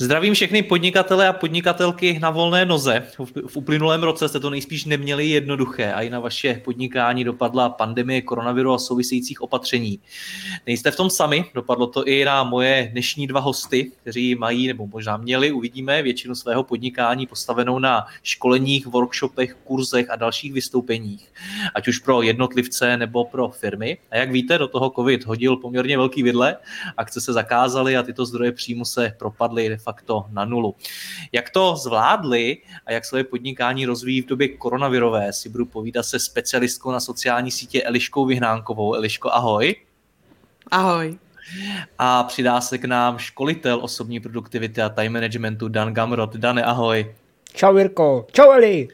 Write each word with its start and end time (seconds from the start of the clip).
Zdravím 0.00 0.34
všechny 0.34 0.62
podnikatele 0.62 1.28
a 1.28 1.32
podnikatelky 1.32 2.18
na 2.18 2.30
volné 2.30 2.64
noze. 2.64 3.06
V 3.46 3.56
uplynulém 3.56 4.02
roce 4.02 4.28
jste 4.28 4.40
to 4.40 4.50
nejspíš 4.50 4.84
neměli 4.84 5.26
jednoduché 5.26 5.92
a 5.92 6.02
i 6.02 6.10
na 6.10 6.20
vaše 6.20 6.60
podnikání 6.64 7.24
dopadla 7.24 7.68
pandemie 7.68 8.22
koronaviru 8.22 8.72
a 8.72 8.78
souvisejících 8.78 9.40
opatření. 9.40 10.00
Nejste 10.66 10.90
v 10.90 10.96
tom 10.96 11.10
sami, 11.10 11.44
dopadlo 11.54 11.86
to 11.86 12.04
i 12.04 12.24
na 12.24 12.44
moje 12.44 12.88
dnešní 12.92 13.26
dva 13.26 13.40
hosty, 13.40 13.92
kteří 14.00 14.34
mají 14.34 14.66
nebo 14.66 14.86
možná 14.86 15.16
měli, 15.16 15.52
uvidíme, 15.52 16.02
většinu 16.02 16.34
svého 16.34 16.64
podnikání 16.64 17.26
postavenou 17.26 17.78
na 17.78 18.06
školeních, 18.22 18.86
workshopech, 18.86 19.56
kurzech 19.64 20.10
a 20.10 20.16
dalších 20.16 20.52
vystoupeních, 20.52 21.32
ať 21.74 21.88
už 21.88 21.98
pro 21.98 22.22
jednotlivce 22.22 22.96
nebo 22.96 23.24
pro 23.24 23.48
firmy. 23.48 23.98
A 24.10 24.16
jak 24.16 24.30
víte, 24.30 24.58
do 24.58 24.68
toho 24.68 24.90
COVID 24.90 25.26
hodil 25.26 25.56
poměrně 25.56 25.96
velký 25.96 26.22
vidle, 26.22 26.56
akce 26.96 27.20
se 27.20 27.32
zakázaly 27.32 27.96
a 27.96 28.02
tyto 28.02 28.26
zdroje 28.26 28.52
příjmu 28.52 28.84
se 28.84 29.14
propadly 29.18 29.68
facto 29.88 30.26
na 30.30 30.44
nulu. 30.44 30.74
Jak 31.32 31.50
to 31.50 31.76
zvládli 31.76 32.56
a 32.86 32.92
jak 32.92 33.04
své 33.04 33.24
podnikání 33.24 33.86
rozvíjí 33.86 34.22
v 34.22 34.26
době 34.26 34.48
koronavirové, 34.48 35.32
si 35.32 35.48
budu 35.48 35.66
povídat 35.66 36.04
se 36.06 36.18
specialistkou 36.18 36.92
na 36.92 37.00
sociální 37.00 37.50
sítě 37.50 37.82
Eliškou 37.82 38.26
Vyhnánkovou. 38.26 38.94
Eliško, 38.94 39.32
ahoj. 39.32 39.74
Ahoj. 40.70 41.18
A 41.98 42.22
přidá 42.22 42.60
se 42.60 42.78
k 42.78 42.84
nám 42.84 43.18
školitel 43.18 43.80
osobní 43.82 44.20
produktivity 44.20 44.82
a 44.82 44.88
time 44.88 45.12
managementu 45.12 45.68
Dan 45.68 45.94
Gamrot. 45.94 46.36
Dane, 46.36 46.64
ahoj. 46.64 47.14
Čau 47.54 47.76
Jirko, 47.76 48.26
čau 48.32 48.50
Eli. 48.52 48.88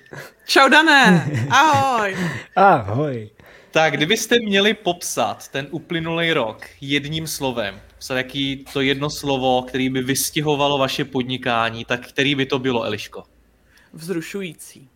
Čau 0.47 0.69
Dané, 0.69 1.31
ahoj. 1.51 2.17
ahoj. 2.57 3.31
Tak, 3.71 3.93
kdybyste 3.93 4.37
měli 4.39 4.75
popsat 4.75 5.49
ten 5.49 5.67
uplynulý 5.71 6.33
rok 6.33 6.67
jedním 6.81 7.27
slovem, 7.27 7.81
se 8.05 8.17
jaký 8.17 8.65
to 8.73 8.81
jedno 8.81 9.11
slovo, 9.11 9.63
který 9.63 9.91
by 9.91 10.03
vystihovalo 10.03 10.79
vaše 10.79 11.05
podnikání, 11.05 11.85
tak 11.85 12.09
který 12.09 12.35
by 12.35 12.47
to 12.47 12.59
bylo, 12.59 12.85
Eliško? 12.85 13.25
Vzrušující. 13.93 14.89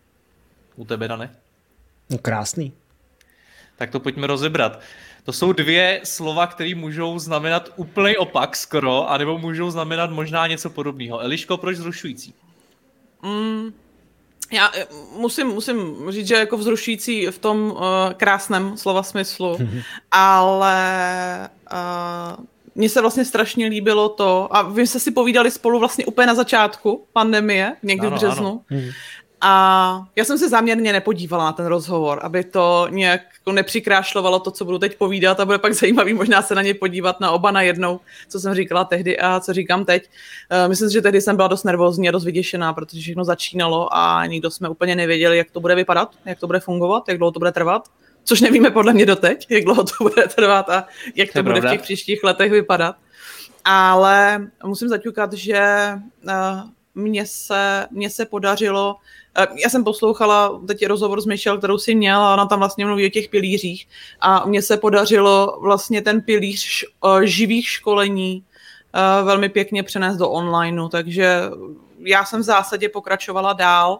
U 0.75 0.85
tebe, 0.85 1.07
Dane? 1.07 1.35
No 2.09 2.17
krásný. 2.17 2.73
Tak 3.77 3.91
to 3.91 3.99
pojďme 3.99 4.27
rozebrat. 4.27 4.79
To 5.23 5.33
jsou 5.33 5.53
dvě 5.53 6.01
slova, 6.03 6.47
které 6.47 6.75
můžou 6.75 7.19
znamenat 7.19 7.69
úplný 7.75 8.17
opak 8.17 8.55
skoro, 8.55 9.09
anebo 9.09 9.37
můžou 9.37 9.71
znamenat 9.71 10.11
možná 10.11 10.47
něco 10.47 10.69
podobného. 10.69 11.19
Eliško, 11.19 11.57
proč 11.57 11.77
vzrušující? 11.77 12.33
Mm, 13.23 13.73
já 14.51 14.71
eh, 14.75 14.85
musím, 15.17 15.47
musím 15.47 15.95
říct, 16.09 16.27
že 16.27 16.35
jako 16.35 16.57
vzrušující 16.57 17.27
v 17.27 17.37
tom 17.37 17.71
uh, 17.71 17.79
krásném 18.17 18.77
slova 18.77 19.03
smyslu, 19.03 19.57
ale 20.11 21.49
uh, 21.71 22.45
mně 22.79 22.89
se 22.89 23.01
vlastně 23.01 23.25
strašně 23.25 23.67
líbilo 23.67 24.09
to, 24.09 24.47
a 24.51 24.61
vy 24.61 24.87
jste 24.87 24.99
si 24.99 25.11
povídali 25.11 25.51
spolu 25.51 25.79
vlastně 25.79 26.05
úplně 26.05 26.27
na 26.27 26.35
začátku 26.35 27.05
pandemie, 27.13 27.75
někdy 27.83 28.07
ano, 28.07 28.15
v 28.15 28.19
březnu. 28.19 28.47
Ano. 28.47 28.61
Mhm. 28.69 28.91
A 29.41 30.03
já 30.15 30.25
jsem 30.25 30.37
se 30.37 30.49
záměrně 30.49 30.93
nepodívala 30.93 31.43
na 31.43 31.51
ten 31.51 31.65
rozhovor, 31.65 32.19
aby 32.23 32.43
to 32.43 32.87
nějak 32.89 33.21
jako 33.39 33.51
nepřikrášlovalo 33.51 34.39
to, 34.39 34.51
co 34.51 34.65
budu 34.65 34.77
teď 34.77 34.97
povídat 34.97 35.39
a 35.39 35.45
bude 35.45 35.57
pak 35.57 35.73
zajímavý 35.73 36.13
možná 36.13 36.41
se 36.41 36.55
na 36.55 36.61
ně 36.61 36.73
podívat 36.73 37.19
na 37.19 37.31
oba 37.31 37.51
najednou, 37.51 37.99
co 38.29 38.39
jsem 38.39 38.55
říkala 38.55 38.83
tehdy 38.83 39.19
a 39.19 39.39
co 39.39 39.53
říkám 39.53 39.85
teď. 39.85 40.09
Eh, 40.49 40.67
myslím 40.67 40.89
si, 40.89 40.93
že 40.93 41.01
tehdy 41.01 41.21
jsem 41.21 41.35
byla 41.35 41.47
dost 41.47 41.63
nervózní 41.63 42.09
a 42.09 42.11
dost 42.11 42.25
vyděšená, 42.25 42.73
protože 42.73 43.01
všechno 43.01 43.23
začínalo 43.23 43.95
a 43.95 44.25
nikdo 44.25 44.51
jsme 44.51 44.69
úplně 44.69 44.95
nevěděli, 44.95 45.37
jak 45.37 45.51
to 45.51 45.59
bude 45.59 45.75
vypadat, 45.75 46.15
jak 46.25 46.39
to 46.39 46.47
bude 46.47 46.59
fungovat, 46.59 47.03
jak 47.07 47.17
dlouho 47.17 47.31
to 47.31 47.39
bude 47.39 47.51
trvat 47.51 47.89
což 48.29 48.41
nevíme 48.41 48.71
podle 48.71 48.93
mě 48.93 49.05
doteď, 49.05 49.47
jak 49.49 49.63
dlouho 49.63 49.83
to 49.83 50.03
bude 50.03 50.27
trvat 50.27 50.69
a 50.69 50.87
jak 51.15 51.29
to, 51.29 51.39
to 51.39 51.43
bude 51.43 51.53
pravda. 51.53 51.69
v 51.69 51.73
těch 51.73 51.81
příštích 51.81 52.23
letech 52.23 52.51
vypadat. 52.51 52.95
Ale 53.65 54.47
musím 54.63 54.87
zaťukat, 54.87 55.33
že 55.33 55.91
uh, 56.23 56.31
mně 56.95 57.25
se, 57.25 57.87
mně 57.91 58.09
se 58.09 58.25
podařilo, 58.25 58.95
uh, 59.49 59.57
já 59.57 59.69
jsem 59.69 59.83
poslouchala 59.83 60.61
teď 60.67 60.85
rozhovor 60.85 61.21
s 61.21 61.25
Michelle, 61.25 61.57
kterou 61.57 61.77
si 61.77 61.95
měla, 61.95 62.29
a 62.29 62.33
ona 62.33 62.45
tam 62.45 62.59
vlastně 62.59 62.85
mluví 62.85 63.05
o 63.05 63.09
těch 63.09 63.29
pilířích 63.29 63.87
a 64.21 64.45
mně 64.45 64.61
se 64.61 64.77
podařilo 64.77 65.57
vlastně 65.61 66.01
ten 66.01 66.21
pilíř 66.21 66.85
uh, 67.03 67.21
živých 67.21 67.67
školení 67.69 68.43
velmi 69.23 69.49
pěkně 69.49 69.83
přenést 69.83 70.17
do 70.17 70.29
onlineu, 70.29 70.89
takže 70.89 71.41
já 71.99 72.25
jsem 72.25 72.39
v 72.39 72.43
zásadě 72.43 72.89
pokračovala 72.89 73.53
dál. 73.53 73.99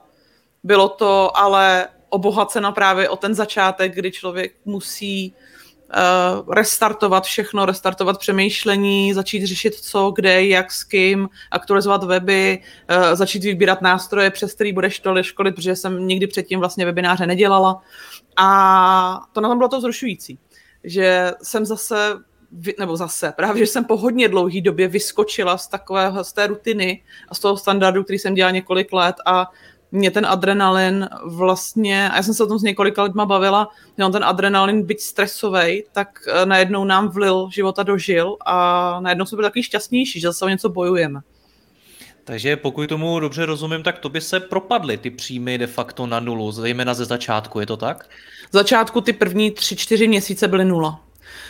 Bylo 0.63 0.90
to 0.90 1.38
ale 1.38 1.88
obohacena 2.09 2.72
právě 2.72 3.09
o 3.09 3.16
ten 3.16 3.36
začátek, 3.36 3.96
kdy 3.96 4.12
člověk 4.12 4.53
musí 4.66 5.34
uh, 5.34 6.53
restartovat 6.53 7.24
všechno, 7.24 7.66
restartovat 7.66 8.20
přemýšlení, 8.20 9.14
začít 9.14 9.46
řešit 9.46 9.75
co, 9.75 10.12
kde, 10.12 10.46
jak, 10.46 10.72
s 10.72 10.84
kým, 10.84 11.30
aktualizovat 11.52 12.03
weby, 12.03 12.59
uh, 12.90 13.16
začít 13.16 13.44
vybírat 13.44 13.81
nástroje, 13.81 14.30
přes 14.31 14.53
který 14.53 14.74
budeš 14.74 15.00
to 15.00 15.24
školit, 15.24 15.56
protože 15.56 15.75
jsem 15.75 16.08
nikdy 16.08 16.28
předtím 16.28 16.59
vlastně 16.59 16.86
webináře 16.86 17.28
nedělala. 17.28 17.81
A 18.38 19.20
to 19.34 19.41
na 19.41 19.50
tom 19.50 19.58
bylo 19.58 19.70
to 19.70 19.81
zrušující, 19.81 20.40
že 20.84 21.31
jsem 21.44 21.66
zase 21.66 22.20
nebo 22.80 22.97
zase, 22.97 23.34
právě, 23.38 23.66
že 23.66 23.72
jsem 23.72 23.86
po 23.86 23.97
hodně 23.97 24.30
dlouhé 24.30 24.62
době 24.62 24.88
vyskočila 24.88 25.58
z 25.58 25.68
takové, 25.68 26.14
z 26.22 26.34
té 26.34 26.47
rutiny 26.47 27.03
a 27.30 27.36
z 27.36 27.40
toho 27.40 27.58
standardu, 27.58 28.03
který 28.03 28.20
jsem 28.20 28.34
dělala 28.34 28.52
několik 28.52 28.94
let 28.94 29.16
a 29.26 29.52
mě 29.91 30.11
ten 30.11 30.25
adrenalin 30.25 31.09
vlastně, 31.25 32.09
a 32.09 32.16
já 32.16 32.23
jsem 32.23 32.33
se 32.33 32.44
o 32.44 32.47
tom 32.47 32.59
s 32.59 32.63
několika 32.63 33.03
lidma 33.03 33.25
bavila, 33.25 33.67
že 33.97 34.03
ten 34.11 34.23
adrenalin, 34.23 34.85
byť 34.85 35.00
stresový, 35.01 35.83
tak 35.91 36.09
eh, 36.27 36.45
najednou 36.45 36.85
nám 36.85 37.09
vlil 37.09 37.50
života 37.51 37.83
do 37.83 37.97
žil 37.97 38.38
a 38.45 38.99
najednou 38.99 39.25
jsme 39.25 39.35
byli 39.35 39.45
takový 39.45 39.63
šťastnější, 39.63 40.19
že 40.19 40.28
zase 40.28 40.45
o 40.45 40.49
něco 40.49 40.69
bojujeme. 40.69 41.19
Takže 42.23 42.55
pokud 42.55 42.88
tomu 42.88 43.19
dobře 43.19 43.45
rozumím, 43.45 43.83
tak 43.83 43.99
to 43.99 44.09
by 44.09 44.22
se 44.22 44.39
propadly 44.39 44.97
ty 44.97 45.09
příjmy 45.09 45.57
de 45.57 45.67
facto 45.67 46.07
na 46.07 46.19
nulu, 46.19 46.51
zejména 46.51 46.94
ze 46.94 47.05
začátku, 47.05 47.59
je 47.59 47.66
to 47.66 47.78
tak? 47.78 48.09
Z 48.51 48.53
začátku 48.53 49.01
ty 49.01 49.13
první 49.13 49.51
tři, 49.51 49.75
čtyři 49.75 50.07
měsíce 50.07 50.47
byly 50.47 50.66
nula. 50.66 50.99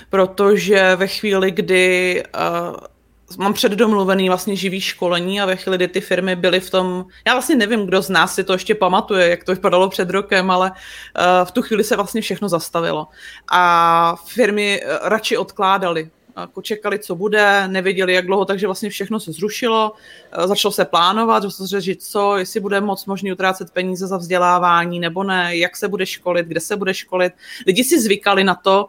Protože 0.09 0.95
ve 0.95 1.07
chvíli, 1.07 1.51
kdy 1.51 2.23
uh, 2.69 2.75
mám 3.37 3.53
předdomluvený 3.53 4.29
vlastně 4.29 4.55
živý 4.55 4.81
školení 4.81 5.41
a 5.41 5.45
ve 5.45 5.55
chvíli, 5.55 5.77
kdy 5.77 5.87
ty 5.87 6.01
firmy 6.01 6.35
byly 6.35 6.59
v 6.59 6.69
tom, 6.69 7.05
já 7.27 7.33
vlastně 7.33 7.55
nevím, 7.55 7.85
kdo 7.85 8.01
z 8.01 8.09
nás 8.09 8.35
si 8.35 8.43
to 8.43 8.53
ještě 8.53 8.75
pamatuje, 8.75 9.29
jak 9.29 9.43
to 9.43 9.55
vypadalo 9.55 9.89
před 9.89 10.09
rokem, 10.09 10.51
ale 10.51 10.71
uh, 10.71 11.47
v 11.47 11.51
tu 11.51 11.61
chvíli 11.61 11.83
se 11.83 11.95
vlastně 11.95 12.21
všechno 12.21 12.49
zastavilo. 12.49 13.07
A 13.51 14.15
firmy 14.27 14.81
uh, 14.81 15.07
radši 15.07 15.37
odkládaly 15.37 16.09
jako 16.37 16.61
čekali, 16.61 16.99
co 16.99 17.15
bude, 17.15 17.67
nevěděli, 17.67 18.13
jak 18.13 18.25
dlouho, 18.25 18.45
takže 18.45 18.67
vlastně 18.67 18.89
všechno 18.89 19.19
se 19.19 19.31
zrušilo, 19.31 19.91
uh, 20.37 20.47
začalo 20.47 20.71
se 20.71 20.85
plánovat, 20.85 21.43
že 21.43 21.51
se 21.51 21.67
řešit 21.67 22.03
co, 22.03 22.37
jestli 22.37 22.59
bude 22.59 22.81
moc 22.81 23.05
možný 23.05 23.31
utrácet 23.31 23.71
peníze 23.71 24.07
za 24.07 24.17
vzdělávání 24.17 24.99
nebo 24.99 25.23
ne, 25.23 25.57
jak 25.57 25.77
se 25.77 25.87
bude 25.87 26.05
školit, 26.05 26.47
kde 26.47 26.59
se 26.59 26.75
bude 26.75 26.93
školit. 26.93 27.33
Lidi 27.67 27.83
si 27.83 28.01
zvykali 28.01 28.43
na 28.43 28.55
to, 28.55 28.87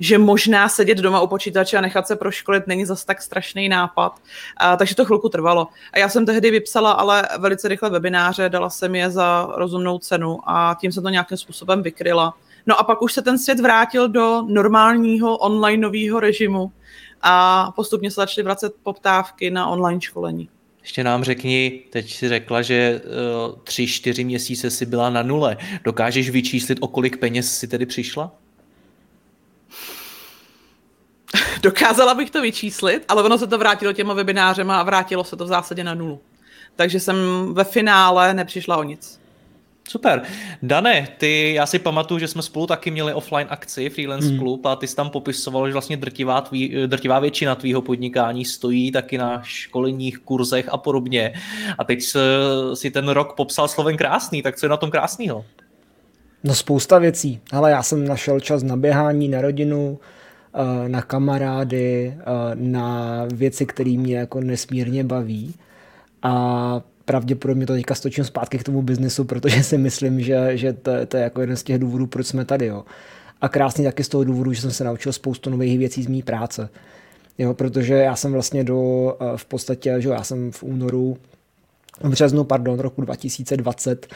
že 0.00 0.18
možná 0.18 0.68
sedět 0.68 0.98
doma 0.98 1.20
u 1.20 1.26
počítače 1.26 1.76
a 1.76 1.80
nechat 1.80 2.06
se 2.06 2.16
proškolit 2.16 2.66
není 2.66 2.84
zas 2.84 3.04
tak 3.04 3.22
strašný 3.22 3.68
nápad. 3.68 4.20
A, 4.56 4.76
takže 4.76 4.94
to 4.94 5.04
chvilku 5.04 5.28
trvalo. 5.28 5.68
A 5.92 5.98
já 5.98 6.08
jsem 6.08 6.26
tehdy 6.26 6.50
vypsala 6.50 6.92
ale 6.92 7.28
velice 7.38 7.68
rychle 7.68 7.90
webináře, 7.90 8.48
dala 8.48 8.70
jsem 8.70 8.94
je 8.94 9.10
za 9.10 9.48
rozumnou 9.56 9.98
cenu 9.98 10.38
a 10.46 10.76
tím 10.80 10.92
se 10.92 11.02
to 11.02 11.08
nějakým 11.08 11.36
způsobem 11.36 11.82
vykryla. 11.82 12.34
No 12.66 12.80
a 12.80 12.84
pak 12.84 13.02
už 13.02 13.12
se 13.12 13.22
ten 13.22 13.38
svět 13.38 13.60
vrátil 13.60 14.08
do 14.08 14.42
normálního 14.48 15.36
onlineového 15.36 16.20
režimu 16.20 16.72
a 17.22 17.72
postupně 17.76 18.10
se 18.10 18.14
začaly 18.14 18.44
vracet 18.44 18.72
poptávky 18.82 19.50
na 19.50 19.66
online 19.66 20.00
školení. 20.00 20.48
Ještě 20.82 21.04
nám 21.04 21.24
řekni, 21.24 21.82
teď 21.90 22.12
si 22.12 22.28
řekla, 22.28 22.62
že 22.62 23.00
uh, 23.04 23.54
tři, 23.64 23.86
čtyři 23.86 24.24
měsíce 24.24 24.70
si 24.70 24.86
byla 24.86 25.10
na 25.10 25.22
nule. 25.22 25.56
Dokážeš 25.84 26.30
vyčíslit, 26.30 26.78
o 26.80 26.88
kolik 26.88 27.16
peněz 27.16 27.58
si 27.58 27.68
tedy 27.68 27.86
přišla? 27.86 28.32
dokázala 31.62 32.14
bych 32.14 32.30
to 32.30 32.42
vyčíslit, 32.42 33.04
ale 33.08 33.22
ono 33.22 33.38
se 33.38 33.46
to 33.46 33.58
vrátilo 33.58 33.92
těma 33.92 34.14
webinářema 34.14 34.80
a 34.80 34.82
vrátilo 34.82 35.24
se 35.24 35.36
to 35.36 35.44
v 35.44 35.48
zásadě 35.48 35.84
na 35.84 35.94
nulu. 35.94 36.20
Takže 36.76 37.00
jsem 37.00 37.16
ve 37.54 37.64
finále 37.64 38.34
nepřišla 38.34 38.76
o 38.76 38.82
nic. 38.82 39.20
Super. 39.88 40.22
Dane, 40.62 41.08
ty, 41.18 41.54
já 41.54 41.66
si 41.66 41.78
pamatuju, 41.78 42.18
že 42.18 42.28
jsme 42.28 42.42
spolu 42.42 42.66
taky 42.66 42.90
měli 42.90 43.14
offline 43.14 43.46
akci 43.50 43.90
Freelance 43.90 44.28
hmm. 44.28 44.38
Club 44.38 44.66
a 44.66 44.76
ty 44.76 44.86
jsi 44.86 44.96
tam 44.96 45.10
popisoval, 45.10 45.66
že 45.66 45.72
vlastně 45.72 45.96
drtivá, 45.96 46.40
tvý, 46.40 46.74
drtivá 46.86 47.18
většina 47.18 47.54
tvýho 47.54 47.82
podnikání 47.82 48.44
stojí 48.44 48.92
taky 48.92 49.18
na 49.18 49.42
školeních, 49.42 50.18
kurzech 50.18 50.68
a 50.68 50.76
podobně. 50.76 51.32
A 51.78 51.84
teď 51.84 52.02
si 52.74 52.90
ten 52.90 53.08
rok 53.08 53.32
popsal 53.36 53.68
slovem 53.68 53.96
krásný, 53.96 54.42
tak 54.42 54.56
co 54.56 54.66
je 54.66 54.70
na 54.70 54.76
tom 54.76 54.90
krásného? 54.90 55.44
No 56.44 56.54
spousta 56.54 56.98
věcí. 56.98 57.40
Ale 57.52 57.70
já 57.70 57.82
jsem 57.82 58.08
našel 58.08 58.40
čas 58.40 58.62
na 58.62 58.76
běhání, 58.76 59.28
na 59.28 59.40
rodinu, 59.40 59.98
na 60.88 61.02
kamarády, 61.02 62.14
eh, 62.18 62.24
na 62.54 63.24
věci, 63.34 63.66
které 63.66 63.90
mě 63.90 64.16
jako 64.16 64.40
nesmírně 64.40 65.04
baví. 65.04 65.54
A 66.22 66.82
pravděpodobně 67.04 67.66
to 67.66 67.72
teďka 67.72 67.94
stočím 67.94 68.24
zpátky 68.24 68.58
k 68.58 68.62
tomu 68.62 68.82
biznesu, 68.82 69.24
protože 69.24 69.62
si 69.62 69.78
myslím, 69.78 70.20
že, 70.20 70.56
že 70.56 70.72
to, 70.72 70.90
to 71.08 71.16
je 71.16 71.22
jako 71.22 71.40
jeden 71.40 71.56
z 71.56 71.62
těch 71.62 71.78
důvodů, 71.78 72.06
proč 72.06 72.26
jsme 72.26 72.44
tady. 72.44 72.66
Jo. 72.66 72.84
A 73.40 73.48
krásně 73.48 73.84
taky 73.84 74.04
z 74.04 74.08
toho 74.08 74.24
důvodu, 74.24 74.52
že 74.52 74.60
jsem 74.60 74.70
se 74.70 74.84
naučil 74.84 75.12
spoustu 75.12 75.50
nových 75.50 75.78
věcí 75.78 76.02
z 76.02 76.06
mý 76.06 76.22
práce. 76.22 76.68
Jo, 77.38 77.54
protože 77.54 77.94
já 77.94 78.16
jsem 78.16 78.32
vlastně 78.32 78.64
do, 78.64 79.16
eh, 79.20 79.36
v 79.36 79.44
podstatě, 79.44 79.96
že 79.98 80.08
já 80.08 80.24
jsem 80.24 80.52
v 80.52 80.62
únoru, 80.62 81.16
v 82.02 82.08
březnu, 82.08 82.44
pardon, 82.44 82.78
roku 82.78 83.02
2020 83.02 84.06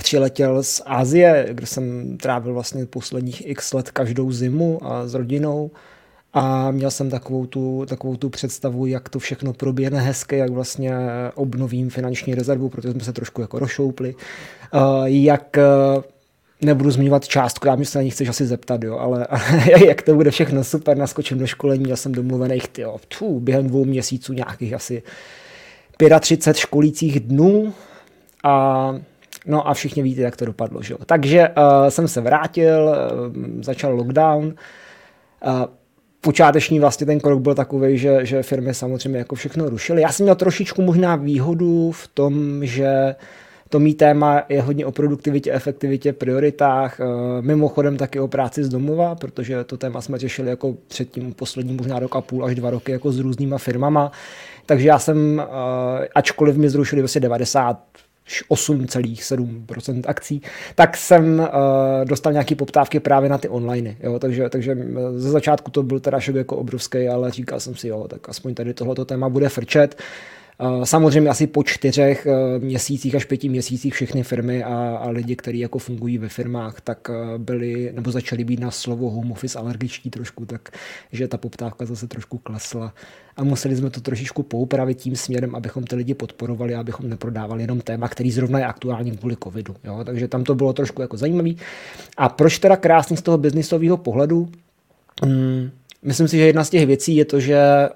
přiletěl 0.00 0.62
z 0.62 0.82
Asie, 0.86 1.48
kde 1.52 1.66
jsem 1.66 2.16
trávil 2.16 2.54
vlastně 2.54 2.86
posledních 2.86 3.46
x 3.46 3.72
let 3.72 3.90
každou 3.90 4.32
zimu 4.32 4.78
a 4.82 5.06
s 5.06 5.14
rodinou. 5.14 5.70
A 6.32 6.70
měl 6.70 6.90
jsem 6.90 7.10
takovou 7.10 7.46
tu, 7.46 7.86
takovou 7.88 8.16
tu 8.16 8.30
představu, 8.30 8.86
jak 8.86 9.08
to 9.08 9.18
všechno 9.18 9.52
proběhne 9.52 10.00
hezky, 10.00 10.36
jak 10.36 10.50
vlastně 10.50 10.92
obnovím 11.34 11.90
finanční 11.90 12.34
rezervu, 12.34 12.68
protože 12.68 12.92
jsme 12.92 13.00
se 13.00 13.12
trošku 13.12 13.40
jako 13.40 13.58
rošoupli, 13.58 14.14
jak 15.04 15.58
e, 15.58 15.62
nebudu 16.62 16.90
zmiňovat 16.90 17.28
částku, 17.28 17.66
já 17.66 17.76
myslím, 17.76 18.00
že 18.00 18.04
ní 18.04 18.10
chceš 18.10 18.28
asi 18.28 18.46
zeptat, 18.46 18.84
jo, 18.84 18.98
ale 18.98 19.26
jak 19.86 20.02
to 20.02 20.14
bude 20.14 20.30
všechno 20.30 20.64
super, 20.64 20.96
naskočím 20.96 21.38
do 21.38 21.46
školení, 21.46 21.90
já 21.90 21.96
jsem 21.96 22.12
domluvený, 22.12 22.60
tyjo, 22.72 22.96
tu, 23.18 23.40
během 23.40 23.68
dvou 23.68 23.84
měsíců 23.84 24.32
nějakých 24.32 24.74
asi 24.74 25.02
35 26.20 26.56
školících 26.56 27.20
dnů 27.20 27.74
a 28.44 28.94
No 29.46 29.68
a 29.68 29.74
všichni 29.74 30.02
víte, 30.02 30.22
jak 30.22 30.36
to 30.36 30.44
dopadlo. 30.44 30.82
Že? 30.82 30.94
Takže 31.06 31.48
uh, 31.48 31.88
jsem 31.88 32.08
se 32.08 32.20
vrátil, 32.20 32.84
uh, 32.84 33.62
začal 33.62 33.94
lockdown. 33.94 34.46
Uh, 34.46 35.64
počáteční 36.20 36.80
vlastně 36.80 37.06
ten 37.06 37.20
krok 37.20 37.40
byl 37.40 37.54
takový, 37.54 37.98
že, 37.98 38.26
že 38.26 38.42
firmy 38.42 38.74
samozřejmě 38.74 39.18
jako 39.18 39.34
všechno 39.34 39.68
rušily. 39.68 40.02
Já 40.02 40.12
jsem 40.12 40.24
měl 40.24 40.34
trošičku 40.34 40.82
možná 40.82 41.16
výhodu 41.16 41.90
v 41.92 42.08
tom, 42.08 42.64
že 42.66 43.14
to 43.68 43.80
mý 43.80 43.94
téma 43.94 44.42
je 44.48 44.62
hodně 44.62 44.86
o 44.86 44.92
produktivitě, 44.92 45.52
efektivitě, 45.52 46.12
prioritách, 46.12 47.00
mimochodem 47.40 47.96
taky 47.96 48.20
o 48.20 48.28
práci 48.28 48.64
z 48.64 48.68
domova, 48.68 49.14
protože 49.14 49.64
to 49.64 49.76
téma 49.76 50.00
jsme 50.00 50.18
řešili 50.18 50.50
jako 50.50 50.74
předtím 50.88 51.32
poslední 51.32 51.74
možná 51.74 51.98
rok 51.98 52.16
a 52.16 52.20
půl 52.20 52.44
až 52.44 52.54
dva 52.54 52.70
roky 52.70 52.92
jako 52.92 53.12
s 53.12 53.18
různýma 53.18 53.58
firmama. 53.58 54.12
Takže 54.66 54.88
já 54.88 54.98
jsem, 54.98 55.42
ačkoliv 56.14 56.56
mi 56.56 56.68
zrušili 56.68 57.02
vlastně 57.02 57.20
90 57.20 57.78
8,7% 58.50 60.02
akcí, 60.06 60.42
tak 60.74 60.96
jsem 60.96 61.38
uh, 61.38 61.46
dostal 62.04 62.32
nějaký 62.32 62.54
poptávky 62.54 63.00
právě 63.00 63.30
na 63.30 63.38
ty 63.38 63.48
online. 63.48 63.96
Jo? 64.00 64.18
Takže, 64.18 64.48
takže 64.48 64.76
ze 65.16 65.30
začátku 65.30 65.70
to 65.70 65.82
byl 65.82 66.00
teda 66.00 66.20
šok 66.20 66.34
jako 66.34 66.56
obrovský, 66.56 67.08
ale 67.08 67.30
říkal 67.30 67.60
jsem 67.60 67.76
si, 67.76 67.88
jo, 67.88 68.08
tak 68.08 68.28
aspoň 68.28 68.54
tady 68.54 68.74
tohleto 68.74 69.04
téma 69.04 69.28
bude 69.28 69.48
frčet. 69.48 69.96
Eh, 69.98 70.39
samozřejmě 70.84 71.30
asi 71.30 71.46
po 71.46 71.62
čtyřech 71.62 72.26
eh, 72.26 72.58
měsících 72.58 73.14
až 73.14 73.24
pěti 73.24 73.48
měsících 73.48 73.94
všechny 73.94 74.22
firmy 74.22 74.64
a, 74.64 74.96
a 74.96 75.08
lidi, 75.08 75.36
kteří 75.36 75.58
jako 75.58 75.78
fungují 75.78 76.18
ve 76.18 76.28
firmách, 76.28 76.80
tak 76.80 77.10
eh, 77.10 77.38
byli 77.38 77.92
nebo 77.94 78.10
začali 78.10 78.44
být 78.44 78.60
na 78.60 78.70
slovo 78.70 79.10
home 79.10 79.32
office 79.32 79.58
alergičtí 79.58 80.10
trošku, 80.10 80.46
tak 80.46 80.68
že 81.12 81.28
ta 81.28 81.36
poptávka 81.36 81.86
zase 81.86 82.08
trošku 82.08 82.38
klesla 82.38 82.94
a 83.36 83.44
museli 83.44 83.76
jsme 83.76 83.90
to 83.90 84.00
trošičku 84.00 84.42
poupravit 84.42 84.98
tím 84.98 85.16
směrem, 85.16 85.54
abychom 85.54 85.84
ty 85.84 85.96
lidi 85.96 86.14
podporovali, 86.14 86.74
abychom 86.74 87.08
neprodávali 87.08 87.62
jenom 87.62 87.80
téma, 87.80 88.08
který 88.08 88.30
zrovna 88.30 88.58
je 88.58 88.66
aktuální 88.66 89.16
kvůli 89.16 89.36
covidu. 89.44 89.76
Jo? 89.84 90.00
Takže 90.04 90.28
tam 90.28 90.44
to 90.44 90.54
bylo 90.54 90.72
trošku 90.72 91.02
jako 91.02 91.16
zajímavý. 91.16 91.56
A 92.16 92.28
proč 92.28 92.58
teda 92.58 92.76
krásný 92.76 93.16
z 93.16 93.22
toho 93.22 93.38
biznisového 93.38 93.96
pohledu? 93.96 94.48
Hmm, 95.24 95.70
myslím 96.02 96.28
si, 96.28 96.36
že 96.36 96.46
jedna 96.46 96.64
z 96.64 96.70
těch 96.70 96.86
věcí 96.86 97.16
je 97.16 97.24
to, 97.24 97.40
že 97.40 97.88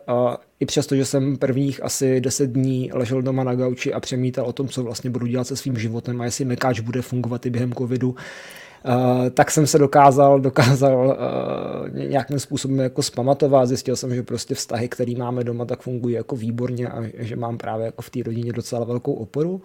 i 0.61 0.67
přesto, 0.67 0.97
že 0.97 1.05
jsem 1.05 1.37
prvních 1.37 1.83
asi 1.83 2.21
10 2.21 2.51
dní 2.51 2.91
ležel 2.93 3.23
doma 3.23 3.45
na 3.45 3.55
gauči 3.55 3.93
a 3.93 4.01
přemítal 4.01 4.47
o 4.47 4.53
tom, 4.53 4.69
co 4.69 4.83
vlastně 4.83 5.11
budu 5.11 5.27
dělat 5.27 5.47
se 5.47 5.57
svým 5.57 5.79
životem 5.79 6.21
a 6.21 6.25
jestli 6.25 6.45
mekáč 6.45 6.81
bude 6.81 7.03
fungovat 7.03 7.47
i 7.47 7.51
během 7.51 7.73
covidu, 7.73 8.15
Uh, 8.89 9.31
tak 9.31 9.51
jsem 9.51 9.67
se 9.67 9.79
dokázal, 9.79 10.41
dokázal 10.41 11.07
uh, 11.07 11.99
nějakým 12.09 12.39
způsobem 12.39 12.79
jako 12.79 13.03
zpamatovat. 13.03 13.69
Zjistil 13.69 13.97
jsem, 13.97 14.15
že 14.15 14.23
prostě 14.23 14.55
vztahy, 14.55 14.89
které 14.89 15.13
máme 15.19 15.45
doma, 15.45 15.65
tak 15.65 15.83
fungují 15.83 16.15
jako 16.15 16.37
výborně 16.37 16.89
a 16.89 17.03
že 17.19 17.37
mám 17.37 17.59
právě 17.59 17.87
jako 17.87 18.03
v 18.03 18.11
té 18.11 18.23
rodině 18.23 18.53
docela 18.53 18.85
velkou 18.85 19.13
oporu. 19.13 19.63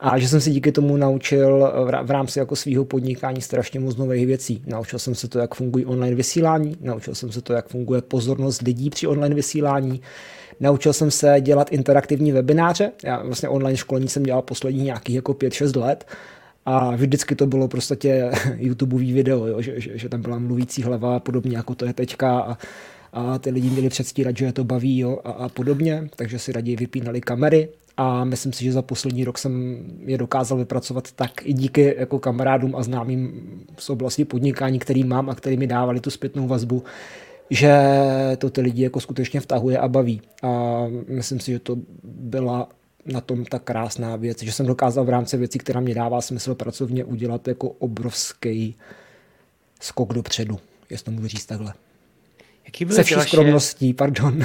A 0.00 0.18
že 0.18 0.28
jsem 0.28 0.40
si 0.40 0.50
díky 0.50 0.72
tomu 0.72 0.96
naučil 0.96 1.72
v 2.04 2.10
rámci 2.10 2.38
jako 2.38 2.56
svého 2.56 2.84
podnikání 2.84 3.40
strašně 3.40 3.80
moc 3.80 3.96
nových 3.96 4.26
věcí. 4.26 4.62
Naučil 4.66 4.98
jsem 4.98 5.14
se 5.14 5.28
to, 5.28 5.38
jak 5.38 5.54
fungují 5.54 5.86
online 5.86 6.16
vysílání, 6.16 6.76
naučil 6.80 7.14
jsem 7.14 7.32
se 7.32 7.40
to, 7.40 7.52
jak 7.52 7.68
funguje 7.68 8.02
pozornost 8.02 8.62
lidí 8.62 8.90
při 8.90 9.06
online 9.06 9.34
vysílání, 9.34 10.00
Naučil 10.60 10.92
jsem 10.92 11.10
se 11.10 11.36
dělat 11.40 11.72
interaktivní 11.72 12.32
webináře. 12.32 12.92
Já 13.04 13.22
vlastně 13.22 13.48
online 13.48 13.76
školení 13.76 14.08
jsem 14.08 14.22
dělal 14.22 14.42
poslední 14.42 14.82
nějakých 14.82 15.14
jako 15.14 15.32
5-6 15.32 15.80
let. 15.80 16.06
A 16.66 16.90
vždycky 16.96 17.34
to 17.34 17.46
bylo 17.46 17.68
prostě 17.68 18.30
YouTubeový 18.56 19.12
video, 19.12 19.46
jo, 19.46 19.62
že, 19.62 19.80
že, 19.80 19.98
že, 19.98 20.08
tam 20.08 20.22
byla 20.22 20.38
mluvící 20.38 20.82
hlava 20.82 21.20
podobně, 21.20 21.56
jako 21.56 21.74
to 21.74 21.84
je 21.84 21.92
teďka. 21.92 22.40
A, 22.40 22.58
a 23.16 23.38
ty 23.38 23.50
lidi 23.50 23.70
měli 23.70 23.88
předstírat, 23.88 24.36
že 24.36 24.44
je 24.44 24.52
to 24.52 24.64
baví 24.64 24.98
jo, 24.98 25.18
a, 25.24 25.30
a 25.30 25.48
podobně, 25.48 26.08
takže 26.16 26.38
si 26.38 26.52
raději 26.52 26.76
vypínali 26.76 27.20
kamery 27.20 27.68
a 27.96 28.24
myslím 28.24 28.52
si, 28.52 28.64
že 28.64 28.72
za 28.72 28.82
poslední 28.82 29.24
rok 29.24 29.38
jsem 29.38 29.84
je 30.06 30.18
dokázal 30.18 30.58
vypracovat 30.58 31.12
tak 31.12 31.30
i 31.46 31.52
díky 31.52 31.94
jako 31.98 32.18
kamarádům 32.18 32.76
a 32.76 32.82
známým 32.82 33.50
z 33.78 33.90
oblasti 33.90 34.24
podnikání, 34.24 34.78
který 34.78 35.04
mám 35.04 35.30
a 35.30 35.34
který 35.34 35.56
mi 35.56 35.66
dávali 35.66 36.00
tu 36.00 36.10
zpětnou 36.10 36.46
vazbu, 36.48 36.84
že 37.50 37.72
to 38.38 38.50
ty 38.50 38.60
lidi 38.60 38.82
jako 38.82 39.00
skutečně 39.00 39.40
vtahuje 39.40 39.78
a 39.78 39.88
baví. 39.88 40.22
A 40.42 40.82
myslím 41.08 41.40
si, 41.40 41.52
že 41.52 41.58
to 41.58 41.76
byla 42.04 42.68
na 43.06 43.20
tom 43.20 43.44
ta 43.44 43.58
krásná 43.58 44.16
věc, 44.16 44.42
že 44.42 44.52
jsem 44.52 44.66
dokázal 44.66 45.04
v 45.04 45.08
rámci 45.08 45.36
věcí, 45.36 45.58
která 45.58 45.80
mě 45.80 45.94
dává 45.94 46.20
smysl 46.20 46.54
pracovně, 46.54 47.04
udělat 47.04 47.48
jako 47.48 47.68
obrovský 47.68 48.76
skok 49.80 50.12
dopředu, 50.12 50.58
jestli 50.90 51.04
to 51.04 51.10
můžu 51.10 51.28
říct 51.28 51.46
takhle. 51.46 51.72
Jaký 52.66 52.84
byly 52.84 52.96
Se 52.96 53.02
vší 53.02 53.14
vaše... 53.14 53.28
skromností, 53.28 53.94
pardon. 53.94 54.44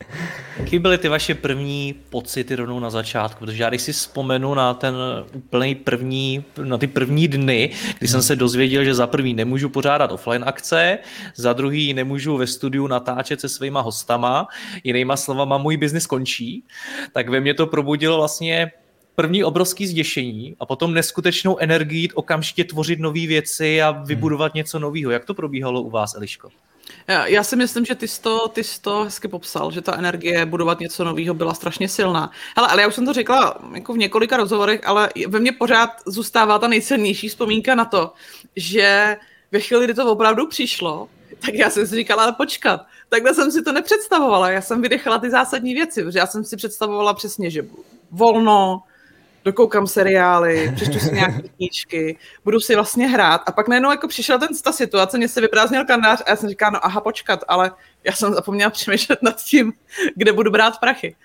Jaký 0.58 0.78
byly 0.78 0.98
ty 0.98 1.08
vaše 1.08 1.34
první 1.34 1.94
pocity 2.10 2.54
rovnou 2.54 2.80
na 2.80 2.90
začátku? 2.90 3.38
Protože 3.38 3.62
já 3.62 3.68
když 3.68 3.82
si 3.82 3.92
vzpomenu 3.92 4.54
na 4.54 4.74
ten 4.74 4.94
úplný 5.34 5.74
první, 5.74 6.44
na 6.64 6.78
ty 6.78 6.86
první 6.86 7.28
dny, 7.28 7.70
kdy 7.98 8.06
hmm. 8.06 8.08
jsem 8.08 8.22
se 8.22 8.36
dozvěděl, 8.36 8.84
že 8.84 8.94
za 8.94 9.06
první 9.06 9.34
nemůžu 9.34 9.68
pořádat 9.68 10.12
offline 10.12 10.44
akce, 10.46 10.98
za 11.36 11.52
druhý 11.52 11.94
nemůžu 11.94 12.36
ve 12.36 12.46
studiu 12.46 12.86
natáčet 12.86 13.40
se 13.40 13.48
svýma 13.48 13.80
hostama, 13.80 14.48
jinýma 14.84 15.16
slovama 15.16 15.58
můj 15.58 15.76
biznis 15.76 16.06
končí, 16.06 16.64
tak 17.12 17.28
ve 17.28 17.40
mně 17.40 17.54
to 17.54 17.66
probudilo 17.66 18.16
vlastně 18.16 18.72
první 19.14 19.44
obrovský 19.44 19.86
zděšení 19.86 20.56
a 20.60 20.66
potom 20.66 20.94
neskutečnou 20.94 21.58
energii 21.58 22.08
okamžitě 22.14 22.64
tvořit 22.64 22.98
nové 22.98 23.26
věci 23.26 23.82
a 23.82 23.90
vybudovat 23.90 24.52
hmm. 24.52 24.56
něco 24.56 24.78
nového. 24.78 25.10
Jak 25.10 25.24
to 25.24 25.34
probíhalo 25.34 25.82
u 25.82 25.90
vás, 25.90 26.14
Eliško? 26.14 26.48
Já 27.24 27.44
si 27.44 27.56
myslím, 27.56 27.84
že 27.84 27.94
ty 27.94 28.08
jsi, 28.08 28.20
to, 28.20 28.48
ty 28.48 28.64
jsi 28.64 28.80
to 28.80 29.04
hezky 29.04 29.28
popsal, 29.28 29.70
že 29.70 29.82
ta 29.82 29.96
energie 29.96 30.46
budovat 30.46 30.80
něco 30.80 31.04
nového 31.04 31.34
byla 31.34 31.54
strašně 31.54 31.88
silná. 31.88 32.30
Hele, 32.56 32.68
ale 32.68 32.82
já 32.82 32.88
už 32.88 32.94
jsem 32.94 33.06
to 33.06 33.12
řekla 33.12 33.58
jako 33.74 33.92
v 33.92 33.98
několika 33.98 34.36
rozhovorech, 34.36 34.80
ale 34.86 35.08
ve 35.28 35.40
mně 35.40 35.52
pořád 35.52 35.90
zůstává 36.06 36.58
ta 36.58 36.68
nejcennější 36.68 37.28
vzpomínka 37.28 37.74
na 37.74 37.84
to, 37.84 38.12
že 38.56 39.16
ve 39.52 39.60
chvíli, 39.60 39.84
kdy 39.84 39.94
to 39.94 40.12
opravdu 40.12 40.46
přišlo, 40.46 41.08
tak 41.38 41.54
já 41.54 41.70
jsem 41.70 41.86
si 41.86 41.94
říkala, 41.94 42.22
ale 42.22 42.32
počkat, 42.32 42.80
takhle 43.08 43.34
jsem 43.34 43.50
si 43.50 43.62
to 43.62 43.72
nepředstavovala. 43.72 44.50
Já 44.50 44.60
jsem 44.60 44.82
vydechala 44.82 45.18
ty 45.18 45.30
zásadní 45.30 45.74
věci, 45.74 46.02
protože 46.02 46.18
já 46.18 46.26
jsem 46.26 46.44
si 46.44 46.56
představovala 46.56 47.14
přesně, 47.14 47.50
že 47.50 47.66
volno, 48.10 48.82
dokoukám 49.44 49.86
seriály, 49.86 50.72
přečtu 50.74 50.98
si 50.98 51.14
nějaké 51.14 51.42
knížky, 51.56 52.18
budu 52.44 52.60
si 52.60 52.74
vlastně 52.74 53.06
hrát. 53.06 53.42
A 53.46 53.52
pak 53.52 53.68
najednou 53.68 53.90
jako 53.90 54.08
přišla 54.08 54.38
ten, 54.38 54.48
ta 54.64 54.72
situace, 54.72 55.18
mě 55.18 55.28
se 55.28 55.40
vyprázdnil 55.40 55.84
kalendář 55.84 56.22
a 56.26 56.30
já 56.30 56.36
jsem 56.36 56.48
říkala, 56.48 56.70
no 56.70 56.86
aha, 56.86 57.00
počkat, 57.00 57.44
ale 57.48 57.70
já 58.04 58.12
jsem 58.12 58.34
zapomněla 58.34 58.70
přemýšlet 58.70 59.22
nad 59.22 59.36
tím, 59.36 59.72
kde 60.16 60.32
budu 60.32 60.50
brát 60.50 60.80
prachy. 60.80 61.16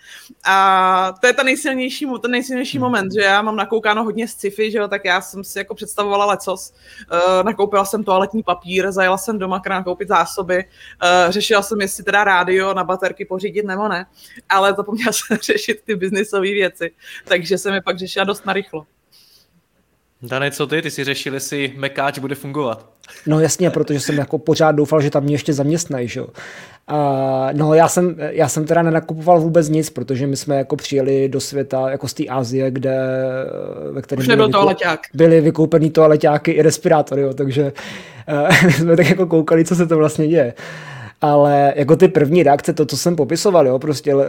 A 0.46 1.14
to 1.22 1.28
je 1.28 1.34
ta 1.34 1.44
nejsilnější, 1.44 2.08
ten 2.22 2.32
nejsilnější 2.32 2.78
hmm. 2.78 2.86
moment, 2.86 3.14
že 3.14 3.22
já 3.22 3.42
mám 3.42 3.56
nakoukáno 3.56 4.04
hodně 4.04 4.28
sci-fi, 4.28 4.72
že 4.72 4.78
jo, 4.78 4.88
tak 4.88 5.06
já 5.06 5.22
jsem 5.22 5.44
si 5.44 5.58
jako 5.58 5.76
představovala 5.76 6.26
lecos. 6.26 6.74
Uh, 7.12 7.44
nakoupila 7.44 7.86
jsem 7.86 8.04
toaletní 8.04 8.44
papír, 8.44 8.92
zajela 8.92 9.18
jsem 9.18 9.40
doma 9.40 9.62
nakoupit 9.70 10.08
zásoby, 10.08 10.66
uh, 10.66 11.32
řešila 11.32 11.62
jsem, 11.62 11.82
jestli 11.82 12.04
teda 12.04 12.24
rádio 12.24 12.74
na 12.74 12.84
baterky 12.84 13.26
pořídit 13.26 13.66
nebo 13.66 13.88
ne, 13.88 14.06
ale 14.50 14.74
zapomněla 14.74 15.12
jsem 15.12 15.38
řešit 15.38 15.82
ty 15.86 15.96
biznisové 15.96 16.48
věci, 16.48 16.92
takže 17.26 17.58
jsem 17.58 17.74
je 17.74 17.82
pak 17.82 17.98
řešila 17.98 18.26
dost 18.26 18.46
narychlo. 18.46 18.86
Dane, 20.24 20.52
co 20.52 20.68
ty? 20.68 20.82
Ty 20.82 20.92
si 20.92 21.04
řešil, 21.04 21.34
jestli 21.34 21.74
mekáč 21.78 22.20
bude 22.20 22.36
fungovat. 22.36 22.86
No 23.28 23.40
jasně, 23.40 23.70
protože 23.70 24.00
jsem 24.00 24.18
jako 24.18 24.38
pořád 24.38 24.72
doufal, 24.72 25.02
že 25.02 25.10
tam 25.10 25.24
mě 25.24 25.34
ještě 25.34 25.54
zaměstnají, 25.54 26.08
že 26.08 26.20
jo. 26.20 26.28
Uh, 26.92 26.98
no 27.54 27.74
já 27.74 27.88
jsem, 27.88 28.16
já 28.20 28.48
jsem 28.48 28.66
teda 28.66 28.82
nenakupoval 28.82 29.42
vůbec 29.42 29.70
nic, 29.70 29.90
protože 29.90 30.28
my 30.28 30.38
jsme 30.38 30.58
jako 30.58 30.76
přijeli 30.76 31.30
do 31.30 31.40
světa, 31.40 31.90
jako 31.90 32.08
z 32.08 32.14
té 32.14 32.24
Asie, 32.26 32.72
kde 32.72 32.98
ve 33.92 34.02
kterém 34.02 34.26
byly, 34.26 34.48
vykou- 34.48 34.98
byly 35.14 35.42
vykoupený 35.42 35.90
toaleťáky 35.90 36.52
i 36.52 36.62
respirátory, 36.62 37.22
jo, 37.22 37.34
takže 37.34 37.74
uh, 38.32 38.66
my 38.66 38.74
jsme 38.74 38.98
tak 38.98 39.10
jako 39.10 39.26
koukali, 39.26 39.66
co 39.66 39.76
se 39.76 39.88
to 39.88 39.98
vlastně 39.98 40.28
děje. 40.28 40.54
Ale 41.22 41.74
jako 41.76 41.96
ty 41.96 42.08
první 42.08 42.44
reakce, 42.44 42.74
to, 42.74 42.86
co 42.86 42.98
jsem 42.98 43.16
popisoval, 43.16 43.68
jo, 43.68 43.80
prostě 43.80 44.16
uh, 44.16 44.24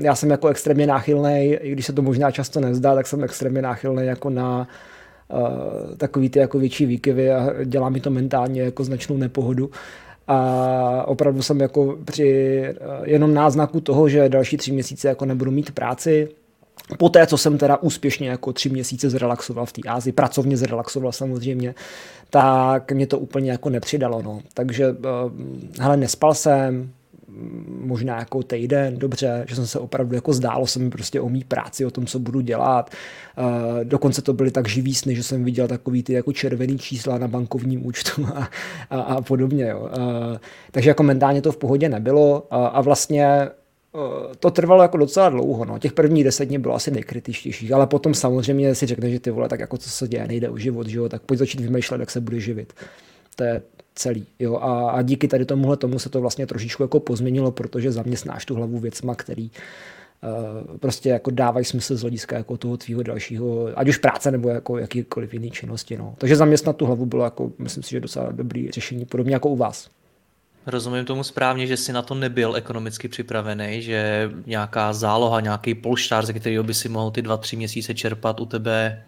já 0.00 0.14
jsem 0.14 0.30
jako 0.30 0.48
extrémně 0.48 0.86
náchylný, 0.86 1.52
i 1.60 1.72
když 1.72 1.86
se 1.86 1.92
to 1.92 2.02
možná 2.02 2.30
často 2.30 2.60
nezdá, 2.60 2.94
tak 2.94 3.06
jsem 3.06 3.24
extrémně 3.24 3.62
náchylný 3.62 4.06
jako 4.06 4.30
na 4.30 4.58
uh, 4.58 4.66
takový 5.96 6.28
ty 6.28 6.38
jako 6.38 6.58
větší 6.58 6.86
výkyvy 6.86 7.32
a 7.32 7.64
dělá 7.64 7.88
mi 7.88 8.00
to 8.00 8.10
mentálně 8.10 8.62
jako 8.62 8.84
značnou 8.84 9.16
nepohodu 9.16 9.70
a 10.28 11.04
opravdu 11.06 11.42
jsem 11.42 11.60
jako 11.60 11.98
při 12.04 12.62
jenom 13.04 13.34
náznaku 13.34 13.80
toho, 13.80 14.08
že 14.08 14.28
další 14.28 14.56
tři 14.56 14.72
měsíce 14.72 15.08
jako 15.08 15.24
nebudu 15.24 15.50
mít 15.50 15.70
práci, 15.70 16.28
Poté, 16.98 17.26
co 17.26 17.38
jsem 17.38 17.58
teda 17.58 17.76
úspěšně 17.76 18.28
jako 18.28 18.52
tři 18.52 18.68
měsíce 18.68 19.10
zrelaxoval 19.10 19.66
v 19.66 19.72
té 19.72 19.80
Ázii, 19.88 20.12
pracovně 20.12 20.56
zrelaxoval 20.56 21.12
samozřejmě, 21.12 21.74
tak 22.30 22.92
mě 22.92 23.06
to 23.06 23.18
úplně 23.18 23.50
jako 23.50 23.70
nepřidalo. 23.70 24.22
No. 24.22 24.40
Takže 24.54 24.84
eh, 24.84 25.82
hele, 25.82 25.96
nespal 25.96 26.34
jsem, 26.34 26.90
možná 27.80 28.18
jako 28.18 28.42
týden, 28.42 28.98
dobře, 28.98 29.44
že 29.48 29.56
jsem 29.56 29.66
se 29.66 29.78
opravdu 29.78 30.14
jako 30.14 30.32
zdálo 30.32 30.66
se 30.66 30.78
mi 30.78 30.90
prostě 30.90 31.20
o 31.20 31.28
mý 31.28 31.44
práci, 31.44 31.84
o 31.84 31.90
tom, 31.90 32.06
co 32.06 32.18
budu 32.18 32.40
dělat. 32.40 32.90
Uh, 33.38 33.84
dokonce 33.84 34.22
to 34.22 34.32
byly 34.32 34.50
tak 34.50 34.68
živý 34.68 34.94
sny, 34.94 35.16
že 35.16 35.22
jsem 35.22 35.44
viděl 35.44 35.68
takový 35.68 36.02
ty 36.02 36.12
jako 36.12 36.32
červený 36.32 36.78
čísla 36.78 37.18
na 37.18 37.28
bankovním 37.28 37.86
účtu 37.86 38.26
a, 38.34 38.48
a, 38.90 39.00
a 39.00 39.20
podobně. 39.20 39.68
Jo. 39.68 39.80
Uh, 39.80 40.36
takže 40.70 40.90
jako 40.90 41.02
mentálně 41.02 41.42
to 41.42 41.52
v 41.52 41.56
pohodě 41.56 41.88
nebylo 41.88 42.40
uh, 42.40 42.46
a 42.50 42.80
vlastně 42.80 43.48
to 44.38 44.50
trvalo 44.50 44.82
jako 44.82 44.96
docela 44.96 45.28
dlouho. 45.28 45.64
No. 45.64 45.78
Těch 45.78 45.92
prvních 45.92 46.24
deset 46.24 46.44
dní 46.44 46.58
bylo 46.58 46.74
asi 46.74 46.90
nejkritičtějších, 46.90 47.72
ale 47.72 47.86
potom 47.86 48.14
samozřejmě 48.14 48.74
si 48.74 48.86
řekne, 48.86 49.10
že 49.10 49.20
ty 49.20 49.30
vole, 49.30 49.48
tak 49.48 49.60
jako 49.60 49.76
co 49.76 49.90
se 49.90 50.08
děje, 50.08 50.28
nejde 50.28 50.50
o 50.50 50.58
život, 50.58 50.86
jo? 50.88 51.08
tak 51.08 51.22
pojď 51.22 51.38
začít 51.38 51.60
vymýšlet, 51.60 52.00
jak 52.00 52.10
se 52.10 52.20
bude 52.20 52.40
živit. 52.40 52.72
To 53.36 53.44
je, 53.44 53.62
celý. 53.94 54.26
Jo? 54.38 54.56
A, 54.56 54.90
a 54.90 55.02
díky 55.02 55.28
tady 55.28 55.44
tomuhle 55.44 55.76
tomu 55.76 55.98
se 55.98 56.08
to 56.08 56.20
vlastně 56.20 56.46
trošičku 56.46 56.82
jako 56.82 57.00
pozměnilo, 57.00 57.52
protože 57.52 57.92
zaměstnáš 57.92 58.44
tu 58.44 58.54
hlavu 58.54 58.78
věcma, 58.78 59.14
který 59.14 59.50
uh, 59.50 60.76
prostě 60.76 61.08
jako 61.08 61.30
dávají 61.30 61.64
smysl 61.64 61.96
z 61.96 62.00
hlediska 62.00 62.36
jako 62.36 62.56
toho 62.56 62.76
tvýho 62.76 63.02
dalšího, 63.02 63.68
ať 63.74 63.88
už 63.88 63.96
práce 63.96 64.30
nebo 64.30 64.48
jako 64.48 64.78
jakýkoliv 64.78 65.34
jiný 65.34 65.50
činnosti. 65.50 65.96
No. 65.96 66.14
Takže 66.18 66.36
zaměstnat 66.36 66.76
tu 66.76 66.86
hlavu 66.86 67.06
bylo 67.06 67.24
jako, 67.24 67.52
myslím 67.58 67.82
si, 67.82 67.90
že 67.90 68.00
docela 68.00 68.32
dobrý 68.32 68.70
řešení, 68.70 69.04
podobně 69.04 69.34
jako 69.34 69.48
u 69.48 69.56
vás. 69.56 69.90
Rozumím 70.66 71.04
tomu 71.04 71.24
správně, 71.24 71.66
že 71.66 71.76
jsi 71.76 71.92
na 71.92 72.02
to 72.02 72.14
nebyl 72.14 72.56
ekonomicky 72.56 73.08
připravený, 73.08 73.82
že 73.82 74.30
nějaká 74.46 74.92
záloha, 74.92 75.40
nějaký 75.40 75.74
polštář, 75.74 76.26
ze 76.26 76.32
kterého 76.32 76.64
by 76.64 76.74
si 76.74 76.88
mohl 76.88 77.10
ty 77.10 77.22
dva, 77.22 77.36
tři 77.36 77.56
měsíce 77.56 77.94
čerpat, 77.94 78.40
u 78.40 78.46
tebe 78.46 79.02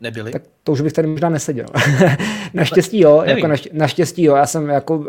nebyli? 0.00 0.32
Tak 0.32 0.42
to 0.64 0.72
už 0.72 0.80
bych 0.80 0.92
tady 0.92 1.08
možná 1.08 1.28
neseděl. 1.28 1.66
naštěstí 2.54 3.00
jo, 3.00 3.22
jako 3.24 3.46
naš, 3.46 3.68
naštěstí 3.72 4.22
jo, 4.22 4.36
já 4.36 4.46
jsem 4.46 4.68
jako 4.68 4.96
uh, 4.96 5.06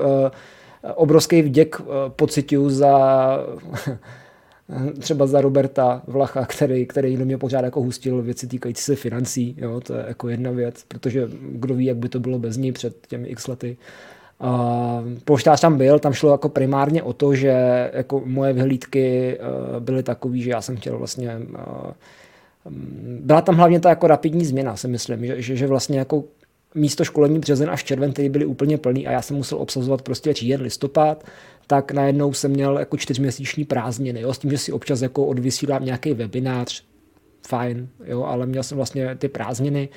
obrovský 0.95 1.41
vděk 1.41 1.79
uh, 1.79 1.85
pocituju 2.09 2.69
za 2.69 3.37
třeba 4.99 5.27
za 5.27 5.41
Roberta 5.41 6.01
Vlacha, 6.07 6.45
který, 6.45 6.85
který 6.85 7.17
do 7.17 7.25
mě 7.25 7.37
pořád 7.37 7.65
jako 7.65 7.81
hustil 7.81 8.21
věci 8.21 8.47
týkající 8.47 8.83
se 8.83 8.95
financí, 8.95 9.55
jo, 9.57 9.79
to 9.79 9.93
je 9.93 10.05
jako 10.07 10.29
jedna 10.29 10.51
věc, 10.51 10.83
protože 10.87 11.29
kdo 11.41 11.75
ví, 11.75 11.85
jak 11.85 11.97
by 11.97 12.09
to 12.09 12.19
bylo 12.19 12.39
bez 12.39 12.57
ní 12.57 12.71
před 12.71 13.07
těmi 13.07 13.27
x 13.27 13.47
lety. 13.47 13.77
Uh, 14.43 14.49
poštář 15.25 15.61
tam 15.61 15.77
byl, 15.77 15.99
tam 15.99 16.13
šlo 16.13 16.31
jako 16.31 16.49
primárně 16.49 17.03
o 17.03 17.13
to, 17.13 17.35
že 17.35 17.89
jako 17.93 18.21
moje 18.25 18.53
vyhlídky 18.53 19.37
uh, 19.39 19.79
byly 19.79 20.03
takové, 20.03 20.37
že 20.37 20.49
já 20.49 20.61
jsem 20.61 20.77
chtěl 20.77 20.97
vlastně 20.97 21.37
uh, 21.37 21.91
byla 23.19 23.41
tam 23.41 23.55
hlavně 23.55 23.79
ta 23.79 23.89
jako 23.89 24.07
rapidní 24.07 24.45
změna, 24.45 24.75
si 24.75 24.87
myslím, 24.87 25.25
že, 25.25 25.41
že, 25.41 25.55
že 25.55 25.67
vlastně 25.67 25.99
jako 25.99 26.23
místo 26.75 27.03
školení 27.03 27.39
březen 27.39 27.69
až 27.69 27.83
červen, 27.83 28.13
který 28.13 28.29
byly 28.29 28.45
úplně 28.45 28.77
plný 28.77 29.07
a 29.07 29.11
já 29.11 29.21
jsem 29.21 29.37
musel 29.37 29.57
obsazovat 29.57 30.01
prostě 30.01 30.33
říjen, 30.33 30.61
listopad, 30.61 31.23
tak 31.67 31.91
najednou 31.91 32.33
jsem 32.33 32.51
měl 32.51 32.79
jako 32.79 32.97
čtyřměsíční 32.97 33.65
prázdniny, 33.65 34.21
jo, 34.21 34.33
s 34.33 34.39
tím, 34.39 34.51
že 34.51 34.57
si 34.57 34.71
občas 34.71 35.01
jako 35.01 35.25
odvysílám 35.25 35.85
nějaký 35.85 36.13
webinář, 36.13 36.83
fajn, 37.47 37.87
jo, 38.05 38.23
ale 38.23 38.45
měl 38.45 38.63
jsem 38.63 38.75
vlastně 38.75 39.15
ty 39.15 39.27
prázdniny 39.27 39.89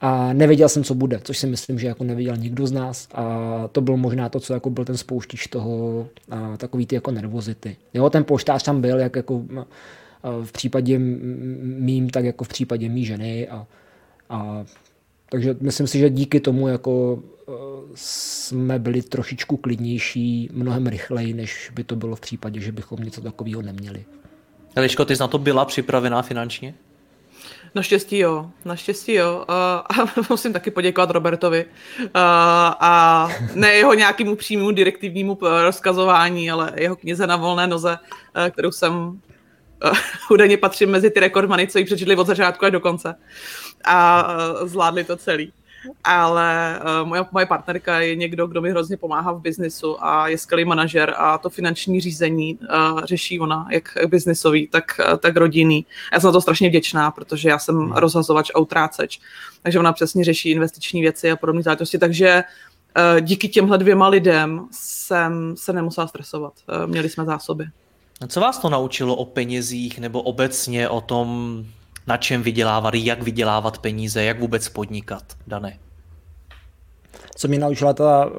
a 0.00 0.32
nevěděl 0.32 0.68
jsem, 0.68 0.84
co 0.84 0.94
bude, 0.94 1.20
což 1.22 1.38
si 1.38 1.46
myslím, 1.46 1.78
že 1.78 1.86
jako 1.86 2.04
nevěděl 2.04 2.36
nikdo 2.36 2.66
z 2.66 2.72
nás 2.72 3.08
a 3.14 3.68
to 3.72 3.80
bylo 3.80 3.96
možná 3.96 4.28
to, 4.28 4.40
co 4.40 4.54
jako 4.54 4.70
byl 4.70 4.84
ten 4.84 4.96
spouštič 4.96 5.46
toho, 5.46 6.08
a 6.30 6.56
takový 6.56 6.86
ty 6.86 6.94
jako 6.94 7.10
nervozity. 7.10 7.76
Jo, 7.94 8.10
ten 8.10 8.24
poštář 8.24 8.62
tam 8.62 8.80
byl, 8.80 8.98
jak 8.98 9.16
jako 9.16 9.42
v 10.42 10.52
případě 10.52 10.98
mým, 10.98 12.10
tak 12.10 12.24
jako 12.24 12.44
v 12.44 12.48
případě 12.48 12.88
mý 12.88 13.04
ženy. 13.04 13.48
A, 13.48 13.66
a, 14.30 14.64
takže 15.30 15.56
myslím 15.60 15.86
si, 15.86 15.98
že 15.98 16.10
díky 16.10 16.40
tomu 16.40 16.68
jako 16.68 17.22
e, 17.48 17.52
jsme 17.94 18.78
byli 18.78 19.02
trošičku 19.02 19.56
klidnější 19.56 20.48
mnohem 20.52 20.86
rychleji, 20.86 21.34
než 21.34 21.70
by 21.74 21.84
to 21.84 21.96
bylo 21.96 22.16
v 22.16 22.20
případě, 22.20 22.60
že 22.60 22.72
bychom 22.72 22.98
něco 22.98 23.20
takového 23.20 23.62
neměli. 23.62 24.04
Eliško, 24.74 25.04
ty 25.04 25.16
jsi 25.16 25.20
na 25.20 25.28
to 25.28 25.38
byla 25.38 25.64
připravená 25.64 26.22
finančně? 26.22 26.74
Naštěstí 27.74 28.18
jo, 28.18 28.50
naštěstí 28.64 29.12
jo. 29.12 29.44
A, 29.48 29.76
a 29.78 30.22
musím 30.30 30.52
taky 30.52 30.70
poděkovat 30.70 31.10
Robertovi. 31.10 31.64
A, 32.14 32.76
a 32.80 33.28
ne 33.54 33.72
jeho 33.72 33.94
nějakému 33.94 34.36
přímému 34.36 34.70
direktivnímu 34.70 35.38
rozkazování, 35.40 36.50
ale 36.50 36.72
jeho 36.76 36.96
knize 36.96 37.26
na 37.26 37.36
volné 37.36 37.66
noze, 37.66 37.98
kterou 38.50 38.70
jsem 38.70 39.20
údajně 40.30 40.56
patřím 40.56 40.90
mezi 40.90 41.10
ty 41.10 41.20
rekordmany, 41.20 41.66
co 41.66 41.78
ji 41.78 41.84
přečetli 41.84 42.16
od 42.16 42.26
začátku 42.26 42.64
až 42.64 42.72
do 42.72 42.80
konce 42.80 43.14
a 43.84 44.28
uh, 44.60 44.68
zvládli 44.68 45.04
to 45.04 45.16
celý. 45.16 45.52
Ale 46.04 46.80
uh, 46.80 47.08
moje, 47.08 47.24
moje 47.32 47.46
partnerka 47.46 48.00
je 48.00 48.16
někdo, 48.16 48.46
kdo 48.46 48.60
mi 48.60 48.70
hrozně 48.70 48.96
pomáhá 48.96 49.32
v 49.32 49.40
biznisu 49.40 50.04
a 50.04 50.28
je 50.28 50.38
skvělý 50.38 50.64
manažer 50.64 51.14
a 51.16 51.38
to 51.38 51.50
finanční 51.50 52.00
řízení 52.00 52.58
uh, 52.58 53.04
řeší 53.04 53.40
ona, 53.40 53.66
jak 53.70 53.98
biznisový, 54.06 54.68
tak, 54.68 55.00
tak 55.20 55.36
rodinný. 55.36 55.86
Já 56.12 56.20
jsem 56.20 56.28
na 56.28 56.32
to 56.32 56.40
strašně 56.40 56.68
vděčná, 56.68 57.10
protože 57.10 57.48
já 57.48 57.58
jsem 57.58 57.76
hmm. 57.76 57.92
rozhazovač 57.92 58.50
a 58.54 58.58
utráceč, 58.58 59.20
takže 59.62 59.78
ona 59.78 59.92
přesně 59.92 60.24
řeší 60.24 60.50
investiční 60.50 61.00
věci 61.00 61.30
a 61.30 61.36
podobné 61.36 61.62
záležitosti, 61.62 61.98
takže 61.98 62.44
díky 63.20 63.48
těmhle 63.48 63.78
dvěma 63.78 64.08
lidem 64.08 64.66
jsem 64.70 65.56
se 65.56 65.72
nemusela 65.72 66.06
stresovat. 66.06 66.52
Měli 66.86 67.08
jsme 67.08 67.24
zásoby. 67.24 67.66
Co 68.26 68.40
vás 68.40 68.58
to 68.58 68.70
naučilo 68.70 69.16
o 69.16 69.24
penězích 69.24 69.98
nebo 69.98 70.22
obecně 70.22 70.88
o 70.88 71.00
tom, 71.00 71.64
na 72.06 72.16
čem 72.16 72.42
vydělávat, 72.42 72.94
jak 72.94 73.22
vydělávat 73.22 73.78
peníze, 73.78 74.24
jak 74.24 74.40
vůbec 74.40 74.68
podnikat, 74.68 75.22
Dane? 75.46 75.78
Co 77.36 77.48
mě 77.48 77.58
naučila 77.58 77.92
ta, 77.92 78.30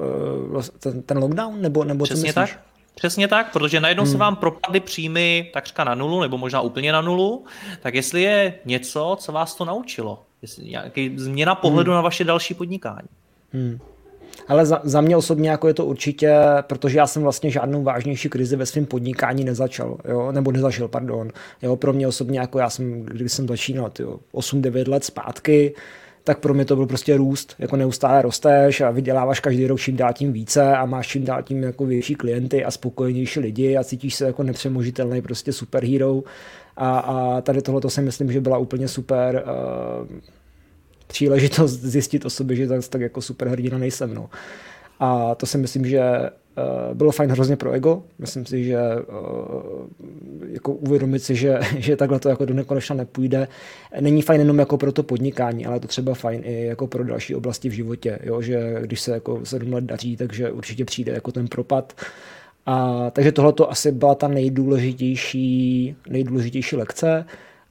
eh, 0.58 0.62
ten, 0.78 1.02
ten 1.02 1.18
lockdown? 1.18 1.62
Nebo, 1.62 1.84
nebo 1.84 2.04
Přesně 2.04 2.32
tak. 2.32 2.60
Přesně 2.94 3.28
tak, 3.28 3.52
protože 3.52 3.80
najednou 3.80 4.04
hmm. 4.04 4.12
se 4.12 4.18
vám 4.18 4.36
propadly 4.36 4.80
příjmy 4.80 5.50
takřka 5.52 5.84
na 5.84 5.94
nulu, 5.94 6.20
nebo 6.20 6.38
možná 6.38 6.60
úplně 6.60 6.92
na 6.92 7.00
nulu, 7.00 7.44
tak 7.82 7.94
jestli 7.94 8.22
je 8.22 8.54
něco, 8.64 9.16
co 9.20 9.32
vás 9.32 9.54
to 9.54 9.64
naučilo, 9.64 10.22
jestli 10.42 10.64
nějaký 10.64 11.18
změna 11.18 11.54
pohledu 11.54 11.90
hmm. 11.90 11.96
na 11.96 12.02
vaše 12.02 12.24
další 12.24 12.54
podnikání. 12.54 13.08
Hmm. 13.52 13.78
Ale 14.48 14.66
za, 14.66 14.80
za 14.84 15.00
mě 15.00 15.16
osobně 15.16 15.50
jako 15.50 15.68
je 15.68 15.74
to 15.74 15.84
určitě, 15.84 16.34
protože 16.62 16.98
já 16.98 17.06
jsem 17.06 17.22
vlastně 17.22 17.50
žádnou 17.50 17.82
vážnější 17.82 18.28
krizi 18.28 18.56
ve 18.56 18.66
svém 18.66 18.86
podnikání 18.86 19.44
nezačal, 19.44 19.98
jo? 20.08 20.32
nebo 20.32 20.52
nezažil, 20.52 20.88
pardon. 20.88 21.30
Jo? 21.62 21.76
Pro 21.76 21.92
mě 21.92 22.08
osobně, 22.08 22.40
jako 22.40 22.58
já 22.58 22.70
jsem, 22.70 23.02
když 23.02 23.32
jsem 23.32 23.48
začínal 23.48 23.90
8-9 24.34 24.88
let 24.88 25.04
zpátky, 25.04 25.74
tak 26.24 26.38
pro 26.38 26.54
mě 26.54 26.64
to 26.64 26.76
byl 26.76 26.86
prostě 26.86 27.16
růst, 27.16 27.54
jako 27.58 27.76
neustále 27.76 28.22
rosteš 28.22 28.80
a 28.80 28.90
vyděláváš 28.90 29.40
každý 29.40 29.66
rok 29.66 29.80
čím 29.80 29.96
dál 29.96 30.12
tím 30.12 30.32
více 30.32 30.76
a 30.76 30.86
máš 30.86 31.08
čím 31.08 31.24
dál 31.24 31.42
tím 31.42 31.62
jako 31.62 31.86
větší 31.86 32.14
klienty 32.14 32.64
a 32.64 32.70
spokojenější 32.70 33.40
lidi 33.40 33.76
a 33.76 33.84
cítíš 33.84 34.14
se 34.14 34.24
jako 34.24 34.42
nepřemožitelný 34.42 35.22
prostě 35.22 35.52
superhero 35.52 36.22
a, 36.76 36.98
a 36.98 37.40
tady 37.40 37.62
tohle 37.62 37.90
si 37.90 38.02
myslím, 38.02 38.32
že 38.32 38.40
byla 38.40 38.58
úplně 38.58 38.88
super 38.88 39.44
uh, 40.00 40.18
příležitost 41.10 41.72
zjistit 41.72 42.24
o 42.24 42.30
sobě, 42.30 42.56
že 42.56 42.68
tak, 42.68 42.88
tak 42.88 43.00
jako 43.00 43.22
superhrdina 43.22 43.78
nejsem. 43.78 44.14
No. 44.14 44.30
A 45.00 45.34
to 45.34 45.46
si 45.46 45.58
myslím, 45.58 45.86
že 45.86 46.02
bylo 46.94 47.12
fajn 47.12 47.30
hrozně 47.30 47.56
pro 47.56 47.72
ego. 47.72 48.02
Myslím 48.18 48.46
si, 48.46 48.64
že 48.64 48.78
jako 50.52 50.72
uvědomit 50.72 51.18
si, 51.18 51.36
že, 51.36 51.60
že 51.78 51.96
takhle 51.96 52.20
to 52.20 52.28
jako 52.28 52.44
do 52.44 52.54
nekonečna 52.54 52.96
nepůjde, 52.96 53.48
není 54.00 54.22
fajn 54.22 54.40
jenom 54.40 54.58
jako 54.58 54.78
pro 54.78 54.92
to 54.92 55.02
podnikání, 55.02 55.66
ale 55.66 55.76
je 55.76 55.80
to 55.80 55.88
třeba 55.88 56.14
fajn 56.14 56.42
i 56.44 56.64
jako 56.64 56.86
pro 56.86 57.04
další 57.04 57.34
oblasti 57.34 57.68
v 57.68 57.72
životě, 57.72 58.18
jo? 58.22 58.42
že 58.42 58.76
když 58.80 59.00
se 59.00 59.12
jako 59.12 59.40
sedm 59.44 59.72
let 59.72 59.84
daří, 59.84 60.16
takže 60.16 60.50
určitě 60.50 60.84
přijde 60.84 61.12
jako 61.12 61.32
ten 61.32 61.48
propad. 61.48 61.92
A, 62.66 63.10
takže 63.10 63.32
tohle 63.32 63.52
to 63.52 63.70
asi 63.70 63.92
byla 63.92 64.14
ta 64.14 64.28
nejdůležitější, 64.28 65.96
nejdůležitější 66.08 66.76
lekce. 66.76 67.24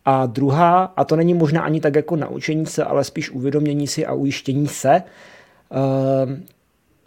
A 0.06 0.26
druhá, 0.26 0.84
a 0.84 1.04
to 1.04 1.16
není 1.16 1.34
možná 1.34 1.62
ani 1.62 1.82
tak 1.82 1.96
jako 1.96 2.16
naučení 2.16 2.66
se, 2.66 2.84
ale 2.84 3.04
spíš 3.04 3.30
uvědomění 3.30 3.88
si 3.88 4.06
a 4.06 4.14
ujištění 4.14 4.68
se 4.68 5.04
uh, 5.70 6.32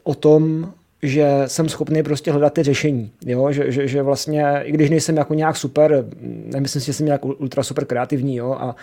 o 0.02 0.14
tom, 0.14 0.72
že 1.02 1.42
jsem 1.46 1.68
schopný 1.68 2.02
prostě 2.02 2.32
hledat 2.32 2.52
ty 2.52 2.62
řešení. 2.62 3.10
Jo? 3.26 3.52
Že, 3.52 3.72
že, 3.72 3.88
že, 3.88 4.02
vlastně, 4.02 4.44
i 4.62 4.72
když 4.72 4.90
nejsem 4.90 5.16
jako 5.16 5.34
nějak 5.34 5.56
super, 5.56 6.04
nemyslím 6.44 6.80
si, 6.80 6.86
že 6.86 6.92
jsem 6.92 7.06
nějak 7.06 7.24
ultra 7.24 7.62
super 7.62 7.84
kreativní, 7.84 8.36
jo? 8.36 8.52
A, 8.52 8.76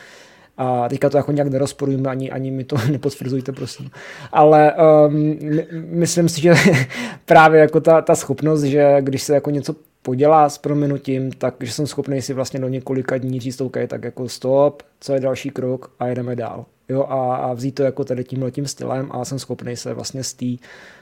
a 0.57 0.89
teďka 0.89 1.09
to 1.09 1.17
jako 1.17 1.31
nějak 1.31 1.47
nerozporujeme, 1.47 2.09
ani, 2.09 2.31
ani 2.31 2.51
mi 2.51 2.63
to 2.63 2.75
nepotvrzujte, 2.91 3.51
prosím. 3.51 3.91
Ale 4.31 4.73
um, 5.07 5.39
myslím 5.71 6.29
si, 6.29 6.41
že 6.41 6.53
právě 7.25 7.61
jako 7.61 7.79
ta, 7.79 8.01
ta 8.01 8.15
schopnost, 8.15 8.63
že 8.63 8.97
když 8.99 9.23
se 9.23 9.33
jako 9.33 9.49
něco 9.49 9.75
podělá 10.01 10.49
s 10.49 10.57
prominutím, 10.57 11.31
tak 11.31 11.55
že 11.59 11.71
jsem 11.71 11.87
schopný 11.87 12.21
si 12.21 12.33
vlastně 12.33 12.59
do 12.59 12.67
několika 12.67 13.17
dní 13.17 13.39
říct, 13.39 13.61
OK, 13.61 13.77
tak 13.87 14.03
jako 14.03 14.29
stop, 14.29 14.83
co 14.99 15.13
je 15.13 15.19
další 15.19 15.49
krok 15.49 15.91
a 15.99 16.07
jedeme 16.07 16.35
dál. 16.35 16.65
Jo, 16.89 17.03
a, 17.03 17.35
a 17.35 17.53
vzít 17.53 17.71
to 17.71 17.83
jako 17.83 18.03
tady 18.03 18.23
tímhletím 18.23 18.67
stylem 18.67 19.09
a 19.11 19.25
jsem 19.25 19.39
schopný 19.39 19.75
se 19.75 19.93
vlastně 19.93 20.23
z 20.23 20.33
té 20.33 20.45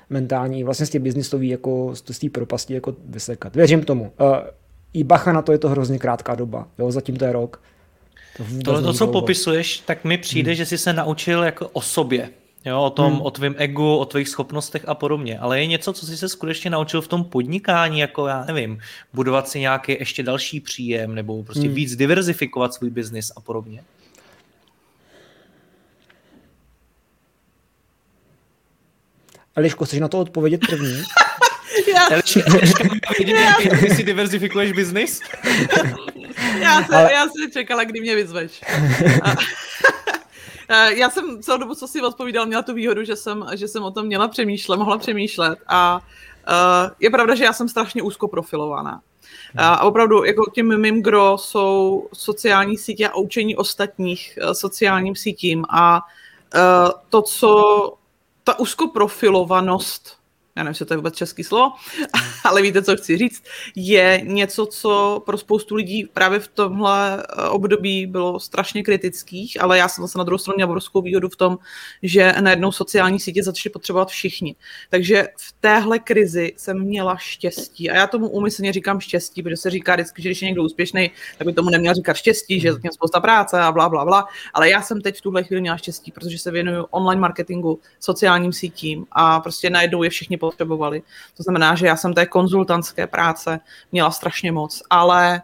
mentální, 0.09 0.63
vlastně 0.63 0.85
z 0.85 0.89
té 0.89 0.99
biznisové 0.99 1.45
jako 1.45 1.91
z 1.95 2.19
té 2.19 2.29
propasti 2.29 2.73
jako 2.73 2.95
vysekat. 3.05 3.55
Věřím 3.55 3.83
tomu. 3.83 4.03
Uh, 4.03 4.35
I 4.93 5.03
bacha 5.03 5.31
na 5.31 5.41
to 5.41 5.51
je 5.51 5.57
to 5.57 5.69
hrozně 5.69 5.99
krátká 5.99 6.35
doba. 6.35 6.67
Jo, 6.79 6.91
zatím 6.91 7.15
to 7.15 7.25
je 7.25 7.31
rok. 7.31 7.61
To, 8.63 8.81
to, 8.81 8.93
co 8.93 9.07
popisuješ, 9.07 9.79
tak 9.79 10.03
mi 10.03 10.17
přijde, 10.17 10.51
hmm. 10.51 10.55
že 10.55 10.65
jsi 10.65 10.77
se 10.77 10.93
naučil 10.93 11.43
jako 11.43 11.67
o 11.67 11.81
sobě. 11.81 12.29
Jo, 12.65 12.81
o 12.81 12.89
tom, 12.89 13.13
hmm. 13.13 13.21
o 13.21 13.31
tvém 13.31 13.55
egu, 13.57 13.97
o 13.97 14.05
tvých 14.05 14.29
schopnostech 14.29 14.83
a 14.87 14.95
podobně. 14.95 15.39
Ale 15.39 15.59
je 15.59 15.67
něco, 15.67 15.93
co 15.93 16.05
jsi 16.05 16.17
se 16.17 16.29
skutečně 16.29 16.69
naučil 16.69 17.01
v 17.01 17.07
tom 17.07 17.23
podnikání, 17.23 17.99
jako 17.99 18.27
já 18.27 18.45
nevím, 18.45 18.79
budovat 19.13 19.49
si 19.49 19.59
nějaký 19.59 19.91
ještě 19.99 20.23
další 20.23 20.59
příjem, 20.59 21.15
nebo 21.15 21.43
prostě 21.43 21.67
hmm. 21.67 21.73
víc 21.73 21.95
diverzifikovat 21.95 22.73
svůj 22.73 22.89
biznis 22.89 23.31
a 23.37 23.41
podobně? 23.41 23.83
Eliško, 29.55 29.85
chceš 29.85 29.99
na 29.99 30.07
to 30.07 30.19
odpovědět 30.19 30.61
první? 30.69 31.03
já... 31.93 32.09
Eliška, 32.11 32.41
ty 33.79 33.89
si 33.89 34.03
diverzifikuješ 34.03 34.71
biznis? 34.71 35.21
já, 36.59 36.83
se, 36.83 36.95
Ale... 36.95 37.13
já 37.13 37.23
jsem 37.23 37.51
čekala, 37.51 37.83
kdy 37.83 38.01
mě 38.01 38.15
vyzveš. 38.15 38.61
Já 40.89 41.09
jsem 41.09 41.41
celou 41.43 41.57
dobu, 41.57 41.75
co 41.75 41.87
si 41.87 42.01
odpovídal, 42.01 42.45
měla 42.45 42.61
tu 42.61 42.73
výhodu, 42.73 43.03
že 43.03 43.15
jsem, 43.15 43.45
že 43.53 43.67
jsem 43.67 43.83
o 43.83 43.91
tom 43.91 44.05
měla 44.05 44.27
přemýšlet, 44.27 44.77
mohla 44.77 44.97
přemýšlet 44.97 45.59
a 45.67 45.99
uh, 46.49 46.91
je 46.99 47.09
pravda, 47.09 47.35
že 47.35 47.43
já 47.43 47.53
jsem 47.53 47.69
strašně 47.69 48.01
úzko 48.01 48.27
profilovaná. 48.27 49.01
A 49.57 49.83
opravdu, 49.83 50.23
jako 50.23 50.51
tím 50.55 50.81
mým 50.81 51.03
gro 51.03 51.37
jsou 51.37 52.07
sociální 52.13 52.77
sítě 52.77 53.09
a 53.09 53.15
učení 53.15 53.55
ostatních 53.55 54.39
sociálním 54.53 55.15
sítím 55.15 55.65
a 55.69 56.01
to, 57.09 57.21
co 57.21 57.93
ta 58.43 58.59
úzkoprofilovanost 58.59 60.17
já 60.57 60.63
nevím, 60.63 60.71
jestli 60.71 60.85
to 60.85 60.93
je 60.93 60.97
vůbec 60.97 61.15
český 61.15 61.43
slovo, 61.43 61.71
ale 62.43 62.61
víte, 62.61 62.81
co 62.81 62.97
chci 62.97 63.17
říct, 63.17 63.43
je 63.75 64.21
něco, 64.23 64.65
co 64.65 65.23
pro 65.25 65.37
spoustu 65.37 65.75
lidí 65.75 66.09
právě 66.13 66.39
v 66.39 66.47
tomhle 66.47 67.23
eh, 67.23 67.49
období 67.49 68.05
bylo 68.05 68.39
strašně 68.39 68.83
kritických, 68.83 69.61
ale 69.61 69.77
já 69.77 69.87
jsem 69.87 70.03
zase 70.03 70.17
na 70.17 70.23
druhou 70.23 70.37
stranu 70.37 70.55
měla 70.55 70.69
obrovskou 70.69 71.01
výhodu 71.01 71.29
v 71.29 71.35
tom, 71.35 71.57
že 72.03 72.33
najednou 72.41 72.71
sociální 72.71 73.19
sítě 73.19 73.43
začaly 73.43 73.71
potřebovat 73.71 74.09
všichni. 74.09 74.55
Takže 74.89 75.27
v 75.37 75.53
téhle 75.59 75.99
krizi 75.99 76.53
jsem 76.57 76.79
měla 76.79 77.17
štěstí 77.17 77.89
a 77.89 77.95
já 77.95 78.07
tomu 78.07 78.29
úmyslně 78.29 78.73
říkám 78.73 78.99
štěstí, 78.99 79.43
protože 79.43 79.57
se 79.57 79.69
říká 79.69 79.95
vždycky, 79.95 80.21
že 80.21 80.29
když 80.29 80.41
je 80.41 80.45
někdo 80.45 80.63
úspěšný, 80.63 81.11
tak 81.37 81.47
by 81.47 81.53
tomu 81.53 81.69
neměl 81.69 81.93
říkat 81.93 82.13
štěstí, 82.13 82.59
že 82.59 82.67
je 82.67 82.73
zatím 82.73 82.91
spousta 82.91 83.19
práce 83.19 83.59
a 83.59 83.71
bla, 83.71 83.89
bla, 83.89 84.05
bla. 84.05 84.27
Ale 84.53 84.69
já 84.69 84.81
jsem 84.81 85.01
teď 85.01 85.17
v 85.17 85.21
tuhle 85.21 85.43
chvíli 85.43 85.61
měla 85.61 85.77
štěstí, 85.77 86.11
protože 86.11 86.39
se 86.39 86.51
věnuju 86.51 86.87
online 86.91 87.21
marketingu, 87.21 87.79
sociálním 87.99 88.53
sítím 88.53 89.05
a 89.11 89.39
prostě 89.39 89.69
najednou 89.69 90.03
je 90.03 90.09
všichni 90.09 90.37
potřebovali. 90.49 91.01
To 91.37 91.43
znamená, 91.43 91.75
že 91.75 91.87
já 91.87 91.95
jsem 91.95 92.13
té 92.13 92.25
konzultantské 92.25 93.07
práce 93.07 93.59
měla 93.91 94.11
strašně 94.11 94.51
moc, 94.51 94.83
ale 94.89 95.41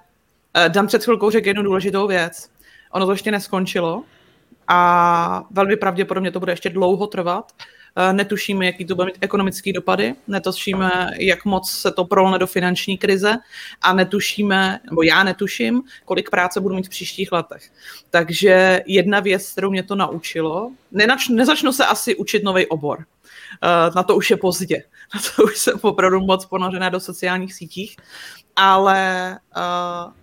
eh, 0.54 0.70
Dan 0.70 0.88
před 0.88 1.04
chvilkou 1.04 1.30
řekl 1.30 1.48
jednu 1.48 1.64
důležitou 1.64 2.08
věc. 2.08 2.50
Ono 2.92 3.06
to 3.06 3.12
ještě 3.12 3.32
neskončilo 3.32 4.04
a 4.68 5.44
velmi 5.52 5.76
pravděpodobně 5.76 6.32
to 6.32 6.40
bude 6.40 6.52
ještě 6.52 6.70
dlouho 6.70 7.08
trvat. 7.08 7.52
Eh, 7.96 8.14
netušíme, 8.14 8.66
jaký 8.66 8.86
to 8.86 8.96
bude 8.96 9.06
mít 9.06 9.18
ekonomický 9.22 9.74
dopady, 9.74 10.16
netušíme, 10.28 11.12
jak 11.20 11.46
moc 11.46 11.72
se 11.72 11.92
to 11.92 12.06
prolne 12.06 12.40
do 12.40 12.48
finanční 12.48 12.98
krize 12.98 13.38
a 13.82 13.94
netušíme, 13.94 14.80
nebo 14.90 15.02
já 15.02 15.24
netuším, 15.24 15.82
kolik 16.06 16.30
práce 16.30 16.62
budu 16.62 16.76
mít 16.76 16.86
v 16.86 16.90
příštích 16.90 17.32
letech. 17.32 17.72
Takže 18.10 18.84
jedna 18.86 19.20
věc, 19.20 19.52
kterou 19.52 19.72
mě 19.72 19.84
to 19.84 19.96
naučilo, 19.96 20.72
nenač, 20.92 21.30
nezačnu 21.30 21.72
se 21.72 21.86
asi 21.86 22.16
učit 22.16 22.44
nový 22.44 22.68
obor. 22.68 23.06
Eh, 23.64 23.92
na 23.96 24.04
to 24.04 24.16
už 24.16 24.30
je 24.30 24.38
pozdě. 24.38 24.84
Na 25.16 25.22
to 25.36 25.44
už 25.44 25.58
jsem 25.58 25.80
opravdu 25.82 26.20
moc 26.20 26.46
ponořená 26.46 26.90
do 26.90 27.00
sociálních 27.00 27.54
sítích, 27.54 27.96
ale 28.56 29.38
uh, 29.58 30.14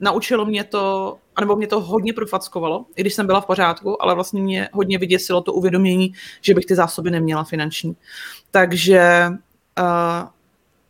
naučilo 0.00 0.44
mě 0.44 0.64
to, 0.64 1.18
anebo 1.36 1.56
mě 1.56 1.66
to 1.66 1.80
hodně 1.80 2.12
profackovalo, 2.12 2.86
i 2.96 3.00
když 3.00 3.14
jsem 3.14 3.26
byla 3.26 3.40
v 3.40 3.46
pořádku, 3.46 4.02
ale 4.02 4.14
vlastně 4.14 4.42
mě 4.42 4.68
hodně 4.72 4.98
vyděsilo 4.98 5.40
to 5.40 5.52
uvědomění, 5.52 6.12
že 6.40 6.54
bych 6.54 6.66
ty 6.66 6.74
zásoby 6.74 7.10
neměla 7.10 7.44
finanční. 7.44 7.96
Takže 8.50 9.28
uh, 9.80 10.28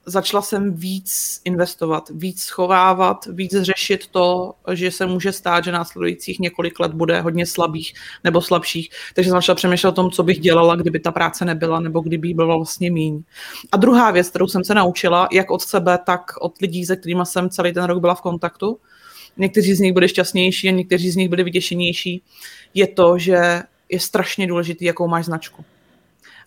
začala 0.07 0.43
jsem 0.43 0.75
víc 0.75 1.41
investovat, 1.45 2.11
víc 2.15 2.43
schovávat, 2.43 3.27
víc 3.27 3.55
řešit 3.61 4.07
to, 4.07 4.55
že 4.73 4.91
se 4.91 5.07
může 5.07 5.33
stát, 5.33 5.65
že 5.65 5.73
následujících 5.73 6.41
několik 6.41 6.81
let 6.81 6.93
bude 6.95 7.21
hodně 7.21 7.47
slabých 7.47 7.95
nebo 8.25 8.41
slabších. 8.41 8.91
Takže 9.15 9.31
jsem 9.31 9.37
začala 9.37 9.57
přemýšlet 9.57 9.91
o 9.91 9.93
tom, 9.93 10.11
co 10.11 10.23
bych 10.23 10.41
dělala, 10.41 10.77
kdyby 10.77 11.01
ta 11.01 11.13
práce 11.13 11.45
nebyla 11.45 11.81
nebo 11.81 12.01
kdyby 12.01 12.29
jí 12.29 12.35
byla 12.35 12.57
vlastně 12.57 12.91
míň. 12.91 13.23
A 13.73 13.77
druhá 13.77 14.11
věc, 14.11 14.31
kterou 14.31 14.47
jsem 14.47 14.65
se 14.65 14.75
naučila, 14.75 15.29
jak 15.33 15.51
od 15.51 15.63
sebe, 15.63 15.99
tak 16.07 16.23
od 16.41 16.59
lidí, 16.61 16.87
se 16.87 16.97
kterými 16.97 17.23
jsem 17.25 17.51
celý 17.51 17.73
ten 17.73 17.85
rok 17.85 18.01
byla 18.01 18.15
v 18.15 18.21
kontaktu, 18.21 18.79
někteří 19.37 19.75
z 19.75 19.81
nich 19.81 19.93
byli 19.93 20.09
šťastnější 20.09 20.69
a 20.69 20.73
někteří 20.73 21.11
z 21.11 21.17
nich 21.17 21.29
byli 21.29 21.45
vyděšenější, 21.45 22.23
je 22.75 22.87
to, 22.87 23.19
že 23.19 23.63
je 23.89 24.01
strašně 24.01 24.47
důležitý, 24.47 24.85
jakou 24.85 25.09
máš 25.09 25.25
značku 25.25 25.65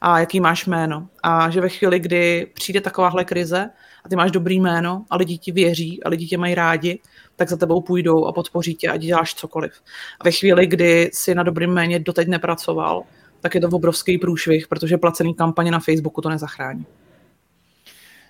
a 0.06 0.20
jaký 0.20 0.40
máš 0.40 0.66
jméno. 0.66 1.08
A 1.24 1.50
že 1.50 1.62
ve 1.62 1.70
chvíli, 1.70 2.00
kdy 2.00 2.48
přijde 2.54 2.82
takováhle 2.82 3.26
krize 3.26 3.70
a 4.04 4.10
ty 4.10 4.16
máš 4.16 4.32
dobrý 4.32 4.60
jméno 4.60 5.06
a 5.10 5.16
lidi 5.16 5.38
ti 5.38 5.52
věří 5.52 6.04
a 6.04 6.10
lidi 6.10 6.28
tě 6.28 6.38
mají 6.38 6.56
rádi, 6.56 7.00
tak 7.36 7.50
za 7.50 7.58
tebou 7.58 7.82
půjdou 7.82 8.26
a 8.26 8.32
podpoří 8.34 8.76
tě 8.76 8.90
a 8.90 8.98
děláš 8.98 9.34
cokoliv. 9.34 9.72
A 10.20 10.24
ve 10.24 10.32
chvíli, 10.32 10.68
kdy 10.68 11.10
si 11.14 11.36
na 11.36 11.44
dobrým 11.44 11.70
jméně 11.70 12.00
doteď 12.00 12.28
nepracoval, 12.28 13.04
tak 13.42 13.56
je 13.56 13.62
to 13.62 13.68
obrovský 13.68 14.18
průšvih, 14.18 14.68
protože 14.68 14.98
placený 14.98 15.34
kampaně 15.34 15.72
na 15.72 15.80
Facebooku 15.80 16.22
to 16.22 16.30
nezachrání. 16.30 16.86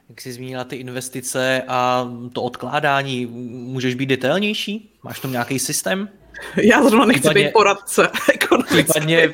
Jak 0.09 0.21
jsi 0.21 0.33
zmínila 0.33 0.63
ty 0.63 0.75
investice 0.75 1.63
a 1.67 2.09
to 2.33 2.43
odkládání, 2.43 3.25
můžeš 3.51 3.95
být 3.95 4.05
detailnější? 4.05 4.95
Máš 5.03 5.19
tam 5.19 5.31
nějaký 5.31 5.59
systém? 5.59 6.09
Já 6.63 6.83
zrovna 6.83 7.05
nechci 7.05 7.19
případně, 7.19 7.43
být 7.43 7.53
poradce 7.53 8.09
Případně, 8.65 9.33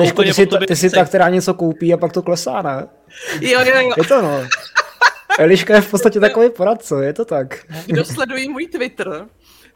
Nežko, 0.00 0.22
ty, 0.22 0.34
jsi, 0.34 0.46
ty 0.68 0.76
jsi 0.76 0.90
ta, 0.90 1.04
která 1.04 1.28
něco 1.28 1.54
koupí 1.54 1.94
a 1.94 1.96
pak 1.96 2.12
to 2.12 2.22
klesá, 2.22 2.62
ne? 2.62 2.86
Jo, 3.40 3.60
jo, 3.60 3.80
jo. 3.80 3.92
Je 3.96 4.04
to 4.04 4.22
no. 4.22 4.44
Eliška 5.38 5.74
je 5.74 5.80
v 5.80 5.90
podstatě 5.90 6.20
takový 6.20 6.50
poradce, 6.50 6.94
je 7.06 7.12
to 7.12 7.24
tak. 7.24 7.66
Kdo 7.86 8.04
sledují 8.04 8.48
můj 8.48 8.66
Twitter, 8.66 9.26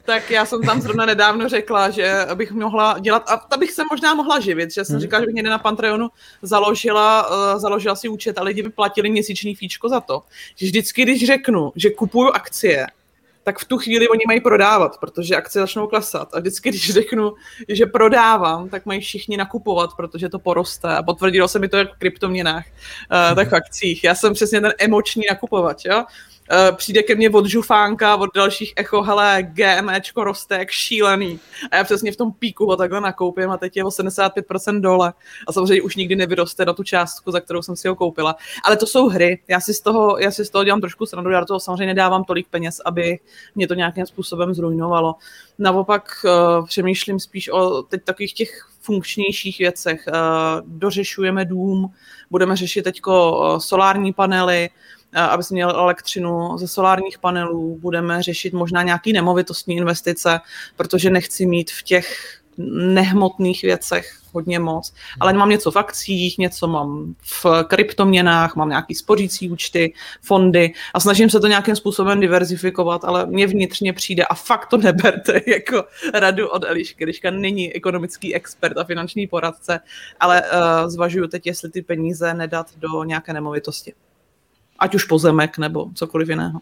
tak 0.05 0.31
já 0.31 0.47
jsem 0.47 0.63
tam 0.63 0.81
zrovna 0.81 1.07
nedávno 1.07 1.49
řekla, 1.49 1.91
že 1.91 2.27
bych 2.35 2.53
mohla 2.53 2.99
dělat, 2.99 3.31
a 3.31 3.37
ta 3.37 3.57
bych 3.57 3.71
se 3.71 3.83
možná 3.91 4.15
mohla 4.15 4.41
živit, 4.41 4.71
že 4.71 4.85
jsem 4.85 4.95
hmm. 4.95 5.01
říkala, 5.01 5.21
že 5.21 5.27
bych 5.27 5.35
někde 5.35 5.51
na 5.51 5.59
Patreonu 5.59 6.09
založila, 6.43 7.31
uh, 7.31 7.61
založila 7.61 7.95
si 7.95 8.09
účet 8.09 8.39
a 8.39 8.43
lidi 8.43 8.63
by 8.63 8.71
platili 8.71 9.11
měsíční 9.11 9.55
fíčko 9.55 9.89
za 9.89 10.01
to, 10.01 10.23
že 10.57 10.67
vždycky, 10.67 11.03
když 11.03 11.27
řeknu, 11.27 11.73
že 11.77 11.91
kupuju 11.91 12.29
akcie, 12.29 12.87
tak 13.43 13.59
v 13.59 13.65
tu 13.65 13.79
chvíli 13.79 14.09
oni 14.09 14.21
mají 14.27 14.41
prodávat, 14.41 14.99
protože 15.01 15.37
akcie 15.37 15.63
začnou 15.63 15.87
klesat. 15.87 16.35
A 16.35 16.41
vždycky, 16.41 16.69
když 16.69 16.91
řeknu, 16.91 17.33
že 17.69 17.87
prodávám, 17.87 18.69
tak 18.69 18.87
mají 18.87 19.01
všichni 19.01 19.37
nakupovat, 19.37 19.91
protože 19.97 20.29
to 20.29 20.39
poroste. 20.39 20.89
A 20.89 21.03
potvrdilo 21.03 21.49
se 21.49 21.59
mi 21.59 21.69
to 21.69 21.77
jak 21.77 21.95
v 21.95 21.99
kryptoměnách, 21.99 22.65
uh, 22.67 23.37
tak 23.37 23.51
v 23.51 23.55
akcích. 23.55 24.05
Já 24.05 24.15
jsem 24.15 24.35
přesně 24.35 24.61
ten 24.61 24.73
emoční 24.79 25.23
nakupovač, 25.31 25.85
jo? 25.85 26.05
Uh, 26.51 26.77
přijde 26.77 27.03
ke 27.03 27.15
mně 27.15 27.31
od 27.31 27.47
žufánka, 27.47 28.17
od 28.17 28.31
dalších 28.35 28.73
echo, 28.77 29.03
hele, 29.03 29.39
GMEčko 29.43 30.25
roste 30.25 30.59
jak 30.59 30.71
šílený. 30.71 31.41
A 31.71 31.77
já 31.77 31.85
přesně 31.85 32.13
v 32.13 32.17
tom 32.17 32.33
píku 32.33 32.67
ho 32.67 32.77
takhle 32.77 33.01
nakoupím 33.01 33.51
a 33.51 33.57
teď 33.57 33.77
je 33.77 33.85
o 33.85 33.89
75% 33.89 34.81
dole. 34.81 35.13
A 35.47 35.53
samozřejmě 35.53 35.83
už 35.83 35.97
nikdy 35.97 36.17
nevyroste 36.17 36.65
na 36.65 36.73
tu 36.73 36.83
částku, 36.83 37.31
za 37.31 37.41
kterou 37.41 37.63
jsem 37.63 37.77
si 37.77 37.89
ho 37.89 37.95
koupila. 37.95 38.37
Ale 38.65 38.77
to 38.77 38.87
jsou 38.87 39.09
hry. 39.09 39.43
Já 39.49 39.61
si 39.61 39.75
z 39.75 39.81
toho, 39.81 40.19
já 40.19 40.31
si 40.31 40.45
z 40.45 40.51
toho 40.51 40.65
dělám 40.65 40.81
trošku 40.81 41.07
srandu, 41.07 41.31
já 41.31 41.41
do 41.41 41.47
toho 41.47 41.61
samozřejmě 41.61 41.87
nedávám 41.87 42.25
tolik 42.25 42.49
peněz, 42.49 42.81
aby 42.85 43.19
mě 43.55 43.69
to 43.69 43.75
nějakým 43.75 44.07
způsobem 44.07 44.55
zrujnovalo. 44.55 45.15
Naopak 45.59 46.25
uh, 46.25 46.67
přemýšlím 46.67 47.21
spíš 47.21 47.49
o 47.49 47.83
teď 47.83 48.05
takových 48.05 48.35
těch 48.35 48.69
funkčnějších 48.81 49.59
věcech. 49.59 50.05
Uh, 50.09 50.15
dořešujeme 50.67 51.45
dům, 51.45 51.95
budeme 52.31 52.57
řešit 52.57 52.83
teď 52.83 53.01
solární 53.59 54.13
panely, 54.13 54.71
aby 55.15 55.43
jsme 55.43 55.55
měli 55.55 55.73
elektřinu 55.73 56.59
ze 56.59 56.69
solárních 56.69 57.19
panelů, 57.19 57.79
budeme 57.81 58.23
řešit 58.23 58.53
možná 58.53 58.83
nějaké 58.83 59.13
nemovitostní 59.13 59.77
investice, 59.77 60.41
protože 60.77 61.11
nechci 61.11 61.47
mít 61.47 61.71
v 61.71 61.83
těch 61.83 62.37
nehmotných 62.69 63.63
věcech 63.63 64.21
hodně 64.33 64.59
moc, 64.59 64.93
ale 65.21 65.33
mám 65.33 65.49
něco 65.49 65.71
v 65.71 65.77
akcích, 65.77 66.39
něco 66.39 66.69
mám 66.69 67.15
v 67.23 67.47
kryptoměnách, 67.65 68.57
mám 68.57 68.69
nějaký 68.69 68.95
spořící 68.95 69.51
účty, 69.51 69.95
fondy 70.23 70.73
a 70.95 71.01
snažím 71.01 71.31
se 71.31 71.41
to 71.41 71.47
nějakým 71.47 71.77
způsobem 71.77 72.21
diverzifikovat, 72.21 73.05
ale 73.05 73.27
mě 73.27 73.47
vnitřně 73.47 73.93
přijde 73.93 74.25
a 74.25 74.35
fakt 74.35 74.67
to 74.67 74.77
neberte 74.77 75.41
jako 75.51 75.85
radu 76.15 76.49
od 76.49 76.65
Elišky. 76.65 77.05
Eliška 77.05 77.31
není 77.31 77.73
ekonomický 77.73 78.35
expert 78.35 78.79
a 78.79 78.85
finanční 78.85 79.27
poradce, 79.27 79.81
ale 80.21 80.43
uh, 80.43 80.91
zvažuju 80.91 81.27
teď, 81.27 81.47
jestli 81.47 81.71
ty 81.71 81.83
peníze 81.83 82.35
nedat 82.35 82.67
do 82.77 83.05
nějaké 83.05 83.33
nemovitosti 83.33 83.93
ať 84.81 84.95
už 84.95 85.05
pozemek 85.05 85.59
nebo 85.59 85.87
cokoliv 85.95 86.29
jiného. 86.29 86.61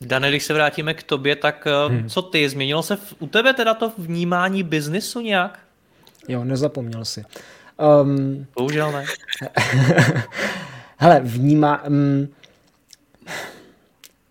Dane, 0.00 0.28
když 0.28 0.44
se 0.44 0.54
vrátíme 0.54 0.94
k 0.94 1.02
tobě, 1.02 1.36
tak 1.36 1.66
eh, 1.66 1.92
hmm. 1.92 2.08
co 2.08 2.22
ty? 2.22 2.48
Změnilo 2.48 2.82
se 2.82 2.96
v, 2.96 3.14
u 3.18 3.26
tebe 3.26 3.52
teda 3.54 3.74
to 3.74 3.92
vnímání 3.98 4.62
biznisu 4.62 5.20
nějak? 5.20 5.58
Jo, 6.28 6.44
nezapomněl 6.44 7.04
si. 7.04 7.24
Um, 8.02 8.46
Bohužel 8.56 8.92
ne. 8.92 9.04
Hele, 10.96 11.20
vnímá... 11.24 11.84
Um, 11.84 12.28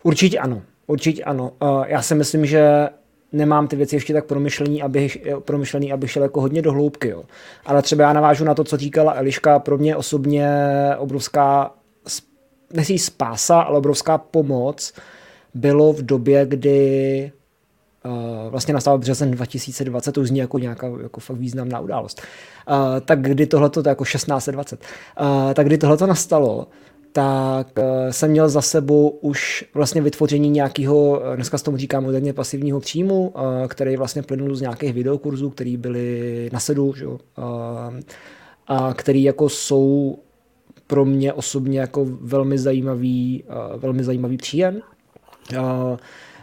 určitě 0.04 0.40
ano. 0.40 0.62
Určitě 0.88 1.24
ano. 1.24 1.52
Uh, 1.62 1.84
já 1.88 2.02
si 2.02 2.16
myslím, 2.16 2.46
že 2.46 2.90
nemám 3.32 3.68
ty 3.68 3.76
věci 3.76 3.96
ještě 3.96 4.14
tak 4.14 4.26
promyšlený, 4.26 4.84
abych, 4.84 5.18
promyšlený, 5.40 5.94
abych 5.94 6.12
šel 6.12 6.24
jako 6.24 6.42
hodně 6.42 6.62
do 6.62 6.72
hloubky. 6.72 7.10
Jo. 7.10 7.24
Ale 7.66 7.82
třeba 7.82 8.04
já 8.04 8.14
navážu 8.14 8.46
na 8.46 8.54
to, 8.54 8.64
co 8.64 8.78
říkala 8.78 9.14
Eliška. 9.14 9.60
Pro 9.60 9.78
mě 9.78 9.96
osobně 9.96 10.50
obrovská 10.98 11.72
nesí 12.76 13.00
spása, 13.00 13.62
ale 13.62 13.78
obrovská 13.78 14.18
pomoc 14.18 14.94
bylo 15.54 15.94
v 15.94 16.02
době, 16.02 16.46
kdy 16.46 17.32
uh, 18.06 18.52
vlastně 18.52 18.74
nastal 18.74 18.98
březen 18.98 19.32
2020, 19.32 20.12
to 20.12 20.26
zní 20.26 20.40
jako 20.40 20.60
nějaká 20.60 20.88
jako 21.04 21.20
fakt 21.20 21.38
významná 21.38 21.80
událost. 21.80 22.22
Uh, 22.70 23.00
tak 23.00 23.22
kdy 23.22 23.46
tohleto, 23.46 23.84
to 23.84 23.90
jako 23.90 24.06
1620, 24.06 24.84
uh, 25.22 25.54
tak 25.54 25.66
kdy 25.66 25.78
tohleto 25.78 26.08
nastalo, 26.08 26.68
tak 27.12 27.68
jsem 28.10 28.32
měl 28.32 28.50
za 28.50 28.62
sebou 28.62 29.10
už 29.10 29.66
vlastně 29.74 30.02
vytvoření 30.02 30.50
nějakého, 30.50 31.22
dneska 31.36 31.58
s 31.58 31.62
tomu 31.62 31.78
říkám 31.78 32.04
moderně 32.04 32.34
pasivního 32.34 32.80
příjmu, 32.80 33.34
který 33.68 33.98
vlastně 33.98 34.24
plynul 34.24 34.56
z 34.56 34.62
nějakých 34.62 34.94
videokurzů, 34.94 35.50
které 35.50 35.78
byly 35.78 36.50
na 36.54 36.60
sedu, 36.60 36.94
že? 36.94 37.06
A 38.68 38.94
který 38.94 39.24
jako 39.24 39.50
jsou 39.50 40.18
pro 40.88 41.06
mě 41.06 41.34
osobně 41.34 41.80
jako 41.80 42.06
velmi 42.22 42.58
zajímavý, 42.58 43.44
velmi 43.78 44.04
zajímavý 44.04 44.38
příjem. 44.38 44.82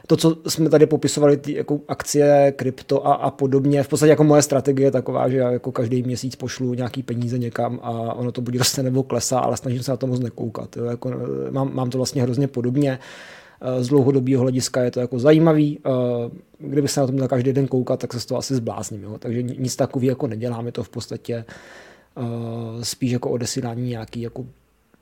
To, 0.07 0.17
co 0.17 0.37
jsme 0.49 0.69
tady 0.69 0.87
popisovali, 0.87 1.37
ty 1.37 1.55
jako 1.55 1.81
akcie, 1.89 2.53
krypto 2.57 3.07
a, 3.07 3.15
a 3.15 3.31
podobně, 3.31 3.83
v 3.83 3.89
podstatě 3.89 4.11
jako 4.11 4.25
moje 4.25 4.43
strategie 4.43 4.87
je 4.87 4.91
taková, 4.91 5.29
že 5.29 5.37
já 5.37 5.51
jako 5.51 5.73
každý 5.73 6.03
měsíc 6.03 6.37
pošlu 6.37 6.75
nějaký 6.75 7.03
peníze 7.03 7.39
někam 7.39 7.81
a 7.83 7.91
ono 7.91 8.33
to 8.33 8.41
buď 8.41 8.59
roste 8.59 8.83
nebo 8.83 9.03
klesá, 9.03 9.39
ale 9.39 9.57
snažím 9.57 9.83
se 9.83 9.91
na 9.91 9.97
to 9.97 10.07
moc 10.07 10.21
nekoukat. 10.21 10.77
Jo. 10.77 10.85
Jako, 10.85 11.11
eh, 11.11 11.51
mám, 11.51 11.75
mám 11.75 11.91
to 11.91 11.99
vlastně 11.99 12.23
hrozně 12.23 12.49
podobně. 12.49 12.99
Z 13.81 13.89
dlouhodobého 13.89 14.43
hlediska 14.43 14.83
je 14.83 14.91
to 14.91 15.01
jako 15.01 15.19
zajímavý. 15.19 15.79
Kdyby 16.59 16.89
se 16.89 17.01
na 17.01 17.07
to 17.07 17.13
měl 17.13 17.29
každý 17.29 17.53
den 17.53 17.69
koukat, 17.69 18.01
tak 18.01 18.13
se 18.13 18.21
z 18.21 18.27
toho 18.27 18.39
asi 18.39 18.55
zblázním. 18.55 19.03
Jo. 19.03 19.17
Takže 19.19 19.43
nic 19.43 19.77
takového 19.77 20.11
jako 20.11 20.27
neděláme 20.27 20.73
to 20.73 20.83
v 20.83 20.89
podstatě 20.89 21.45
spíš 22.83 23.13
jako 23.13 23.31
odesílání 23.31 23.89
nějaký 23.89 24.21
jako 24.21 24.45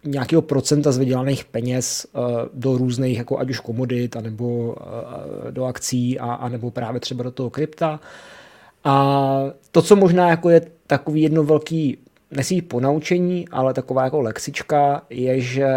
nějakého 0.04 0.42
procenta 0.42 0.92
z 0.92 0.98
vydělaných 0.98 1.44
peněz 1.44 2.06
uh, 2.12 2.22
do 2.54 2.78
různých, 2.78 3.18
jako 3.18 3.38
ať 3.38 3.50
už 3.50 3.60
komodit, 3.60 4.16
anebo 4.16 4.46
uh, 4.46 4.74
do 5.50 5.64
akcí, 5.64 6.18
a, 6.18 6.32
a 6.32 6.48
nebo 6.48 6.70
právě 6.70 7.00
třeba 7.00 7.24
do 7.24 7.30
toho 7.30 7.50
krypta. 7.50 8.00
A 8.84 9.44
to, 9.70 9.82
co 9.82 9.96
možná 9.96 10.28
jako 10.28 10.50
je 10.50 10.62
takový 10.86 11.22
jedno 11.22 11.44
velký, 11.44 11.98
nesí 12.30 12.62
ponaučení, 12.62 13.48
ale 13.48 13.74
taková 13.74 14.04
jako 14.04 14.20
lexička, 14.20 15.02
je, 15.10 15.40
že 15.40 15.68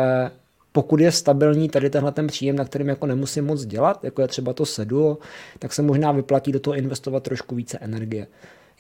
pokud 0.71 0.99
je 0.99 1.11
stabilní 1.11 1.69
tady 1.69 1.89
tenhle 1.89 2.11
ten 2.11 2.27
příjem, 2.27 2.55
na 2.55 2.65
kterým 2.65 2.89
jako 2.89 3.05
nemusím 3.05 3.45
moc 3.45 3.65
dělat, 3.65 4.03
jako 4.03 4.21
je 4.21 4.27
třeba 4.27 4.53
to 4.53 4.65
seduo, 4.65 5.17
tak 5.59 5.73
se 5.73 5.81
možná 5.81 6.11
vyplatí 6.11 6.51
do 6.51 6.59
toho 6.59 6.75
investovat 6.75 7.23
trošku 7.23 7.55
více 7.55 7.77
energie. 7.77 8.27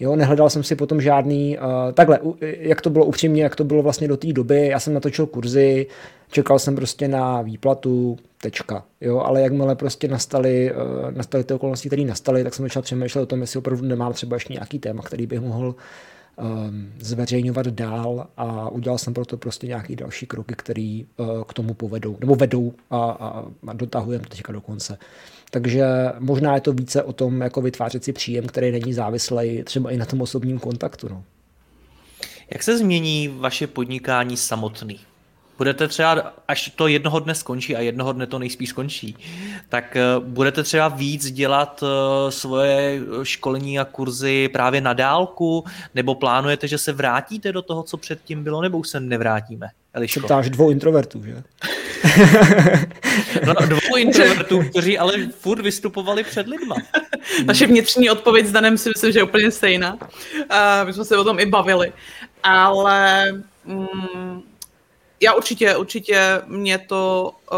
Jo, 0.03 0.15
nehledal 0.15 0.49
jsem 0.49 0.63
si 0.63 0.75
potom 0.75 1.01
žádný, 1.01 1.57
uh, 1.57 1.63
takhle, 1.93 2.19
jak 2.41 2.81
to 2.81 2.89
bylo 2.89 3.05
upřímně, 3.05 3.43
jak 3.43 3.55
to 3.55 3.63
bylo 3.63 3.81
vlastně 3.83 4.07
do 4.07 4.17
té 4.17 4.33
doby, 4.33 4.67
já 4.67 4.79
jsem 4.79 4.93
natočil 4.93 5.25
kurzy, 5.25 5.87
čekal 6.31 6.59
jsem 6.59 6.75
prostě 6.75 7.07
na 7.07 7.41
výplatu, 7.41 8.17
tečka, 8.41 8.83
jo, 9.01 9.19
ale 9.19 9.41
jakmile 9.41 9.75
prostě 9.75 10.07
nastaly, 10.07 10.73
uh, 10.73 11.11
nastaly 11.11 11.43
ty 11.43 11.53
okolnosti, 11.53 11.89
které 11.89 12.03
nastaly, 12.03 12.43
tak 12.43 12.53
jsem 12.53 12.65
začal 12.65 12.81
přemýšlet 12.81 13.21
o 13.21 13.25
tom, 13.25 13.41
jestli 13.41 13.57
opravdu 13.57 13.85
nemám 13.85 14.13
třeba 14.13 14.35
ještě 14.35 14.53
nějaký 14.53 14.79
téma, 14.79 15.03
který 15.03 15.27
bych 15.27 15.39
mohl 15.39 15.75
um, 16.35 16.91
zveřejňovat 16.99 17.67
dál 17.67 18.27
a 18.37 18.69
udělal 18.69 18.97
jsem 18.97 19.13
proto 19.13 19.37
prostě 19.37 19.67
nějaký 19.67 19.95
další 19.95 20.25
kroky, 20.25 20.55
které 20.57 21.01
uh, 21.17 21.43
k 21.43 21.53
tomu 21.53 21.73
povedou, 21.73 22.17
nebo 22.19 22.35
vedou 22.35 22.73
a, 22.91 22.97
a, 22.97 23.45
a 23.67 23.73
dotahujeme 23.73 24.23
to 24.23 24.29
teďka 24.29 24.53
do 24.53 24.61
konce. 24.61 24.97
Takže 25.53 25.85
možná 26.19 26.55
je 26.55 26.61
to 26.61 26.73
více 26.73 27.03
o 27.03 27.13
tom, 27.13 27.41
jako 27.41 27.61
vytvářet 27.61 28.03
si 28.03 28.13
příjem, 28.13 28.47
který 28.47 28.71
není 28.71 28.93
závislý 28.93 29.63
třeba 29.63 29.91
i 29.91 29.97
na 29.97 30.05
tom 30.05 30.21
osobním 30.21 30.59
kontaktu. 30.59 31.09
No. 31.09 31.23
Jak 32.53 32.63
se 32.63 32.77
změní 32.77 33.27
vaše 33.27 33.67
podnikání 33.67 34.37
samotný? 34.37 34.99
Budete 35.57 35.87
třeba, 35.87 36.33
až 36.47 36.71
to 36.75 36.87
jednoho 36.87 37.19
dne 37.19 37.35
skončí 37.35 37.75
a 37.75 37.79
jednoho 37.79 38.13
dne 38.13 38.27
to 38.27 38.39
nejspíš 38.39 38.69
skončí, 38.69 39.17
tak 39.69 39.95
eh, 39.95 40.01
budete 40.19 40.63
třeba 40.63 40.87
víc 40.87 41.31
dělat 41.31 41.83
eh, 41.83 42.31
svoje 42.31 43.01
školení 43.23 43.79
a 43.79 43.85
kurzy 43.85 44.49
právě 44.53 44.81
na 44.81 44.93
dálku, 44.93 45.65
nebo 45.95 46.15
plánujete, 46.15 46.67
že 46.67 46.77
se 46.77 46.91
vrátíte 46.91 47.51
do 47.51 47.61
toho, 47.61 47.83
co 47.83 47.97
předtím 47.97 48.43
bylo, 48.43 48.61
nebo 48.61 48.77
už 48.77 48.89
se 48.89 48.99
nevrátíme? 48.99 49.67
Eliško. 49.93 50.19
Se 50.19 50.25
ptáš 50.25 50.49
dvou 50.49 50.71
introvertů, 50.71 51.23
že? 51.25 51.43
no, 53.45 53.53
dvou 53.53 53.97
introvertů, 53.97 54.63
kteří 54.69 54.97
ale 54.97 55.13
furt 55.39 55.61
vystupovali 55.61 56.23
před 56.23 56.47
lidma. 56.47 56.75
Naše 57.45 57.67
vnitřní 57.67 58.09
odpověď 58.09 58.45
s 58.45 58.51
Danem 58.51 58.77
si 58.77 58.89
myslím, 58.89 59.11
že 59.11 59.19
je 59.19 59.23
úplně 59.23 59.51
stejná. 59.51 59.93
Uh, 59.93 60.07
my 60.83 60.93
jsme 60.93 61.05
se 61.05 61.17
o 61.17 61.23
tom 61.23 61.39
i 61.39 61.45
bavili. 61.45 61.93
Ale 62.43 63.25
mm, 63.65 64.41
já 65.23 65.33
určitě, 65.33 65.75
určitě 65.75 66.41
mě 66.47 66.77
to 66.77 67.31
uh, 67.51 67.57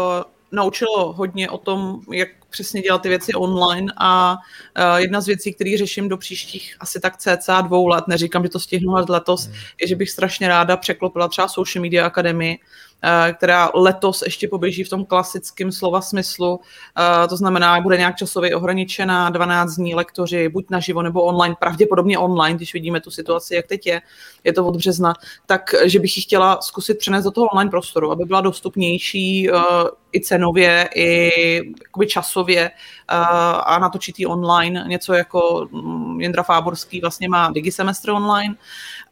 naučilo 0.52 1.12
hodně 1.12 1.50
o 1.50 1.58
tom, 1.58 2.00
jak 2.12 2.28
přesně 2.56 2.82
dělat 2.82 3.02
ty 3.02 3.08
věci 3.08 3.34
online 3.34 3.92
a 3.96 4.36
uh, 4.78 4.96
jedna 4.96 5.20
z 5.20 5.26
věcí, 5.26 5.54
které 5.54 5.78
řeším 5.78 6.08
do 6.08 6.16
příštích 6.16 6.76
asi 6.80 7.00
tak 7.00 7.16
cca 7.16 7.60
dvou 7.60 7.86
let, 7.86 8.04
neříkám, 8.08 8.42
že 8.42 8.48
to 8.48 8.60
stihnu 8.60 8.92
letos, 9.08 9.44
hmm. 9.44 9.54
je, 9.80 9.86
že 9.86 9.96
bych 9.96 10.10
strašně 10.10 10.48
ráda 10.48 10.76
překlopila 10.76 11.28
třeba 11.28 11.48
Social 11.48 11.82
Media 11.82 12.06
Academy, 12.06 12.58
Eh, 13.04 13.32
která 13.32 13.70
letos 13.74 14.22
ještě 14.22 14.48
poběží 14.48 14.84
v 14.84 14.88
tom 14.88 15.04
klasickém 15.04 15.72
slova 15.72 16.00
smyslu. 16.00 16.60
Eh, 16.98 17.28
to 17.28 17.36
znamená, 17.36 17.80
bude 17.80 17.96
nějak 17.96 18.16
časově 18.16 18.56
ohraničená, 18.56 19.30
12 19.30 19.74
dní 19.74 19.94
lektoři, 19.94 20.48
buď 20.48 20.66
naživo 20.70 21.02
nebo 21.02 21.22
online, 21.22 21.54
pravděpodobně 21.60 22.18
online, 22.18 22.56
když 22.56 22.74
vidíme 22.74 23.00
tu 23.00 23.10
situaci, 23.10 23.54
jak 23.54 23.66
teď 23.66 23.86
je, 23.86 24.02
je 24.44 24.52
to 24.52 24.66
od 24.66 24.76
března, 24.76 25.14
tak 25.46 25.74
že 25.84 26.00
bych 26.00 26.16
ji 26.16 26.22
chtěla 26.22 26.60
zkusit 26.60 26.98
přenést 26.98 27.24
do 27.24 27.30
toho 27.30 27.46
online 27.46 27.70
prostoru, 27.70 28.12
aby 28.12 28.24
byla 28.24 28.40
dostupnější 28.40 29.48
i 30.12 30.20
cenově, 30.20 30.88
i 30.94 31.30
jakoby 31.82 32.06
časově 32.46 32.70
a 33.64 33.78
natočit 33.78 34.18
ji 34.18 34.26
online, 34.26 34.84
něco 34.86 35.14
jako 35.14 35.68
mm, 35.72 36.20
Jindra 36.20 36.42
Fáborský 36.42 37.00
vlastně 37.00 37.28
má 37.28 37.50
digisemestr 37.50 38.10
online 38.10 38.54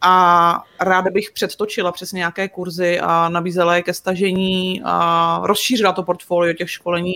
a 0.01 0.65
ráda 0.81 1.11
bych 1.11 1.31
předtočila 1.31 1.93
přes 1.93 2.13
nějaké 2.13 2.49
kurzy 2.49 3.01
a 3.01 3.29
nabízela 3.29 3.77
je 3.77 3.83
ke 3.83 3.95
stažení 3.95 4.83
a 4.85 5.41
rozšířila 5.43 5.93
to 5.93 6.03
portfolio 6.03 6.55
těch 6.55 6.71
školení 6.71 7.15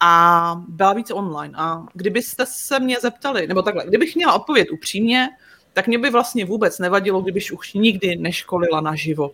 a 0.00 0.54
byla 0.68 0.92
více 0.92 1.14
online. 1.14 1.54
A 1.56 1.82
kdybyste 1.94 2.44
se 2.46 2.80
mě 2.80 2.96
zeptali, 3.00 3.46
nebo 3.46 3.62
takhle, 3.62 3.84
kdybych 3.86 4.16
měla 4.16 4.32
odpověď 4.32 4.70
upřímně, 4.70 5.28
tak 5.72 5.86
mě 5.86 5.98
by 5.98 6.10
vlastně 6.10 6.44
vůbec 6.44 6.78
nevadilo, 6.78 7.20
kdybych 7.20 7.52
už 7.52 7.74
nikdy 7.74 8.16
neškolila 8.16 8.80
naživo. 8.80 9.30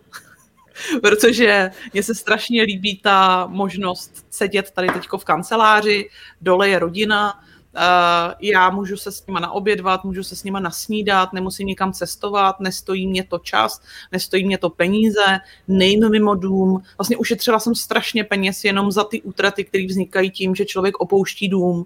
protože 1.01 1.71
mně 1.93 2.03
se 2.03 2.15
strašně 2.15 2.63
líbí 2.63 2.97
ta 2.97 3.47
možnost 3.47 4.25
sedět 4.29 4.71
tady 4.71 4.87
teďko 4.87 5.17
v 5.17 5.25
kanceláři, 5.25 6.09
dole 6.41 6.69
je 6.69 6.79
rodina, 6.79 7.43
Uh, 7.75 8.33
já 8.41 8.69
můžu 8.69 8.97
se 8.97 9.11
s 9.11 9.27
nima 9.27 9.39
naobědvat, 9.39 10.03
můžu 10.03 10.23
se 10.23 10.35
s 10.35 10.43
nima 10.43 10.59
nasnídat, 10.59 11.33
nemusím 11.33 11.67
nikam 11.67 11.93
cestovat, 11.93 12.59
nestojí 12.59 13.07
mě 13.07 13.23
to 13.23 13.39
čas, 13.39 13.81
nestojí 14.11 14.45
mě 14.45 14.57
to 14.57 14.69
peníze, 14.69 15.39
nejím 15.67 16.09
mimo 16.09 16.35
dům. 16.35 16.83
Vlastně 16.97 17.17
ušetřila 17.17 17.59
jsem 17.59 17.75
strašně 17.75 18.23
peněz 18.23 18.63
jenom 18.63 18.91
za 18.91 19.03
ty 19.03 19.21
útraty, 19.21 19.63
které 19.63 19.85
vznikají 19.85 20.31
tím, 20.31 20.55
že 20.55 20.65
člověk 20.65 20.99
opouští 20.99 21.49
dům 21.49 21.85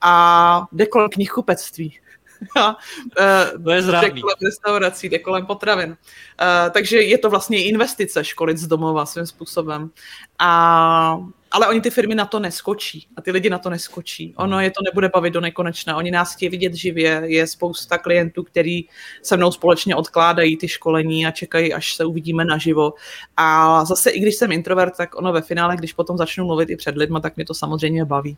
a 0.00 0.66
jde 0.72 0.86
kolem 0.86 1.08
knihkupectví. 1.08 1.98
a, 2.56 2.76
uh, 3.56 3.64
to 3.64 3.70
je 3.70 3.82
zrádný. 3.82 4.10
Jde 4.10 4.20
kolem 4.20 4.36
restaurací, 4.44 5.08
jde 5.08 5.18
kolem 5.18 5.46
potravin. 5.46 5.90
Uh, 5.90 6.70
takže 6.70 7.02
je 7.02 7.18
to 7.18 7.30
vlastně 7.30 7.64
investice 7.64 8.24
školit 8.24 8.58
z 8.58 8.66
domova 8.66 9.06
svým 9.06 9.26
způsobem. 9.26 9.90
A 10.38 11.18
ale 11.50 11.68
oni 11.68 11.80
ty 11.80 11.90
firmy 11.90 12.14
na 12.14 12.26
to 12.26 12.38
neskočí 12.38 13.06
a 13.16 13.22
ty 13.22 13.30
lidi 13.30 13.50
na 13.50 13.58
to 13.58 13.70
neskočí. 13.70 14.34
Ono 14.36 14.60
je 14.60 14.70
to 14.70 14.80
nebude 14.84 15.08
bavit 15.08 15.30
do 15.32 15.40
nekonečna. 15.40 15.96
Oni 15.96 16.10
nás 16.10 16.34
chtějí 16.34 16.48
vidět 16.48 16.74
živě. 16.74 17.22
Je 17.24 17.46
spousta 17.46 17.98
klientů, 17.98 18.42
kteří 18.42 18.88
se 19.22 19.36
mnou 19.36 19.52
společně 19.52 19.96
odkládají 19.96 20.56
ty 20.56 20.68
školení 20.68 21.26
a 21.26 21.30
čekají, 21.30 21.74
až 21.74 21.94
se 21.94 22.04
uvidíme 22.04 22.44
naživo. 22.44 22.94
A 23.36 23.84
zase, 23.84 24.10
i 24.10 24.20
když 24.20 24.34
jsem 24.34 24.52
introvert, 24.52 24.96
tak 24.96 25.18
ono 25.18 25.32
ve 25.32 25.42
finále, 25.42 25.76
když 25.76 25.92
potom 25.92 26.16
začnu 26.16 26.46
mluvit 26.46 26.70
i 26.70 26.76
před 26.76 26.96
lidmi, 26.96 27.18
tak 27.22 27.36
mě 27.36 27.44
to 27.44 27.54
samozřejmě 27.54 28.04
baví. 28.04 28.36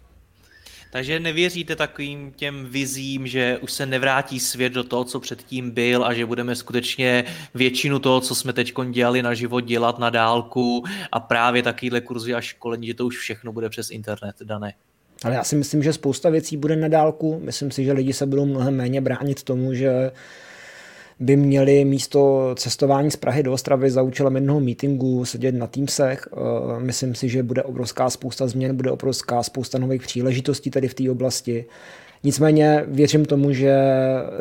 Takže 0.90 1.20
nevěříte 1.20 1.76
takovým 1.76 2.32
těm 2.36 2.66
vizím, 2.66 3.26
že 3.26 3.58
už 3.58 3.72
se 3.72 3.86
nevrátí 3.86 4.40
svět 4.40 4.72
do 4.72 4.84
toho, 4.84 5.04
co 5.04 5.20
předtím 5.20 5.70
byl 5.70 6.04
a 6.04 6.14
že 6.14 6.26
budeme 6.26 6.56
skutečně 6.56 7.24
většinu 7.54 7.98
toho, 7.98 8.20
co 8.20 8.34
jsme 8.34 8.52
teď 8.52 8.72
dělali 8.90 9.22
na 9.22 9.34
život, 9.34 9.60
dělat 9.60 9.98
na 9.98 10.10
dálku 10.10 10.84
a 11.12 11.20
právě 11.20 11.62
takovýhle 11.62 12.00
kurzy 12.00 12.34
a 12.34 12.40
školení, 12.40 12.86
že 12.86 12.94
to 12.94 13.06
už 13.06 13.18
všechno 13.18 13.52
bude 13.52 13.68
přes 13.68 13.90
internet 13.90 14.36
dané. 14.44 14.74
Ale 15.24 15.34
já 15.34 15.44
si 15.44 15.56
myslím, 15.56 15.82
že 15.82 15.92
spousta 15.92 16.30
věcí 16.30 16.56
bude 16.56 16.76
na 16.76 16.88
dálku. 16.88 17.40
Myslím 17.44 17.70
si, 17.70 17.84
že 17.84 17.92
lidi 17.92 18.12
se 18.12 18.26
budou 18.26 18.46
mnohem 18.46 18.76
méně 18.76 19.00
bránit 19.00 19.42
tomu, 19.42 19.74
že 19.74 20.10
by 21.20 21.36
měli 21.36 21.84
místo 21.84 22.52
cestování 22.58 23.10
z 23.10 23.16
Prahy 23.16 23.42
do 23.42 23.52
Ostravy 23.52 23.90
za 23.90 24.02
účelem 24.02 24.34
jednoho 24.34 24.60
meetingu 24.60 25.24
sedět 25.24 25.54
na 25.54 25.66
Teamsech. 25.66 26.28
Eh, 26.32 26.80
myslím 26.80 27.14
si, 27.14 27.28
že 27.28 27.42
bude 27.42 27.62
obrovská 27.62 28.10
spousta 28.10 28.46
změn, 28.46 28.76
bude 28.76 28.90
obrovská 28.90 29.42
spousta 29.42 29.78
nových 29.78 30.02
příležitostí 30.02 30.70
tady 30.70 30.88
v 30.88 30.94
té 30.94 31.10
oblasti. 31.10 31.64
Nicméně 32.24 32.84
věřím 32.88 33.24
tomu, 33.24 33.52
že 33.52 33.76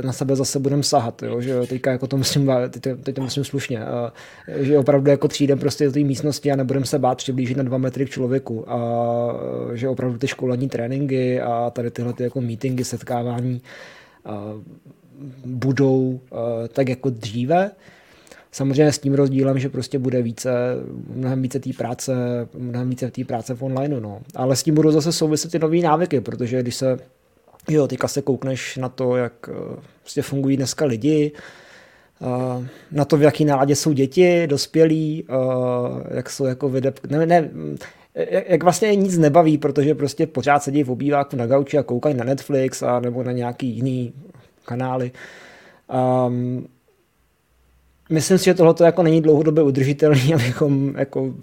na 0.03 0.13
sebe 0.13 0.35
zase 0.35 0.59
budeme 0.59 0.83
sahat, 0.83 1.23
jo? 1.23 1.41
že 1.41 1.59
teďka 1.67 1.91
jako 1.91 2.07
to 2.07 2.17
myslím, 2.17 2.51
teď, 2.69 2.83
teď 3.03 3.15
to 3.15 3.21
myslím 3.21 3.43
slušně, 3.43 3.79
eh, 4.47 4.63
že 4.63 4.77
opravdu 4.77 5.11
jako 5.11 5.27
přijdeme 5.27 5.61
prostě 5.61 5.85
do 5.85 5.91
té 5.91 5.99
místnosti 5.99 6.51
a 6.51 6.55
nebudeme 6.55 6.85
se 6.85 6.99
bát 6.99 7.17
přiblížit 7.17 7.57
na 7.57 7.63
dva 7.63 7.77
metry 7.77 8.05
k 8.05 8.09
člověku 8.09 8.71
a 8.71 8.79
eh, 9.73 9.77
že 9.77 9.89
opravdu 9.89 10.17
ty 10.17 10.27
školení 10.27 10.69
tréninky 10.69 11.41
a 11.41 11.69
tady 11.69 11.91
tyhle 11.91 12.13
ty 12.13 12.23
jako 12.23 12.41
meetingy, 12.41 12.83
setkávání 12.83 13.61
budou 15.45 16.19
eh, 16.31 16.67
tak 16.67 16.89
jako 16.89 17.09
dříve. 17.09 17.71
Samozřejmě 18.51 18.91
s 18.91 18.99
tím 18.99 19.13
rozdílem, 19.13 19.59
že 19.59 19.69
prostě 19.69 19.99
bude 19.99 20.21
více, 20.21 20.49
mnohem 21.13 21.41
více 21.41 21.59
té 21.59 21.69
práce, 21.77 22.13
mnohem 22.57 22.89
více 22.89 23.11
té 23.11 23.23
práce 23.23 23.53
v 23.53 23.63
online, 23.63 24.01
no. 24.01 24.21
Ale 24.35 24.55
s 24.55 24.63
tím 24.63 24.75
budou 24.75 24.91
zase 24.91 25.11
souviset 25.11 25.51
ty 25.51 25.59
nové 25.59 25.77
návyky, 25.77 26.21
protože 26.21 26.61
když 26.61 26.75
se, 26.75 26.97
jo, 27.69 27.87
teďka 27.87 28.07
se 28.07 28.21
koukneš 28.21 28.77
na 28.77 28.89
to, 28.89 29.15
jak 29.15 29.49
eh, 29.49 29.79
prostě 30.01 30.21
fungují 30.21 30.57
dneska 30.57 30.85
lidi, 30.85 31.31
eh, 32.21 32.67
na 32.91 33.05
to, 33.05 33.17
v 33.17 33.21
jaký 33.21 33.45
náladě 33.45 33.75
jsou 33.75 33.93
děti, 33.93 34.47
dospělí, 34.47 35.25
jak 36.11 36.29
jsou 36.29 36.45
jako 36.45 36.69
vydep... 36.69 36.99
Ne, 37.07 37.25
ne, 37.25 37.49
jak 38.47 38.63
vlastně 38.63 38.95
nic 38.95 39.17
nebaví, 39.17 39.57
protože 39.57 39.95
prostě 39.95 40.27
pořád 40.27 40.63
sedí 40.63 40.83
v 40.83 40.91
obýváku 40.91 41.35
na 41.35 41.47
gauči 41.47 41.77
a 41.77 41.83
koukají 41.83 42.15
na 42.15 42.23
Netflix 42.23 42.83
a 42.83 42.99
nebo 42.99 43.23
na 43.23 43.31
nějaký 43.31 43.67
jiný 43.67 44.13
kanály. 44.67 45.11
Um, 46.27 46.67
myslím 48.09 48.37
si, 48.37 48.45
že 48.45 48.53
tohle 48.53 48.75
jako 48.83 49.03
není 49.03 49.21
dlouhodobě 49.21 49.63
udržitelné, 49.63 50.21
abychom 50.35 50.93
jako 50.97 51.33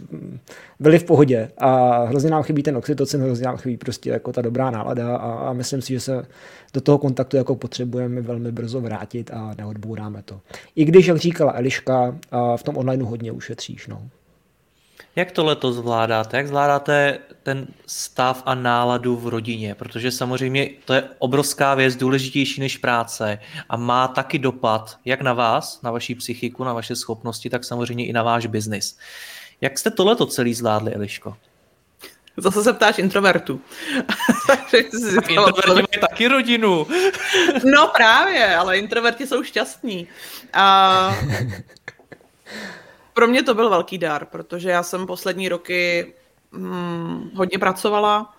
byli 0.80 0.98
v 0.98 1.04
pohodě. 1.04 1.48
A 1.58 1.98
hrozně 2.04 2.30
nám 2.30 2.42
chybí 2.42 2.62
ten 2.62 2.76
oxytocin, 2.76 3.20
hrozně 3.20 3.46
nám 3.46 3.56
chybí 3.56 3.76
prostě 3.76 4.10
jako 4.10 4.32
ta 4.32 4.42
dobrá 4.42 4.70
nálada 4.70 5.16
a, 5.16 5.32
a 5.32 5.52
myslím 5.52 5.82
si, 5.82 5.92
že 5.92 6.00
se 6.00 6.26
do 6.74 6.80
toho 6.80 6.98
kontaktu 6.98 7.36
jako 7.36 7.56
potřebujeme 7.56 8.20
velmi 8.20 8.52
brzo 8.52 8.80
vrátit 8.80 9.30
a 9.34 9.54
neodbouráme 9.58 10.22
to. 10.22 10.40
I 10.76 10.84
když, 10.84 11.06
jak 11.06 11.16
říkala 11.16 11.52
Eliška, 11.56 12.18
v 12.56 12.62
tom 12.62 12.76
online 12.76 13.04
hodně 13.04 13.32
ušetříš. 13.32 13.86
No. 13.86 14.02
Jak 15.16 15.32
to 15.32 15.72
zvládáte? 15.72 16.36
Jak 16.36 16.48
zvládáte 16.48 17.18
ten 17.42 17.66
stav 17.86 18.42
a 18.46 18.54
náladu 18.54 19.16
v 19.16 19.28
rodině? 19.28 19.74
Protože 19.74 20.10
samozřejmě 20.10 20.70
to 20.84 20.94
je 20.94 21.04
obrovská 21.18 21.74
věc, 21.74 21.96
důležitější 21.96 22.60
než 22.60 22.76
práce 22.76 23.38
a 23.68 23.76
má 23.76 24.08
taky 24.08 24.38
dopad 24.38 24.98
jak 25.04 25.20
na 25.20 25.32
vás, 25.32 25.82
na 25.82 25.90
vaši 25.90 26.14
psychiku, 26.14 26.64
na 26.64 26.72
vaše 26.72 26.96
schopnosti, 26.96 27.50
tak 27.50 27.64
samozřejmě 27.64 28.06
i 28.06 28.12
na 28.12 28.22
váš 28.22 28.46
biznis. 28.46 28.98
Jak 29.60 29.78
jste 29.78 29.90
tohleto 29.90 30.26
celý 30.26 30.54
zvládli, 30.54 30.94
Eliško? 30.94 31.36
Zase 32.36 32.64
se 32.64 32.72
ptáš 32.72 32.98
introvertu. 32.98 33.60
introverti 35.28 35.70
mají 35.70 36.00
taky 36.00 36.28
rodinu. 36.28 36.86
no 37.64 37.90
právě, 37.96 38.56
ale 38.56 38.78
introverti 38.78 39.26
jsou 39.26 39.42
šťastní. 39.42 40.08
A 40.52 41.16
pro 43.14 43.26
mě 43.26 43.42
to 43.42 43.54
byl 43.54 43.70
velký 43.70 43.98
dar, 43.98 44.24
protože 44.24 44.70
já 44.70 44.82
jsem 44.82 45.06
poslední 45.06 45.48
roky 45.48 46.14
hm, 46.52 47.30
hodně 47.34 47.58
pracovala. 47.58 48.34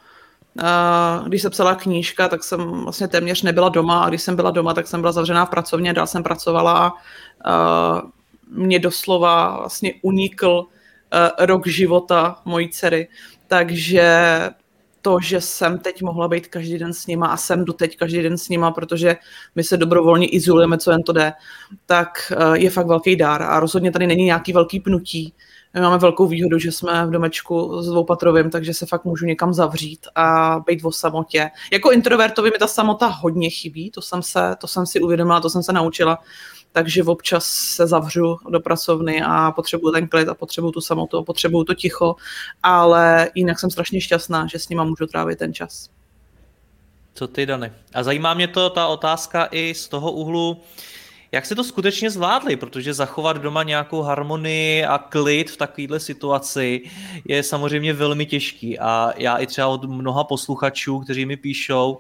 Když 1.28 1.42
jsem 1.42 1.52
psala 1.52 1.76
knížka, 1.76 2.28
tak 2.28 2.44
jsem 2.44 2.84
vlastně 2.84 3.08
téměř 3.08 3.42
nebyla 3.42 3.70
doma 3.70 4.04
a 4.04 4.10
když 4.10 4.22
jsem 4.22 4.36
byla 4.36 4.52
doma, 4.52 4.74
tak 4.74 4.88
jsem 4.88 5.02
byla 5.02 5.12
zavřená 5.12 5.46
v 5.46 5.50
pracovně, 5.50 5.94
dál 5.94 6.08
jsem 6.08 6.24
pracovala 6.24 6.94
a 7.46 8.02
mě 8.52 8.80
doslova 8.80 9.58
vlastně 9.58 9.94
unikl 10.02 10.66
rok 11.40 11.68
života 11.68 12.42
mojí 12.46 12.70
dcery. 12.70 13.08
Takže 13.48 14.40
to, 15.06 15.20
že 15.22 15.42
jsem 15.42 15.80
teď 15.80 16.02
mohla 16.02 16.28
být 16.28 16.48
každý 16.48 16.78
den 16.78 16.94
s 16.94 17.08
nima 17.08 17.28
a 17.28 17.38
jsem 17.38 17.66
doteď 17.66 17.98
každý 17.98 18.22
den 18.22 18.38
s 18.38 18.50
nima, 18.50 18.72
protože 18.72 19.16
my 19.56 19.64
se 19.64 19.78
dobrovolně 19.78 20.28
izolujeme, 20.28 20.78
co 20.78 20.92
jen 20.92 21.04
to 21.04 21.14
jde, 21.14 21.34
tak 21.86 22.10
eh, 22.32 22.58
je 22.58 22.70
fakt 22.70 22.88
velký 22.88 23.16
dár 23.16 23.44
a 23.44 23.60
rozhodně 23.60 23.92
tady 23.92 24.08
není 24.08 24.24
nějaký 24.24 24.54
velký 24.54 24.80
pnutí. 24.80 25.34
My 25.74 25.82
máme 25.82 25.98
velkou 25.98 26.28
výhodu, 26.28 26.60
že 26.60 26.72
jsme 26.72 27.06
v 27.06 27.10
domečku 27.10 27.82
s 27.82 27.88
dvoupatrovým, 27.88 28.50
takže 28.50 28.74
se 28.74 28.86
fakt 28.86 29.06
můžu 29.06 29.26
někam 29.26 29.54
zavřít 29.54 30.08
a 30.16 30.60
být 30.66 30.84
v 30.84 30.92
samotě. 30.92 31.50
Jako 31.72 31.92
introvertovi 31.92 32.52
mi 32.52 32.58
ta 32.58 32.68
samota 32.68 33.08
hodně 33.08 33.50
chybí, 33.50 33.92
to 33.92 34.02
jsem, 34.02 34.22
se, 34.22 34.56
to 34.58 34.68
jsem 34.68 34.86
si 34.86 35.00
uvědomila, 35.00 35.42
to 35.42 35.50
jsem 35.50 35.64
se 35.64 35.74
naučila, 35.74 36.20
takže 36.76 37.04
občas 37.04 37.46
se 37.46 37.88
zavřu 37.88 38.38
do 38.50 38.60
pracovny 38.60 39.22
a 39.22 39.52
potřebuju 39.52 39.94
ten 39.94 40.08
klid 40.08 40.28
a 40.28 40.34
potřebuju 40.34 40.72
tu 40.72 40.82
samotu, 40.82 41.24
potřebuju 41.24 41.64
to 41.64 41.74
ticho, 41.74 42.16
ale 42.64 43.30
jinak 43.36 43.60
jsem 43.60 43.72
strašně 43.72 44.02
šťastná, 44.02 44.48
že 44.48 44.60
s 44.60 44.70
nima 44.70 44.84
můžu 44.84 45.06
trávit 45.08 45.40
ten 45.40 45.54
čas. 45.54 45.90
Co 47.14 47.28
ty, 47.28 47.46
Dany? 47.46 47.72
A 47.94 48.04
zajímá 48.04 48.34
mě 48.34 48.48
to 48.48 48.70
ta 48.70 48.88
otázka 48.88 49.48
i 49.52 49.74
z 49.74 49.88
toho 49.88 50.12
úhlu, 50.12 50.62
jak 51.36 51.46
se 51.46 51.56
to 51.56 51.64
skutečně 51.64 52.10
zvládli? 52.10 52.56
Protože 52.56 52.94
zachovat 52.94 53.38
doma 53.38 53.64
nějakou 53.64 54.02
harmonii 54.02 54.86
a 54.86 54.98
klid 54.98 55.52
v 55.52 55.58
takovéhle 55.58 56.00
situaci 56.00 56.82
je 57.26 57.44
samozřejmě 57.44 57.94
velmi 57.94 58.26
těžký. 58.26 58.80
A 58.80 59.14
já 59.18 59.38
i 59.38 59.48
třeba 59.48 59.68
od 59.68 59.84
mnoha 59.84 60.24
posluchačů, 60.24 61.00
kteří 61.00 61.26
mi 61.26 61.38
píšou, 61.38 61.98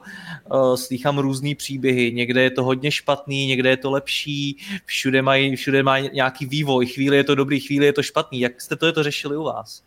uh, 0.51 0.75
slýchám 0.75 1.17
různý 1.17 1.55
příběhy. 1.55 2.11
Někde 2.11 2.43
je 2.43 2.49
to 2.49 2.63
hodně 2.63 2.91
špatný, 2.91 3.47
někde 3.47 3.69
je 3.69 3.77
to 3.77 3.91
lepší, 3.91 4.57
všude 4.85 5.21
mají, 5.21 5.55
všude 5.55 5.83
mají 5.83 6.09
nějaký 6.13 6.45
vývoj. 6.45 6.85
Chvíli 6.85 7.17
je 7.17 7.23
to 7.23 7.35
dobrý, 7.35 7.59
chvíli 7.59 7.85
je 7.85 7.93
to 7.93 8.03
špatný. 8.03 8.39
Jak 8.39 8.61
jste 8.61 8.75
to, 8.75 8.85
je 8.85 8.91
to 8.91 9.03
řešili 9.03 9.37
u 9.37 9.43
vás? 9.43 9.81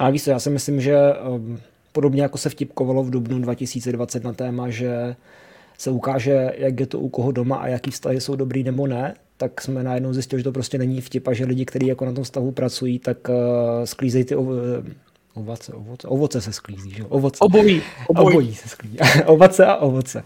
A 0.00 0.10
víš 0.10 0.26
já 0.26 0.38
si 0.38 0.50
myslím, 0.50 0.80
že 0.80 0.96
um, 1.28 1.60
podobně 1.92 2.22
jako 2.22 2.38
se 2.38 2.50
vtipkovalo 2.50 3.02
v 3.04 3.10
dubnu 3.10 3.38
2020 3.38 4.24
na 4.24 4.32
téma, 4.32 4.70
že 4.70 5.16
se 5.78 5.90
ukáže, 5.90 6.52
jak 6.58 6.80
je 6.80 6.86
to 6.86 7.00
u 7.00 7.08
koho 7.08 7.32
doma 7.32 7.56
a 7.56 7.66
jaký 7.66 7.90
vztahy 7.90 8.20
jsou 8.20 8.36
dobrý 8.36 8.62
nebo 8.62 8.86
ne, 8.86 9.14
tak 9.36 9.60
jsme 9.60 9.82
najednou 9.82 10.12
zjistili, 10.12 10.40
že 10.40 10.44
to 10.44 10.52
prostě 10.52 10.78
není 10.78 11.00
vtip 11.00 11.28
a 11.28 11.32
že 11.32 11.44
lidi, 11.44 11.64
kteří 11.64 11.86
jako 11.86 12.04
na 12.04 12.12
tom 12.12 12.24
vztahu 12.24 12.52
pracují, 12.52 12.98
tak 12.98 13.28
uh, 13.28 13.34
sklízejí 13.84 14.24
ty 14.24 14.36
Ovoce, 15.34 15.72
ovoce, 15.72 16.08
ovoce 16.08 16.40
se 16.40 16.52
sklízí, 16.52 16.90
že? 16.90 17.04
Ovoce. 17.04 17.38
Obojí. 17.40 17.82
Obojí, 18.06 18.28
obojí 18.28 18.54
se 18.54 18.68
sklízí. 18.68 18.98
ovoce 19.26 19.66
a 19.66 19.76
ovoce. 19.76 20.22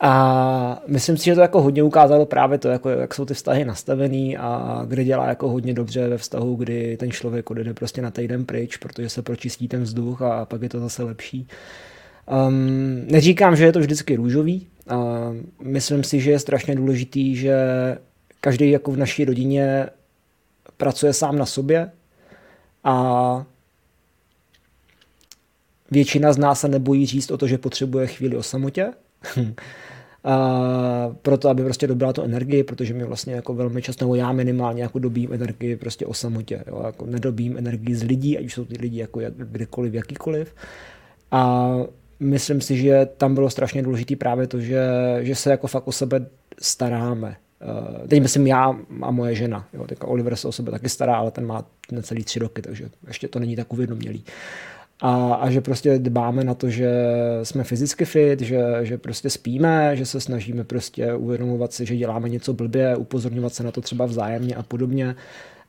A 0.00 0.82
myslím 0.86 1.16
si, 1.16 1.24
že 1.24 1.34
to 1.34 1.40
jako 1.40 1.62
hodně 1.62 1.82
ukázalo 1.82 2.26
právě 2.26 2.58
to, 2.58 2.68
jako, 2.68 2.88
jak 2.88 3.14
jsou 3.14 3.24
ty 3.24 3.34
vztahy 3.34 3.64
nastavený 3.64 4.36
a 4.36 4.82
kde 4.88 5.04
dělá 5.04 5.28
jako 5.28 5.48
hodně 5.48 5.74
dobře 5.74 6.08
ve 6.08 6.18
vztahu, 6.18 6.54
kdy 6.54 6.96
ten 6.96 7.10
člověk 7.10 7.50
odjede 7.50 7.74
prostě 7.74 8.02
na 8.02 8.10
týden 8.10 8.44
pryč, 8.44 8.76
protože 8.76 9.08
se 9.08 9.22
pročistí 9.22 9.68
ten 9.68 9.82
vzduch 9.82 10.22
a 10.22 10.44
pak 10.44 10.62
je 10.62 10.68
to 10.68 10.80
zase 10.80 11.02
lepší. 11.02 11.48
Um, 12.48 13.04
neříkám, 13.06 13.56
že 13.56 13.64
je 13.64 13.72
to 13.72 13.80
vždycky 13.80 14.16
růžový. 14.16 14.66
Uh, 14.92 15.36
myslím 15.62 16.04
si, 16.04 16.20
že 16.20 16.30
je 16.30 16.38
strašně 16.38 16.74
důležitý, 16.74 17.36
že 17.36 17.56
každý 18.40 18.70
jako 18.70 18.92
v 18.92 18.96
naší 18.96 19.24
rodině 19.24 19.86
pracuje 20.76 21.12
sám 21.12 21.38
na 21.38 21.46
sobě, 21.46 21.90
A 22.84 23.46
většina 25.90 26.32
z 26.32 26.38
nás 26.38 26.60
se 26.60 26.68
nebojí 26.68 27.06
říct 27.06 27.30
o 27.30 27.38
to, 27.38 27.46
že 27.46 27.58
potřebuje 27.58 28.06
chvíli 28.06 28.36
o 28.36 28.42
samotě. 28.42 28.92
a 30.24 31.14
proto, 31.22 31.48
aby 31.48 31.64
prostě 31.64 31.86
dobrala 31.86 32.12
tu 32.12 32.22
energii, 32.22 32.64
protože 32.64 32.94
mi 32.94 33.04
vlastně 33.04 33.34
jako 33.34 33.54
velmi 33.54 33.82
často, 33.82 34.04
nebo 34.04 34.14
já 34.14 34.32
minimálně 34.32 34.82
jako 34.82 34.98
dobím 34.98 35.32
energii 35.32 35.76
prostě 35.76 36.06
o 36.06 36.14
samotě. 36.14 36.64
Jo? 36.66 36.82
Jako 36.86 37.06
nedobím 37.06 37.58
energii 37.58 37.94
z 37.94 38.02
lidí, 38.02 38.38
ať 38.38 38.44
už 38.44 38.54
jsou 38.54 38.64
ty 38.64 38.76
lidi 38.80 38.98
jako 38.98 39.20
jak, 39.20 39.34
kdekoliv, 39.34 39.94
jakýkoliv. 39.94 40.54
A 41.30 41.70
myslím 42.24 42.60
si, 42.60 42.76
že 42.76 43.08
tam 43.16 43.34
bylo 43.34 43.50
strašně 43.50 43.82
důležité 43.82 44.16
právě 44.16 44.46
to, 44.46 44.60
že, 44.60 44.86
že 45.20 45.34
se 45.34 45.50
jako 45.50 45.66
fakt 45.66 45.88
o 45.88 45.92
sebe 45.92 46.26
staráme. 46.60 47.36
Uh, 47.98 48.08
teď 48.08 48.22
myslím 48.22 48.46
já 48.46 48.76
a 49.02 49.10
moje 49.10 49.34
žena. 49.34 49.68
Jo, 49.72 49.86
teďka 49.86 50.06
Oliver 50.06 50.36
se 50.36 50.48
o 50.48 50.52
sebe 50.52 50.70
taky 50.70 50.88
stará, 50.88 51.16
ale 51.16 51.30
ten 51.30 51.46
má 51.46 51.64
necelý 51.92 52.24
tři 52.24 52.38
roky, 52.38 52.62
takže 52.62 52.88
ještě 53.06 53.28
to 53.28 53.38
není 53.38 53.56
tak 53.56 53.72
uvědomělý. 53.72 54.24
A, 55.00 55.34
a 55.34 55.50
že 55.50 55.60
prostě 55.60 55.98
dbáme 55.98 56.44
na 56.44 56.54
to, 56.54 56.70
že 56.70 56.92
jsme 57.42 57.64
fyzicky 57.64 58.04
fit, 58.04 58.40
že, 58.40 58.62
že 58.82 58.98
prostě 58.98 59.30
spíme, 59.30 59.96
že 59.96 60.06
se 60.06 60.20
snažíme 60.20 60.64
prostě 60.64 61.14
uvědomovat 61.14 61.72
si, 61.72 61.86
že 61.86 61.96
děláme 61.96 62.28
něco 62.28 62.52
blbě, 62.52 62.96
upozorňovat 62.96 63.54
se 63.54 63.62
na 63.62 63.70
to 63.70 63.80
třeba 63.80 64.06
vzájemně 64.06 64.54
a 64.54 64.62
podobně. 64.62 65.16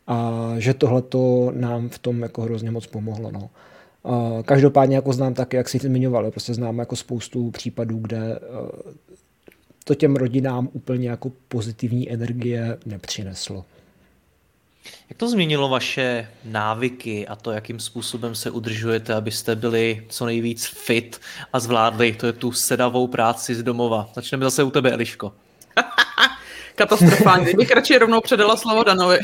A 0.07 0.49
že 0.57 0.73
tohle 0.73 1.01
to 1.01 1.51
nám 1.55 1.89
v 1.89 1.99
tom 1.99 2.21
jako 2.21 2.41
hrozně 2.41 2.71
moc 2.71 2.87
pomohlo. 2.87 3.31
No. 3.31 3.49
A 4.05 4.43
každopádně 4.43 4.95
jako 4.95 5.13
znám 5.13 5.33
tak, 5.33 5.53
jak 5.53 5.69
si 5.69 5.77
zmiňoval, 5.77 6.31
prostě 6.31 6.53
znám 6.53 6.79
jako 6.79 6.95
spoustu 6.95 7.51
případů, 7.51 7.97
kde 7.97 8.17
eh, 8.17 8.93
to 9.83 9.95
těm 9.95 10.15
rodinám 10.15 10.69
úplně 10.73 11.09
jako 11.09 11.31
pozitivní 11.47 12.11
energie 12.11 12.77
nepřineslo. 12.85 13.65
Jak 15.09 15.17
to 15.17 15.29
změnilo 15.29 15.69
vaše 15.69 16.27
návyky 16.43 17.27
a 17.27 17.35
to, 17.35 17.51
jakým 17.51 17.79
způsobem 17.79 18.35
se 18.35 18.51
udržujete, 18.51 19.13
abyste 19.13 19.55
byli 19.55 20.05
co 20.09 20.25
nejvíc 20.25 20.65
fit 20.65 21.21
a 21.53 21.59
zvládli 21.59 22.13
to 22.13 22.27
je 22.27 22.33
tu 22.33 22.51
sedavou 22.51 23.07
práci 23.07 23.55
z 23.55 23.63
domova? 23.63 24.09
Začneme 24.15 24.45
zase 24.45 24.63
u 24.63 24.71
tebe, 24.71 24.91
Eliško. 24.91 25.33
Katastrofálně. 26.75 27.53
Bych 27.57 27.71
radši 27.71 27.97
rovnou 27.97 28.21
předala 28.21 28.57
slovo 28.57 28.83
Danovi. 28.83 29.19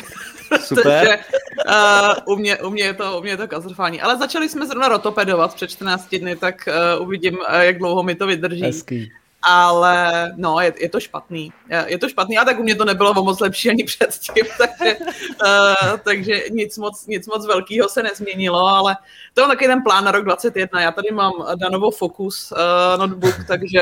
Super. 0.60 0.84
Takže, 0.84 1.20
uh, 1.68 2.34
u, 2.34 2.36
mě, 2.36 2.58
u, 2.58 2.70
mě 2.70 2.84
je 2.84 2.94
to, 2.94 3.18
u 3.18 3.22
mě 3.22 3.32
je 3.32 3.38
to 3.38 3.48
katastrofální. 3.48 4.02
Ale 4.02 4.18
začali 4.18 4.50
jsme 4.50 4.66
zrovna 4.66 4.88
rotopedovat 4.88 5.56
před 5.56 5.70
14 5.70 6.16
dny, 6.16 6.36
tak 6.36 6.70
uh, 6.98 7.04
uvidím, 7.04 7.38
uh, 7.38 7.60
jak 7.60 7.78
dlouho 7.78 8.04
mi 8.04 8.16
to 8.16 8.28
vydrží. 8.28 8.62
Hezký 8.62 9.12
ale 9.42 10.34
no, 10.38 10.60
je, 10.60 10.74
je 10.78 10.90
to 10.90 11.00
špatný. 11.00 11.54
Je 11.88 11.98
to 11.98 12.10
špatný 12.10 12.38
a 12.38 12.46
tak 12.46 12.60
u 12.60 12.64
mě 12.64 12.76
to 12.76 12.86
nebylo 12.86 13.12
o 13.12 13.24
moc 13.24 13.40
lepší 13.40 13.70
ani 13.70 13.84
předtím, 13.84 14.46
takže, 14.58 14.96
uh, 14.98 15.98
takže 16.04 16.44
nic 16.50 16.78
moc, 16.78 17.08
nic 17.08 17.28
moc 17.28 17.48
velkého 17.48 17.90
se 17.90 18.04
nezměnilo, 18.04 18.68
ale 18.68 18.98
to 19.34 19.42
je 19.42 19.48
taky 19.48 19.68
ten 19.68 19.84
plán 19.84 20.06
na 20.06 20.12
rok 20.12 20.26
2021. 20.26 20.82
Já 20.82 20.92
tady 20.92 21.12
mám 21.12 21.34
Danovo 21.56 21.92
Focus 21.92 22.52
uh, 22.52 23.00
notebook, 23.00 23.36
takže 23.48 23.80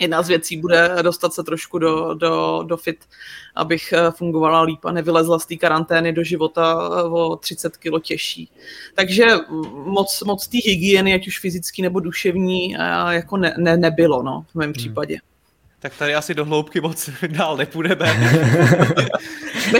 jedna 0.00 0.22
z 0.22 0.28
věcí 0.28 0.56
bude 0.56 0.90
dostat 1.02 1.34
se 1.34 1.42
trošku 1.42 1.78
do, 1.78 2.14
do, 2.14 2.64
do 2.66 2.76
fit, 2.76 3.04
abych 3.54 3.92
eh, 3.92 4.10
fungovala 4.10 4.62
líp 4.62 4.84
a 4.84 4.92
nevylezla 4.92 5.38
z 5.38 5.46
té 5.46 5.56
karantény 5.56 6.12
do 6.12 6.24
života 6.24 6.90
eh, 6.98 7.02
o 7.02 7.36
30 7.36 7.76
kilo 7.76 8.00
těžší. 8.00 8.50
Takže 8.94 9.26
moc, 9.72 10.22
moc 10.26 10.48
té 10.48 10.58
hygieny, 10.64 11.14
ať 11.14 11.26
už 11.28 11.40
fyzický 11.40 11.82
nebo 11.82 12.00
duševní, 12.00 12.76
eh, 12.76 13.14
jako 13.14 13.36
ne, 13.36 13.54
ne, 13.58 13.76
nebylo 13.76 14.22
no, 14.22 14.44
v 14.50 14.54
mém 14.54 14.66
hmm. 14.66 14.72
případě. 14.72 15.18
Tak 15.80 15.96
tady 15.96 16.14
asi 16.14 16.34
do 16.34 16.44
hloubky 16.44 16.80
moc 16.80 17.10
dál 17.26 17.56
nepůjdeme. 17.56 18.06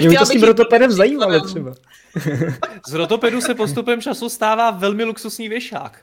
Mě 0.01 0.19
to 0.19 0.27
s 0.27 0.31
tím 0.31 0.43
rotopedem 0.43 0.93
zajímalo 0.93 1.41
třeba. 1.41 1.75
Z 2.89 2.93
rotopedu 2.93 3.41
se 3.41 3.55
postupem 3.55 4.01
času 4.01 4.29
stává 4.29 4.71
velmi 4.71 5.05
luxusní 5.05 5.49
věšák. 5.49 6.03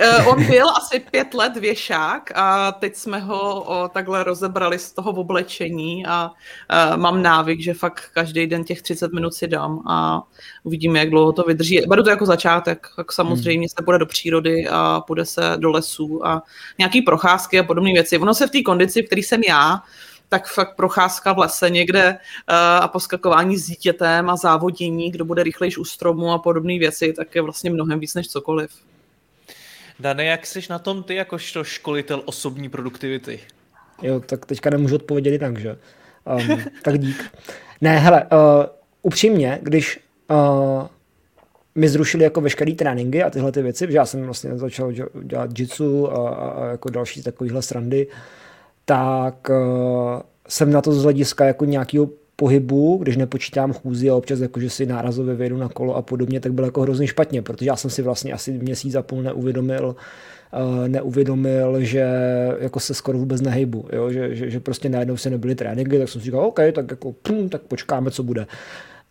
Uh, 0.00 0.28
on 0.28 0.46
byl 0.46 0.70
asi 0.70 1.00
pět 1.00 1.34
let 1.34 1.56
věšák 1.56 2.32
a 2.34 2.72
teď 2.72 2.96
jsme 2.96 3.18
ho 3.18 3.62
o, 3.62 3.88
takhle 3.88 4.24
rozebrali 4.24 4.78
z 4.78 4.92
toho 4.92 5.10
oblečení 5.10 6.06
a 6.06 6.30
uh, 6.30 6.96
mám 6.96 7.22
návyk, 7.22 7.60
že 7.60 7.74
fakt 7.74 8.10
každý 8.14 8.46
den 8.46 8.64
těch 8.64 8.82
30 8.82 9.12
minut 9.12 9.34
si 9.34 9.48
dám 9.48 9.82
a 9.88 10.22
uvidíme, 10.64 10.98
jak 10.98 11.10
dlouho 11.10 11.32
to 11.32 11.42
vydrží. 11.42 11.80
Beru 11.88 12.02
to 12.02 12.10
jako 12.10 12.26
začátek, 12.26 12.86
tak 12.96 13.12
samozřejmě 13.12 13.66
hmm. 13.66 13.68
se 13.78 13.84
bude 13.84 13.98
do 13.98 14.06
přírody 14.06 14.68
a 14.70 15.00
půjde 15.00 15.24
se 15.24 15.52
do 15.56 15.70
lesů 15.70 16.26
a 16.26 16.42
nějaký 16.78 17.02
procházky 17.02 17.58
a 17.58 17.62
podobné 17.62 17.92
věci. 17.92 18.18
Ono 18.18 18.34
se 18.34 18.46
v 18.46 18.50
té 18.50 18.62
kondici, 18.62 19.02
v 19.02 19.06
které 19.06 19.20
jsem 19.20 19.42
já, 19.42 19.82
tak 20.28 20.48
fakt 20.48 20.76
procházka 20.76 21.32
v 21.32 21.38
lese 21.38 21.70
někde 21.70 22.10
uh, 22.10 22.56
a 22.84 22.88
poskakování 22.88 23.56
s 23.56 23.66
dítětem 23.66 24.30
a 24.30 24.36
závodění, 24.36 25.10
kdo 25.10 25.24
bude 25.24 25.42
rychlejší 25.42 25.76
u 25.76 25.84
stromu 25.84 26.32
a 26.32 26.38
podobné 26.38 26.78
věci, 26.78 27.12
tak 27.12 27.34
je 27.34 27.42
vlastně 27.42 27.70
mnohem 27.70 28.00
víc 28.00 28.14
než 28.14 28.28
cokoliv. 28.28 28.70
Dane, 30.00 30.24
jak 30.24 30.46
jsi 30.46 30.60
na 30.70 30.78
tom 30.78 31.02
ty 31.02 31.14
jakožto 31.14 31.64
školitel 31.64 32.22
osobní 32.24 32.68
produktivity? 32.68 33.40
Jo, 34.02 34.20
tak 34.20 34.46
teďka 34.46 34.70
nemůžu 34.70 34.94
odpovědět 34.94 35.30
jinak, 35.30 35.58
že? 35.58 35.76
Um, 36.50 36.62
tak 36.82 36.98
dík. 36.98 37.24
Ne, 37.80 37.98
hele, 37.98 38.24
uh, 38.24 38.64
upřímně, 39.02 39.58
když 39.62 40.00
uh, 40.30 40.86
mi 41.74 41.88
zrušili 41.88 42.24
jako 42.24 42.40
veškeré 42.40 42.74
tréninky 42.74 43.22
a 43.22 43.30
tyhle 43.30 43.52
ty 43.52 43.62
věci, 43.62 43.86
protože 43.86 43.96
já 43.96 44.06
jsem 44.06 44.24
vlastně 44.24 44.58
začal 44.58 44.92
dělat 45.22 45.58
jitsu 45.58 46.12
a, 46.12 46.28
a, 46.28 46.48
a 46.48 46.66
jako 46.66 46.90
další 46.90 47.22
takovýhle 47.22 47.62
srandy, 47.62 48.06
tak 48.84 49.50
uh, 49.50 50.20
jsem 50.48 50.72
na 50.72 50.82
to 50.82 50.92
z 50.92 51.02
hlediska 51.02 51.44
jako 51.44 51.64
nějakého 51.64 52.08
pohybu, 52.36 52.98
když 53.02 53.16
nepočítám 53.16 53.72
chůzi 53.72 54.10
a 54.10 54.14
občas 54.14 54.40
jako, 54.40 54.60
že 54.60 54.70
si 54.70 54.86
nárazově 54.86 55.34
vyjedu 55.34 55.56
na 55.56 55.68
kolo 55.68 55.96
a 55.96 56.02
podobně, 56.02 56.40
tak 56.40 56.52
bylo 56.52 56.66
jako 56.66 56.80
hrozně 56.80 57.06
špatně, 57.06 57.42
protože 57.42 57.66
já 57.66 57.76
jsem 57.76 57.90
si 57.90 58.02
vlastně 58.02 58.32
asi 58.32 58.52
měsíc 58.52 58.94
a 58.94 59.02
půl 59.02 59.22
neuvědomil, 59.22 59.96
uh, 60.52 60.88
neuvědomil, 60.88 61.80
že 61.80 62.06
jako 62.58 62.80
se 62.80 62.94
skoro 62.94 63.18
vůbec 63.18 63.40
nehejbu, 63.40 63.88
jo? 63.92 64.10
Že, 64.10 64.34
že, 64.34 64.50
že, 64.50 64.60
prostě 64.60 64.88
najednou 64.88 65.16
se 65.16 65.30
nebyly 65.30 65.54
tréninky, 65.54 65.98
tak 65.98 66.08
jsem 66.08 66.20
si 66.20 66.24
říkal, 66.24 66.46
OK, 66.46 66.60
tak 66.72 66.90
jako, 66.90 67.12
pum, 67.12 67.48
tak 67.48 67.62
počkáme, 67.62 68.10
co 68.10 68.22
bude. 68.22 68.46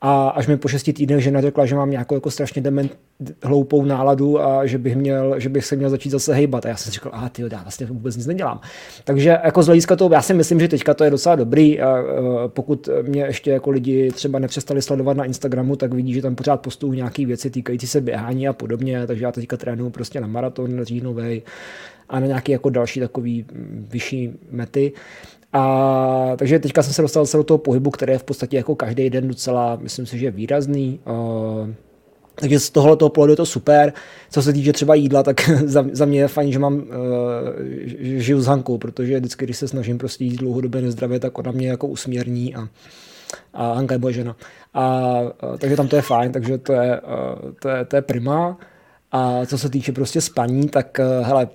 A 0.08 0.28
až 0.30 0.48
mi 0.48 0.58
po 0.58 0.68
šesti 0.68 0.94
týdnech 0.94 1.24
žena 1.24 1.42
řekla, 1.42 1.66
že 1.66 1.76
mám 1.76 1.92
nějakou 1.92 2.16
jako 2.16 2.32
strašně 2.32 2.62
dement, 2.62 2.98
hloupou 3.44 3.86
náladu 3.86 4.42
a 4.42 4.66
že 4.66 4.78
bych, 4.78 4.96
měl, 4.96 5.40
že 5.40 5.50
bych 5.50 5.66
se 5.66 5.76
měl 5.76 5.90
začít 5.90 6.10
zase 6.10 6.34
hejbat. 6.34 6.66
A 6.66 6.70
já 6.70 6.76
jsem 6.76 6.92
si 6.92 6.94
říkal, 6.94 7.12
a 7.16 7.30
ty 7.30 7.42
já 7.52 7.62
vlastně 7.62 7.86
vůbec 7.86 8.18
nic 8.18 8.28
nedělám. 8.28 8.60
Takže 9.04 9.30
jako 9.30 9.64
z 9.64 9.66
hlediska 9.66 9.96
toho, 9.96 10.14
já 10.14 10.22
si 10.22 10.34
myslím, 10.34 10.60
že 10.60 10.68
teďka 10.68 10.94
to 10.94 11.04
je 11.04 11.10
docela 11.10 11.36
dobrý. 11.36 11.82
A, 11.82 12.04
pokud 12.48 12.90
mě 13.02 13.22
ještě 13.22 13.52
jako 13.52 13.70
lidi 13.70 14.12
třeba 14.12 14.40
nepřestali 14.40 14.82
sledovat 14.82 15.18
na 15.18 15.26
Instagramu, 15.26 15.76
tak 15.76 15.94
vidí, 15.94 16.14
že 16.14 16.22
tam 16.22 16.36
pořád 16.36 16.62
postují 16.62 16.98
nějaké 16.98 17.26
věci 17.26 17.50
týkající 17.50 17.88
se 17.88 18.02
běhání 18.02 18.48
a 18.48 18.54
podobně. 18.54 19.08
Takže 19.08 19.26
já 19.26 19.32
teďka 19.32 19.58
trénuju 19.58 19.90
prostě 19.90 20.22
na 20.22 20.28
maraton 20.28 20.84
říjnový 20.84 21.42
a 22.10 22.20
na 22.20 22.26
nějaké 22.28 22.52
jako 22.52 22.70
další 22.70 23.00
takový 23.00 23.46
vyšší 23.92 24.32
mety. 24.52 24.92
A, 25.56 26.34
takže 26.38 26.60
teďka 26.60 26.84
jsem 26.84 26.94
se 26.94 27.02
dostal 27.02 27.26
do 27.34 27.44
toho 27.44 27.58
pohybu, 27.58 27.90
který 27.90 28.12
je 28.12 28.18
v 28.18 28.24
podstatě 28.24 28.58
jako 28.58 28.76
každý 28.76 29.10
den 29.10 29.28
docela, 29.28 29.78
myslím 29.82 30.06
si, 30.06 30.20
že 30.20 30.32
výrazný. 30.32 31.00
Uh, 31.06 31.70
takže 32.36 32.60
z 32.60 32.70
tohohle 32.70 32.98
toho 32.98 33.10
pohledu 33.10 33.32
je 33.32 33.38
to 33.38 33.46
super. 33.46 33.94
Co 34.32 34.42
se 34.42 34.54
týče 34.54 34.74
třeba 34.74 34.96
jídla, 34.96 35.24
tak 35.24 35.50
za, 35.64 35.86
za 35.92 36.06
mě 36.06 36.20
je 36.20 36.28
fajn, 36.28 36.52
že 36.52 36.60
mám, 36.60 36.76
uh, 36.76 36.84
žiju 38.00 38.42
s 38.42 38.46
Hankou, 38.46 38.78
protože 38.78 39.20
vždycky, 39.20 39.46
když 39.46 39.58
se 39.58 39.68
snažím 39.68 39.98
prostě 39.98 40.24
jít 40.24 40.36
dlouhodobě 40.36 40.82
nezdravě, 40.82 41.20
tak 41.20 41.38
ona 41.38 41.52
mě 41.52 41.70
jako 41.70 41.88
usměrní 41.88 42.56
a, 42.56 42.68
a 43.54 43.74
Hanka 43.74 43.94
je 43.94 44.00
moje 44.00 44.14
žena. 44.14 44.36
A, 44.74 45.22
uh, 45.22 45.58
takže 45.58 45.76
tam 45.76 45.88
to 45.88 45.96
je 45.96 46.02
fajn, 46.02 46.32
takže 46.32 46.58
to 46.58 46.74
je, 46.74 47.02
uh, 47.02 47.52
to 47.60 47.70
je, 47.70 47.86
to 47.86 47.96
je 47.96 48.02
prima. 48.02 48.58
A 49.12 49.46
co 49.46 49.58
se 49.58 49.70
týče 49.70 49.92
prostě 49.92 50.22
spaní, 50.22 50.68
tak 50.68 51.00
hele, 51.22 51.48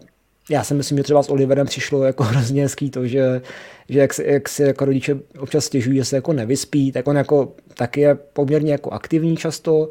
já 0.51 0.65
si 0.65 0.75
myslím, 0.75 0.99
že 0.99 1.05
třeba 1.05 1.23
s 1.23 1.31
Oliverem 1.31 1.67
přišlo 1.67 2.05
jako 2.05 2.23
hrozně 2.31 2.63
hezký 2.63 2.91
to, 2.91 3.07
že, 3.07 3.43
že 3.89 3.99
jak, 3.99 4.11
jak 4.25 4.49
si 4.49 4.63
jako 4.63 4.85
rodiče 4.85 5.19
občas 5.39 5.65
stěžují, 5.65 5.97
že 5.97 6.05
se 6.05 6.17
jako 6.17 6.33
nevyspí, 6.33 6.93
tak 6.93 7.09
on 7.09 7.17
jako 7.17 7.53
taky 7.75 8.01
je 8.01 8.15
poměrně 8.15 8.73
jako 8.73 8.91
aktivní 8.91 9.37
často, 9.37 9.89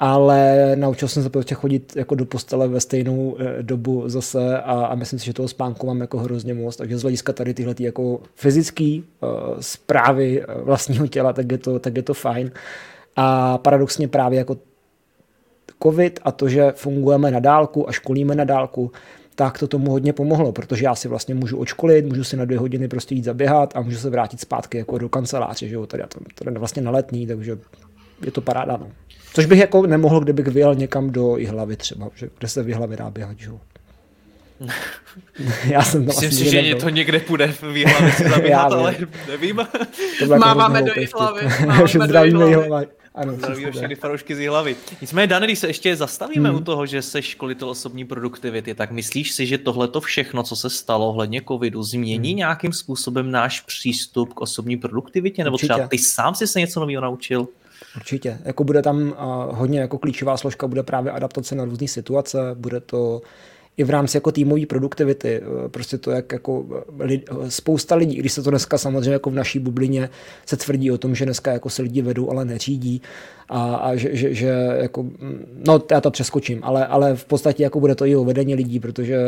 ale 0.00 0.72
naučil 0.76 1.08
jsem 1.08 1.22
se 1.22 1.30
prostě 1.30 1.54
chodit 1.54 1.92
jako 1.96 2.14
do 2.14 2.24
postele 2.24 2.68
ve 2.68 2.80
stejnou 2.80 3.36
eh, 3.38 3.62
dobu 3.62 4.08
zase 4.08 4.58
a, 4.58 4.86
a 4.86 4.94
myslím 4.94 5.18
si, 5.18 5.26
že 5.26 5.32
toho 5.32 5.48
spánku 5.48 5.86
mám 5.86 6.00
jako 6.00 6.18
hrozně 6.18 6.54
moc, 6.54 6.76
takže 6.76 6.98
z 6.98 7.02
hlediska 7.02 7.32
tady 7.32 7.54
tyhle 7.54 7.74
ty 7.74 7.84
jako 7.84 8.20
fyzický 8.34 9.04
uh, 9.20 9.28
zprávy 9.60 10.46
uh, 10.46 10.62
vlastního 10.62 11.06
těla, 11.06 11.32
tak 11.32 11.52
je, 11.52 11.58
to, 11.58 11.78
tak 11.78 11.96
je 11.96 12.02
to 12.02 12.14
fajn. 12.14 12.50
A 13.16 13.58
paradoxně 13.58 14.08
právě 14.08 14.38
jako 14.38 14.56
covid 15.82 16.20
a 16.22 16.32
to, 16.32 16.48
že 16.48 16.72
fungujeme 16.76 17.30
na 17.30 17.40
dálku 17.40 17.88
a 17.88 17.92
školíme 17.92 18.34
na 18.34 18.44
dálku, 18.44 18.92
tak 19.36 19.58
to 19.58 19.66
tomu 19.68 19.90
hodně 19.90 20.12
pomohlo, 20.12 20.52
protože 20.52 20.84
já 20.84 20.94
si 20.94 21.08
vlastně 21.08 21.34
můžu 21.34 21.58
očkolit, 21.58 22.06
můžu 22.06 22.24
si 22.24 22.36
na 22.36 22.44
dvě 22.44 22.58
hodiny 22.58 22.88
prostě 22.88 23.14
jít 23.14 23.24
zaběhat 23.24 23.76
a 23.76 23.80
můžu 23.80 23.98
se 23.98 24.10
vrátit 24.10 24.40
zpátky 24.40 24.78
jako 24.78 24.98
do 24.98 25.08
kanceláře, 25.08 25.68
že 25.68 25.74
jo, 25.74 25.86
tady, 25.86 26.02
tady 26.34 26.58
vlastně 26.58 26.82
na 26.82 26.90
letní, 26.90 27.26
takže 27.26 27.58
je 28.24 28.32
to 28.32 28.40
paráda, 28.40 28.76
no. 28.76 28.88
Což 29.34 29.46
bych 29.46 29.58
jako 29.58 29.86
nemohl, 29.86 30.20
kdybych 30.20 30.46
vyjel 30.46 30.74
někam 30.74 31.10
do 31.10 31.36
Jihlavy 31.36 31.76
třeba, 31.76 32.08
že, 32.14 32.28
kde 32.38 32.48
se 32.48 32.62
v 32.62 32.68
Jihlavě 32.68 32.96
dá 32.96 33.10
běhat, 33.10 33.38
že 33.38 33.46
jo. 33.46 33.60
Já 35.64 35.82
jsem 35.82 36.04
to 36.04 36.06
Myslím 36.06 36.30
si, 36.30 36.50
že 36.50 36.62
nebyl. 36.62 36.80
to 36.80 36.88
někde 36.88 37.20
půjde 37.20 37.48
v 37.48 37.76
Jihlavě 37.76 38.12
si 38.12 38.28
zaběhat, 38.28 38.72
ale 38.72 38.96
nevím. 39.28 39.60
Máváme 40.38 40.82
do 40.82 40.92
Jihlavy. 40.96 41.48
Máváme 41.66 42.32
do 42.32 42.46
Jihlavy. 42.46 42.86
Ano, 43.16 43.32
Zdraví 43.32 43.66
všechny 43.70 43.94
fanoušky 43.94 44.34
z 44.34 44.46
hlavy. 44.46 44.76
Nicméně, 45.00 45.26
Dane, 45.26 45.46
když 45.46 45.58
se 45.58 45.66
ještě 45.66 45.96
zastavíme 45.96 46.48
hmm. 46.48 46.58
u 46.58 46.60
toho, 46.60 46.86
že 46.86 47.02
jsi 47.02 47.22
školitel 47.22 47.70
osobní 47.70 48.04
produktivity, 48.04 48.74
tak 48.74 48.90
myslíš 48.90 49.32
si, 49.32 49.46
že 49.46 49.58
tohle 49.58 49.88
to 49.88 50.00
všechno, 50.00 50.42
co 50.42 50.56
se 50.56 50.70
stalo 50.70 51.08
ohledně 51.08 51.42
covidu, 51.48 51.82
změní 51.82 52.28
hmm. 52.28 52.36
nějakým 52.36 52.72
způsobem 52.72 53.30
náš 53.30 53.60
přístup 53.60 54.34
k 54.34 54.40
osobní 54.40 54.76
produktivitě? 54.76 55.44
Nebo 55.44 55.54
Určitě. 55.54 55.72
třeba 55.72 55.88
ty 55.88 55.98
sám 55.98 56.34
jsi 56.34 56.46
se 56.46 56.60
něco 56.60 56.80
nového 56.80 57.02
naučil? 57.02 57.48
Určitě. 57.96 58.38
Jako 58.44 58.64
bude 58.64 58.82
tam 58.82 59.02
uh, 59.02 59.14
hodně 59.58 59.80
jako 59.80 59.98
klíčová 59.98 60.36
složka, 60.36 60.66
bude 60.66 60.82
právě 60.82 61.12
adaptace 61.12 61.54
na 61.54 61.64
různé 61.64 61.88
situace, 61.88 62.38
bude 62.54 62.80
to 62.80 63.22
i 63.76 63.84
v 63.84 63.90
rámci 63.90 64.16
jako 64.16 64.32
týmové 64.32 64.66
produktivity. 64.66 65.40
Eh, 65.42 65.68
prostě 65.68 65.98
to, 65.98 66.10
jak 66.10 66.32
jako 66.32 66.64
eh, 67.00 67.04
lid, 67.04 67.30
eh, 67.30 67.50
spousta 67.50 67.94
lidí, 67.94 68.16
když 68.16 68.32
se 68.32 68.42
to 68.42 68.50
dneska 68.50 68.78
samozřejmě 68.78 69.12
jako 69.12 69.30
v 69.30 69.34
naší 69.34 69.58
bublině 69.58 70.08
se 70.46 70.56
tvrdí 70.56 70.90
o 70.90 70.98
tom, 70.98 71.14
že 71.14 71.24
dneska 71.24 71.52
jako 71.52 71.70
se 71.70 71.82
lidi 71.82 72.02
vedou, 72.02 72.30
ale 72.30 72.44
neřídí 72.44 73.02
a, 73.48 73.74
a 73.76 73.96
že, 73.96 74.16
že, 74.16 74.34
že, 74.34 74.46
jako, 74.82 75.02
mm, 75.02 75.62
no 75.66 75.82
já 75.90 76.00
to 76.00 76.10
přeskočím, 76.10 76.60
ale, 76.62 76.86
ale 76.86 77.16
v 77.16 77.24
podstatě 77.24 77.62
jako 77.62 77.80
bude 77.80 77.94
to 77.94 78.06
i 78.06 78.16
o 78.16 78.24
vedení 78.24 78.54
lidí, 78.54 78.80
protože 78.80 79.18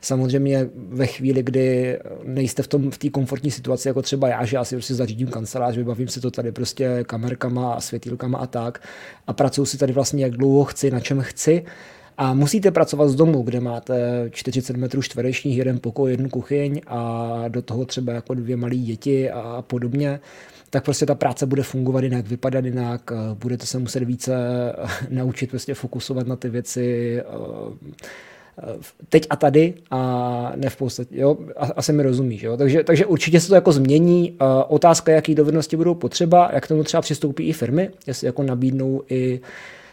samozřejmě 0.00 0.68
ve 0.74 1.06
chvíli, 1.06 1.42
kdy 1.42 1.98
nejste 2.24 2.62
v 2.62 2.68
tom 2.68 2.90
v 2.90 2.98
té 2.98 3.10
komfortní 3.10 3.50
situaci, 3.50 3.88
jako 3.88 4.02
třeba 4.02 4.28
já, 4.28 4.44
že 4.44 4.56
já 4.56 4.64
si 4.64 4.76
prostě 4.76 4.94
zařídím 4.94 5.28
kancelář, 5.28 5.76
vybavím 5.76 6.08
si 6.08 6.20
to 6.20 6.30
tady 6.30 6.52
prostě 6.52 7.04
kamerkama 7.06 7.72
a 7.74 7.80
světýlkama 7.80 8.38
a 8.38 8.46
tak 8.46 8.82
a 9.26 9.32
pracuji 9.32 9.64
si 9.64 9.78
tady 9.78 9.92
vlastně 9.92 10.24
jak 10.24 10.32
dlouho 10.32 10.64
chci, 10.64 10.90
na 10.90 11.00
čem 11.00 11.20
chci, 11.20 11.64
a 12.20 12.34
musíte 12.34 12.70
pracovat 12.70 13.08
z 13.08 13.14
domu, 13.14 13.42
kde 13.42 13.60
máte 13.60 14.24
40 14.30 14.76
metrů 14.76 15.02
čtverečních, 15.02 15.58
jeden 15.58 15.78
pokoj, 15.78 16.10
jednu 16.10 16.28
kuchyň 16.28 16.80
a 16.86 17.44
do 17.48 17.62
toho 17.62 17.84
třeba 17.84 18.12
jako 18.12 18.34
dvě 18.34 18.56
malé 18.56 18.76
děti 18.76 19.30
a 19.30 19.64
podobně, 19.66 20.20
tak 20.70 20.84
prostě 20.84 21.06
ta 21.06 21.14
práce 21.14 21.46
bude 21.46 21.62
fungovat 21.62 22.04
jinak, 22.04 22.26
vypadat 22.26 22.64
jinak, 22.64 23.10
budete 23.34 23.66
se 23.66 23.78
muset 23.78 24.02
více 24.02 24.34
naučit 25.10 25.50
prostě 25.50 25.74
fokusovat 25.74 26.26
na 26.26 26.36
ty 26.36 26.48
věci 26.48 27.16
eh, 27.20 27.24
teď 29.08 29.26
a 29.30 29.36
tady 29.36 29.74
a 29.90 30.52
ne 30.56 30.70
v 30.70 30.76
podstatě, 30.76 31.16
jo, 31.18 31.38
asi 31.56 31.92
mi 31.92 32.02
rozumíš, 32.02 32.42
jo, 32.42 32.56
takže, 32.56 32.84
takže 32.84 33.06
určitě 33.06 33.40
se 33.40 33.48
to 33.48 33.54
jako 33.54 33.72
změní, 33.72 34.36
otázka, 34.68 35.12
jaký 35.12 35.34
dovednosti 35.34 35.76
budou 35.76 35.94
potřeba, 35.94 36.50
jak 36.52 36.66
tomu 36.66 36.84
třeba 36.84 37.00
přistoupí 37.00 37.42
i 37.42 37.52
firmy, 37.52 37.90
jestli 38.06 38.26
jako 38.26 38.42
nabídnou 38.42 39.02
i 39.10 39.40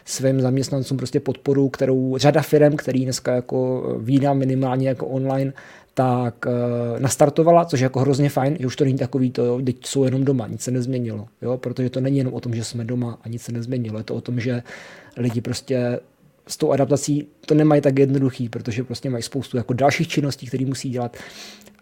svým 0.08 0.40
zaměstnancům 0.40 0.96
prostě 0.96 1.20
podporu, 1.20 1.68
kterou 1.68 2.18
řada 2.18 2.42
firm, 2.42 2.76
který 2.76 3.04
dneska 3.04 3.34
jako 3.34 3.82
výdá 4.00 4.34
minimálně 4.34 4.88
jako 4.88 5.06
online, 5.06 5.52
tak 5.94 6.46
uh, 6.46 7.00
nastartovala, 7.00 7.64
což 7.64 7.80
je 7.80 7.84
jako 7.84 8.00
hrozně 8.00 8.28
fajn, 8.28 8.56
že 8.60 8.66
už 8.66 8.76
to 8.76 8.84
není 8.84 8.98
takový 8.98 9.30
to, 9.30 9.60
teď 9.64 9.86
jsou 9.86 10.04
jenom 10.04 10.24
doma, 10.24 10.46
nic 10.46 10.62
se 10.62 10.70
nezměnilo, 10.70 11.26
jo, 11.42 11.56
protože 11.56 11.90
to 11.90 12.00
není 12.00 12.18
jenom 12.18 12.34
o 12.34 12.40
tom, 12.40 12.54
že 12.54 12.64
jsme 12.64 12.84
doma 12.84 13.18
a 13.22 13.28
nic 13.28 13.42
se 13.42 13.52
nezměnilo, 13.52 13.98
je 13.98 14.04
to 14.04 14.14
o 14.14 14.20
tom, 14.20 14.40
že 14.40 14.62
lidi 15.16 15.40
prostě 15.40 16.00
s 16.48 16.56
tou 16.56 16.72
adaptací 16.72 17.28
to 17.46 17.54
nemají 17.54 17.80
tak 17.80 17.98
jednoduchý, 17.98 18.48
protože 18.48 18.84
prostě 18.84 19.10
mají 19.10 19.22
spoustu 19.22 19.56
jako 19.56 19.72
dalších 19.72 20.08
činností, 20.08 20.46
které 20.46 20.66
musí 20.66 20.90
dělat. 20.90 21.16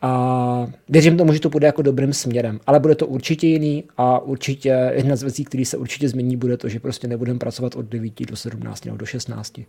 A 0.03 0.67
věřím 0.89 1.17
tomu, 1.17 1.33
že 1.33 1.41
to 1.41 1.49
bude 1.49 1.67
jako 1.67 1.83
dobrým 1.83 2.13
směrem, 2.13 2.61
ale 2.67 2.81
bude 2.81 2.95
to 2.95 3.07
určitě 3.07 3.47
jiný 3.47 3.85
a 3.97 4.19
určitě 4.19 4.91
jedna 4.95 5.17
z 5.17 5.23
věcí, 5.23 5.45
které 5.45 5.65
se 5.65 5.77
určitě 5.77 6.09
změní, 6.09 6.37
bude 6.37 6.57
to, 6.57 6.69
že 6.69 6.81
prostě 6.81 7.09
nebudeme 7.09 7.39
pracovat 7.39 7.77
od 7.77 7.87
9 7.87 8.27
do 8.27 8.37
17 8.37 8.85
nebo 8.85 8.97
do 8.97 9.07
16. 9.07 9.61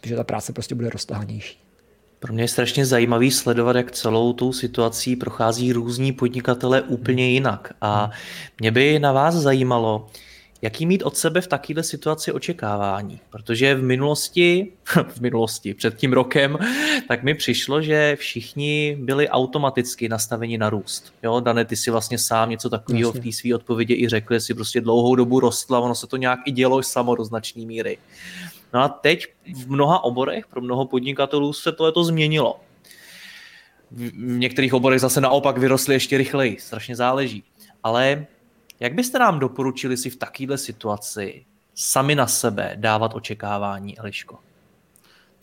Protože 0.00 0.16
ta 0.16 0.24
práce 0.24 0.52
prostě 0.52 0.74
bude 0.74 0.90
roztahanější. 0.90 1.58
Pro 2.18 2.32
mě 2.32 2.42
je 2.44 2.48
strašně 2.48 2.86
zajímavý 2.86 3.30
sledovat, 3.30 3.76
jak 3.76 3.90
celou 3.90 4.32
tou 4.32 4.52
situací 4.52 5.16
prochází 5.16 5.72
různí 5.72 6.12
podnikatele 6.12 6.82
úplně 6.82 7.30
jinak. 7.30 7.72
A 7.80 8.10
mě 8.60 8.70
by 8.70 8.98
na 8.98 9.12
vás 9.12 9.34
zajímalo, 9.34 10.06
Jaký 10.62 10.86
mít 10.86 11.02
od 11.02 11.16
sebe 11.16 11.40
v 11.40 11.46
takovéhle 11.46 11.82
situaci 11.82 12.32
očekávání? 12.32 13.20
Protože 13.30 13.74
v 13.74 13.82
minulosti, 13.82 14.72
v 15.08 15.20
minulosti, 15.20 15.74
před 15.74 15.96
tím 15.96 16.12
rokem, 16.12 16.58
tak 17.08 17.22
mi 17.22 17.34
přišlo, 17.34 17.82
že 17.82 18.16
všichni 18.20 18.96
byli 19.00 19.28
automaticky 19.28 20.08
nastaveni 20.08 20.58
na 20.58 20.70
růst. 20.70 21.12
Jo, 21.22 21.40
Dane, 21.40 21.64
ty 21.64 21.76
si 21.76 21.90
vlastně 21.90 22.18
sám 22.18 22.50
něco 22.50 22.70
takového 22.70 23.12
v 23.12 23.20
té 23.20 23.32
své 23.32 23.54
odpovědi 23.54 23.94
i 23.94 24.08
řekl, 24.08 24.34
že 24.34 24.40
si 24.40 24.54
prostě 24.54 24.80
dlouhou 24.80 25.14
dobu 25.14 25.40
rostla, 25.40 25.80
ono 25.80 25.94
se 25.94 26.06
to 26.06 26.16
nějak 26.16 26.38
i 26.46 26.50
dělo 26.50 26.82
samo 26.82 27.14
do 27.14 27.24
značné 27.24 27.64
míry. 27.64 27.98
No 28.74 28.80
a 28.80 28.88
teď 28.88 29.26
v 29.54 29.70
mnoha 29.70 30.04
oborech 30.04 30.46
pro 30.46 30.60
mnoho 30.60 30.86
podnikatelů 30.86 31.52
se 31.52 31.72
to 31.72 32.04
změnilo. 32.04 32.60
V 33.90 34.38
některých 34.38 34.74
oborech 34.74 35.00
zase 35.00 35.20
naopak 35.20 35.58
vyrostly 35.58 35.94
ještě 35.94 36.18
rychleji, 36.18 36.56
strašně 36.60 36.96
záleží. 36.96 37.44
Ale 37.82 38.26
jak 38.80 38.94
byste 38.94 39.18
nám 39.18 39.38
doporučili 39.38 39.96
si 39.96 40.10
v 40.10 40.16
takovéhle 40.16 40.58
situaci 40.58 41.44
sami 41.74 42.14
na 42.14 42.26
sebe 42.26 42.72
dávat 42.76 43.14
očekávání, 43.14 43.98
Eliško? 43.98 44.38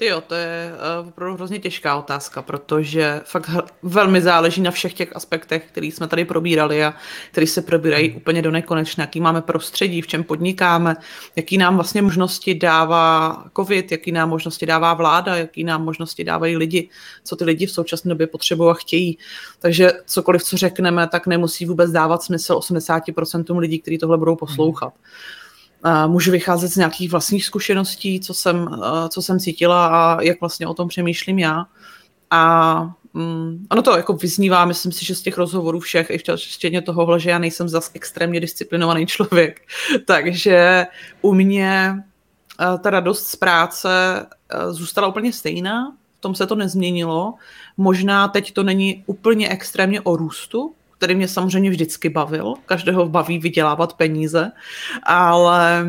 Ty 0.04 0.10
jo, 0.10 0.22
to 0.22 0.36
je 0.36 0.72
uh, 1.01 1.08
opravdu 1.08 1.36
hrozně 1.36 1.60
těžká 1.60 1.95
otázka, 1.95 2.41
protože 2.41 3.22
fakt 3.26 3.49
velmi 3.84 4.22
záleží 4.22 4.62
na 4.62 4.72
všech 4.72 4.93
těch 4.93 5.16
aspektech, 5.16 5.66
které 5.68 5.88
jsme 5.88 6.08
tady 6.08 6.26
probírali 6.26 6.84
a 6.84 6.93
které 7.32 7.47
se 7.47 7.62
probírají 7.62 8.08
hmm. 8.08 8.18
úplně 8.18 8.41
do 8.41 8.51
nekonečna, 8.51 9.04
jaký 9.04 9.22
máme 9.22 9.41
prostředí, 9.41 10.01
v 10.01 10.08
čem 10.08 10.24
podnikáme, 10.24 10.95
jaký 11.36 11.58
nám 11.58 11.76
vlastně 11.76 12.01
možnosti 12.01 12.56
dává 12.56 13.38
covid, 13.56 13.91
jaký 13.91 14.12
nám 14.12 14.30
možnosti 14.30 14.66
dává 14.66 14.93
vláda, 14.93 15.36
jaký 15.36 15.64
nám 15.64 15.84
možnosti 15.84 16.24
dávají 16.24 16.58
lidi, 16.58 16.89
co 17.24 17.36
ty 17.36 17.43
lidi 17.43 17.66
v 17.66 17.72
současné 17.72 18.10
době 18.10 18.28
potřebují 18.28 18.72
a 18.72 18.74
chtějí. 18.74 19.18
Takže 19.60 19.91
cokoliv, 20.06 20.43
co 20.43 20.58
řekneme, 20.58 21.08
tak 21.08 21.28
nemusí 21.28 21.66
vůbec 21.66 21.91
dávat 21.91 22.24
smysl 22.24 22.54
80% 22.54 23.60
lidí, 23.60 23.80
kteří 23.80 23.97
tohle 23.97 24.18
budou 24.18 24.36
poslouchat. 24.36 24.93
Hmm 24.93 25.42
můžu 26.07 26.31
vycházet 26.31 26.67
z 26.67 26.77
nějakých 26.77 27.11
vlastních 27.11 27.45
zkušeností, 27.45 28.19
co 28.19 28.34
jsem, 28.34 28.69
co 29.09 29.21
jsem 29.21 29.39
cítila 29.39 29.88
a 29.88 30.21
jak 30.21 30.39
vlastně 30.39 30.67
o 30.67 30.73
tom 30.73 30.88
přemýšlím 30.88 31.39
já. 31.39 31.65
A 32.31 32.81
mm, 33.13 33.65
ono 33.71 33.81
to 33.81 33.97
jako 33.97 34.13
vyznívá, 34.13 34.65
myslím 34.65 34.91
si, 34.91 35.05
že 35.05 35.15
z 35.15 35.21
těch 35.21 35.38
rozhovorů 35.38 35.79
všech, 35.79 36.09
ještě 36.09 36.36
včetně 36.36 36.81
tohohle, 36.81 37.19
že 37.19 37.29
já 37.29 37.39
nejsem 37.39 37.69
zas 37.69 37.91
extrémně 37.93 38.39
disciplinovaný 38.39 39.05
člověk. 39.05 39.61
Takže 40.05 40.86
u 41.21 41.34
mě 41.34 41.95
ta 42.81 42.89
radost 42.89 43.27
z 43.27 43.36
práce 43.36 44.25
zůstala 44.69 45.07
úplně 45.07 45.34
stejná, 45.34 45.91
v 46.17 46.21
tom 46.21 46.36
se 46.36 46.47
to 46.47 46.55
nezměnilo. 46.55 47.34
Možná 47.77 48.27
teď 48.27 48.53
to 48.53 48.63
není 48.63 49.03
úplně 49.05 49.49
extrémně 49.49 50.01
o 50.01 50.15
růstu, 50.15 50.73
který 51.04 51.16
mě 51.16 51.28
samozřejmě 51.28 51.70
vždycky 51.70 52.10
bavil. 52.10 52.54
Každého 52.66 53.10
baví 53.10 53.39
vydělávat 53.39 53.93
peníze, 53.93 54.51
ale 55.04 55.86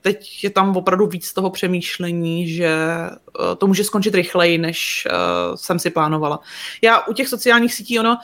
teď 0.00 0.44
je 0.44 0.50
tam 0.50 0.76
opravdu 0.76 1.06
víc 1.06 1.32
toho 1.32 1.50
přemýšlení, 1.50 2.48
že 2.48 2.66
e, 2.66 3.56
to 3.58 3.66
může 3.66 3.84
skončit 3.84 4.14
rychleji, 4.14 4.58
než 4.58 5.06
e, 5.06 5.10
jsem 5.54 5.78
si 5.78 5.90
plánovala. 5.90 6.40
Já 6.82 7.06
u 7.06 7.12
těch 7.12 7.28
sociálních 7.28 7.74
sítí, 7.74 7.98
ono, 7.98 8.18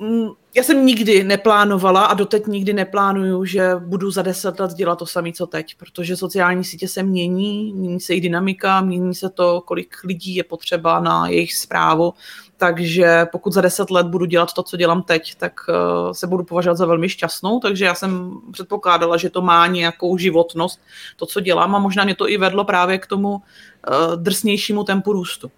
mm, 0.00 0.28
já 0.54 0.62
jsem 0.62 0.86
nikdy 0.86 1.24
neplánovala 1.24 2.04
a 2.04 2.14
doteď 2.14 2.46
nikdy 2.46 2.72
neplánuju, 2.72 3.44
že 3.44 3.70
budu 3.78 4.10
za 4.10 4.22
deset 4.22 4.60
let 4.60 4.72
dělat 4.72 4.98
to 4.98 5.06
samé, 5.06 5.32
co 5.32 5.46
teď, 5.46 5.74
protože 5.74 6.16
sociální 6.16 6.64
sítě 6.64 6.88
se 6.88 7.02
mění, 7.02 7.72
mění 7.72 8.00
se 8.00 8.12
jejich 8.12 8.22
dynamika, 8.22 8.80
mění 8.80 9.14
se 9.14 9.30
to, 9.30 9.60
kolik 9.60 9.96
lidí 10.04 10.34
je 10.34 10.44
potřeba 10.44 11.00
na 11.00 11.28
jejich 11.28 11.54
zprávu, 11.54 12.12
takže 12.62 13.26
pokud 13.32 13.52
za 13.52 13.60
deset 13.60 13.90
let 13.90 14.06
budu 14.06 14.24
dělat 14.24 14.52
to, 14.52 14.62
co 14.62 14.76
dělám 14.76 15.02
teď, 15.02 15.34
tak 15.34 15.52
uh, 15.68 16.12
se 16.12 16.26
budu 16.26 16.44
považovat 16.44 16.74
za 16.74 16.86
velmi 16.86 17.08
šťastnou, 17.08 17.60
takže 17.60 17.84
já 17.84 17.94
jsem 17.94 18.40
předpokládala, 18.52 19.16
že 19.16 19.30
to 19.30 19.42
má 19.42 19.66
nějakou 19.66 20.18
životnost, 20.18 20.80
to, 21.16 21.26
co 21.26 21.40
dělám 21.40 21.74
a 21.74 21.78
možná 21.78 22.04
mě 22.04 22.14
to 22.14 22.28
i 22.28 22.36
vedlo 22.36 22.64
právě 22.64 22.98
k 22.98 23.06
tomu 23.06 23.30
uh, 23.30 23.42
drsnějšímu 24.16 24.84
tempu 24.84 25.12
růstu 25.12 25.50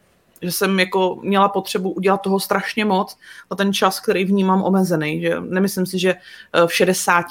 že 0.43 0.53
jsem 0.53 0.80
jako 0.80 1.18
měla 1.22 1.49
potřebu 1.49 1.91
udělat 1.91 2.22
toho 2.22 2.41
strašně 2.41 2.85
moc 2.85 3.16
a 3.51 3.57
ten 3.57 3.72
čas, 3.72 4.01
který 4.01 4.24
vnímám 4.24 4.62
omezený, 4.62 5.20
že 5.20 5.41
nemyslím 5.41 5.87
si, 5.87 5.99
že 5.99 6.14
eh, 6.53 6.66
v 6.66 6.74
60, 6.74 7.26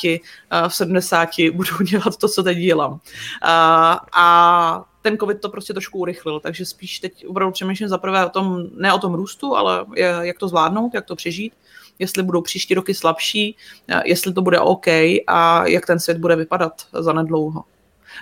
v 0.68 0.76
70 0.76 1.30
budu 1.54 1.84
dělat 1.84 2.18
to, 2.18 2.28
co 2.28 2.44
teď 2.44 2.58
dělám. 2.58 3.00
A, 3.42 4.00
a 4.14 4.86
ten 5.02 5.18
covid 5.18 5.42
to 5.42 5.50
prostě 5.50 5.74
trošku 5.74 6.00
urychlil, 6.00 6.40
takže 6.40 6.66
spíš 6.66 7.00
teď 7.00 7.28
opravdu 7.28 7.52
přemýšlím 7.52 7.90
zaprvé 7.90 8.26
o 8.26 8.30
tom, 8.30 8.64
ne 8.76 8.94
o 8.94 9.00
tom 9.00 9.14
růstu, 9.14 9.56
ale 9.56 9.86
jak 10.22 10.40
to 10.40 10.48
zvládnout, 10.48 10.94
jak 10.94 11.06
to 11.06 11.16
přežít, 11.16 11.54
jestli 12.00 12.24
budou 12.24 12.42
příští 12.42 12.74
roky 12.74 12.94
slabší, 12.94 13.56
jestli 14.06 14.34
to 14.34 14.42
bude 14.42 14.60
OK 14.60 14.88
a 15.28 15.68
jak 15.68 15.86
ten 15.86 16.00
svět 16.00 16.18
bude 16.18 16.36
vypadat 16.36 16.74
za 16.94 17.14
nedlouho. 17.14 17.64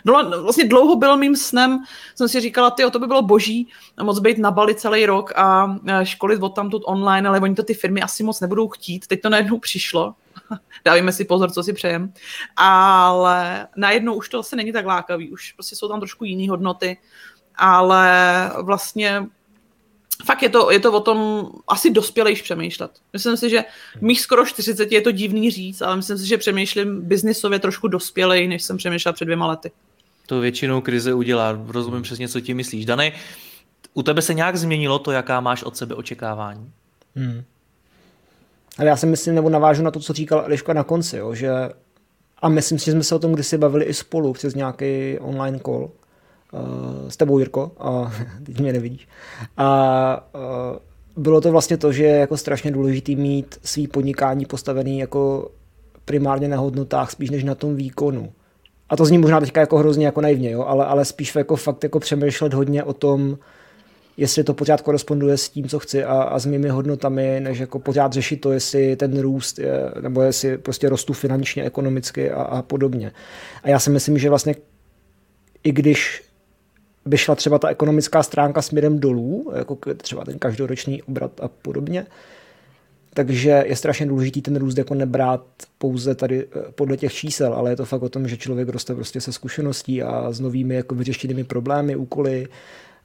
No, 0.05 0.41
vlastně 0.43 0.67
dlouho 0.67 0.95
byl 0.95 1.17
mým 1.17 1.35
snem, 1.35 1.83
jsem 2.15 2.27
si 2.29 2.39
říkala, 2.39 2.71
ty, 2.71 2.83
to 2.91 2.99
by 2.99 3.07
bylo 3.07 3.21
boží, 3.21 3.67
moc 4.03 4.19
být 4.19 4.37
na 4.37 4.51
Bali 4.51 4.75
celý 4.75 5.05
rok 5.05 5.31
a 5.35 5.77
školit 6.03 6.43
od 6.43 6.55
tamtud 6.55 6.83
online, 6.85 7.29
ale 7.29 7.39
oni 7.39 7.55
to 7.55 7.63
ty 7.63 7.73
firmy 7.73 8.01
asi 8.01 8.23
moc 8.23 8.39
nebudou 8.39 8.67
chtít. 8.67 9.07
Teď 9.07 9.21
to 9.21 9.29
najednou 9.29 9.59
přišlo. 9.59 10.15
Dávíme 10.85 11.11
si 11.11 11.25
pozor, 11.25 11.51
co 11.51 11.63
si 11.63 11.73
přejem. 11.73 12.13
Ale 12.55 13.67
najednou 13.75 14.13
už 14.13 14.29
to 14.29 14.39
asi 14.39 14.55
není 14.55 14.71
tak 14.71 14.85
lákavý, 14.85 15.31
už 15.31 15.51
prostě 15.51 15.75
jsou 15.75 15.87
tam 15.87 15.99
trošku 15.99 16.25
jiné 16.25 16.49
hodnoty, 16.49 16.97
ale 17.55 18.51
vlastně 18.61 19.25
fakt 20.25 20.43
je 20.43 20.49
to, 20.49 20.71
je 20.71 20.79
to 20.79 20.93
o 20.93 20.99
tom 20.99 21.49
asi 21.67 21.91
dospělejš 21.91 22.41
přemýšlet. 22.41 22.91
Myslím 23.13 23.37
si, 23.37 23.49
že 23.49 23.63
mých 24.01 24.21
skoro 24.21 24.45
40 24.45 24.91
je 24.91 25.01
to 25.01 25.11
divný 25.11 25.51
říct, 25.51 25.81
ale 25.81 25.95
myslím 25.95 26.17
si, 26.17 26.27
že 26.27 26.37
přemýšlím 26.37 27.01
biznisově 27.01 27.59
trošku 27.59 27.87
dospělej, 27.87 28.47
než 28.47 28.63
jsem 28.63 28.77
přemýšlel 28.77 29.13
před 29.13 29.25
dvěma 29.25 29.47
lety. 29.47 29.71
To 30.25 30.39
většinou 30.39 30.81
krize 30.81 31.13
udělá. 31.13 31.59
Rozumím 31.67 32.01
přesně, 32.01 32.27
co 32.27 32.41
ti 32.41 32.53
myslíš. 32.53 32.85
Dany, 32.85 33.13
u 33.93 34.03
tebe 34.03 34.21
se 34.21 34.33
nějak 34.33 34.55
změnilo 34.55 34.99
to, 34.99 35.11
jaká 35.11 35.39
máš 35.39 35.63
od 35.63 35.77
sebe 35.77 35.95
očekávání? 35.95 36.71
Hmm. 37.15 37.43
Ale 38.77 38.87
já 38.87 38.97
si 38.97 39.05
myslím, 39.05 39.35
nebo 39.35 39.49
navážu 39.49 39.83
na 39.83 39.91
to, 39.91 39.99
co 39.99 40.13
říkal 40.13 40.43
Eliška 40.45 40.73
na 40.73 40.83
konci, 40.83 41.17
jo, 41.17 41.35
že 41.35 41.51
a 42.41 42.49
myslím 42.49 42.79
si, 42.79 42.85
že 42.85 42.91
jsme 42.91 43.03
se 43.03 43.15
o 43.15 43.19
tom 43.19 43.33
kdysi 43.33 43.57
bavili 43.57 43.85
i 43.85 43.93
spolu 43.93 44.33
přes 44.33 44.55
nějaký 44.55 45.17
online 45.19 45.59
call, 45.59 45.91
s 47.07 47.17
tebou, 47.17 47.39
Jirko, 47.39 47.71
a 47.79 48.13
teď 48.43 48.59
mě 48.59 48.73
nevidíš. 48.73 49.07
A 49.57 50.29
uh, 51.15 51.23
bylo 51.23 51.41
to 51.41 51.51
vlastně 51.51 51.77
to, 51.77 51.91
že 51.91 52.03
je 52.03 52.17
jako 52.17 52.37
strašně 52.37 52.71
důležité 52.71 53.15
mít 53.15 53.59
svý 53.63 53.87
podnikání 53.87 54.45
postavený 54.45 54.99
jako 54.99 55.51
primárně 56.05 56.47
na 56.47 56.57
hodnotách, 56.57 57.11
spíš 57.11 57.29
než 57.29 57.43
na 57.43 57.55
tom 57.55 57.75
výkonu. 57.75 58.31
A 58.89 58.95
to 58.95 59.05
zní 59.05 59.17
možná 59.17 59.39
teďka 59.39 59.59
jako 59.59 59.77
hrozně 59.77 60.05
jako 60.05 60.21
naivně, 60.21 60.51
jo? 60.51 60.63
Ale, 60.63 60.85
ale 60.85 61.05
spíš 61.05 61.35
jako 61.35 61.55
fakt 61.55 61.83
jako 61.83 61.99
přemýšlet 61.99 62.53
hodně 62.53 62.83
o 62.83 62.93
tom, 62.93 63.37
jestli 64.17 64.43
to 64.43 64.53
pořád 64.53 64.81
koresponduje 64.81 65.37
s 65.37 65.49
tím, 65.49 65.67
co 65.67 65.79
chci 65.79 66.03
a, 66.03 66.21
a 66.21 66.39
s 66.39 66.45
mými 66.45 66.69
hodnotami, 66.69 67.39
než 67.39 67.59
jako 67.59 67.79
pořád 67.79 68.13
řešit 68.13 68.37
to, 68.37 68.51
jestli 68.51 68.95
ten 68.95 69.19
růst 69.19 69.59
je, 69.59 69.91
nebo 70.01 70.21
jestli 70.21 70.57
prostě 70.57 70.89
rostu 70.89 71.13
finančně, 71.13 71.63
ekonomicky 71.63 72.31
a, 72.31 72.41
a 72.41 72.61
podobně. 72.61 73.11
A 73.63 73.69
já 73.69 73.79
si 73.79 73.89
myslím, 73.89 74.17
že 74.17 74.29
vlastně 74.29 74.55
i 75.63 75.71
když 75.71 76.23
by 77.05 77.17
šla 77.17 77.35
třeba 77.35 77.59
ta 77.59 77.67
ekonomická 77.67 78.23
stránka 78.23 78.61
směrem 78.61 78.99
dolů, 78.99 79.51
jako 79.55 79.77
třeba 79.97 80.25
ten 80.25 80.39
každoroční 80.39 81.03
obrat 81.03 81.31
a 81.41 81.47
podobně, 81.47 82.05
takže 83.13 83.63
je 83.65 83.75
strašně 83.75 84.05
důležitý 84.05 84.41
ten 84.41 84.55
růst 84.55 84.77
jako 84.77 84.93
nebrát 84.93 85.45
pouze 85.77 86.15
tady 86.15 86.45
eh, 86.45 86.71
podle 86.75 86.97
těch 86.97 87.13
čísel, 87.13 87.53
ale 87.53 87.69
je 87.69 87.75
to 87.75 87.85
fakt 87.85 88.01
o 88.01 88.09
tom, 88.09 88.27
že 88.27 88.37
člověk 88.37 88.69
roste 88.69 88.95
prostě 88.95 89.21
se 89.21 89.31
zkušeností 89.31 90.03
a 90.03 90.31
s 90.31 90.39
novými 90.39 90.75
jako 90.75 90.95
vyřešenými 90.95 91.43
problémy, 91.43 91.95
úkoly, 91.95 92.47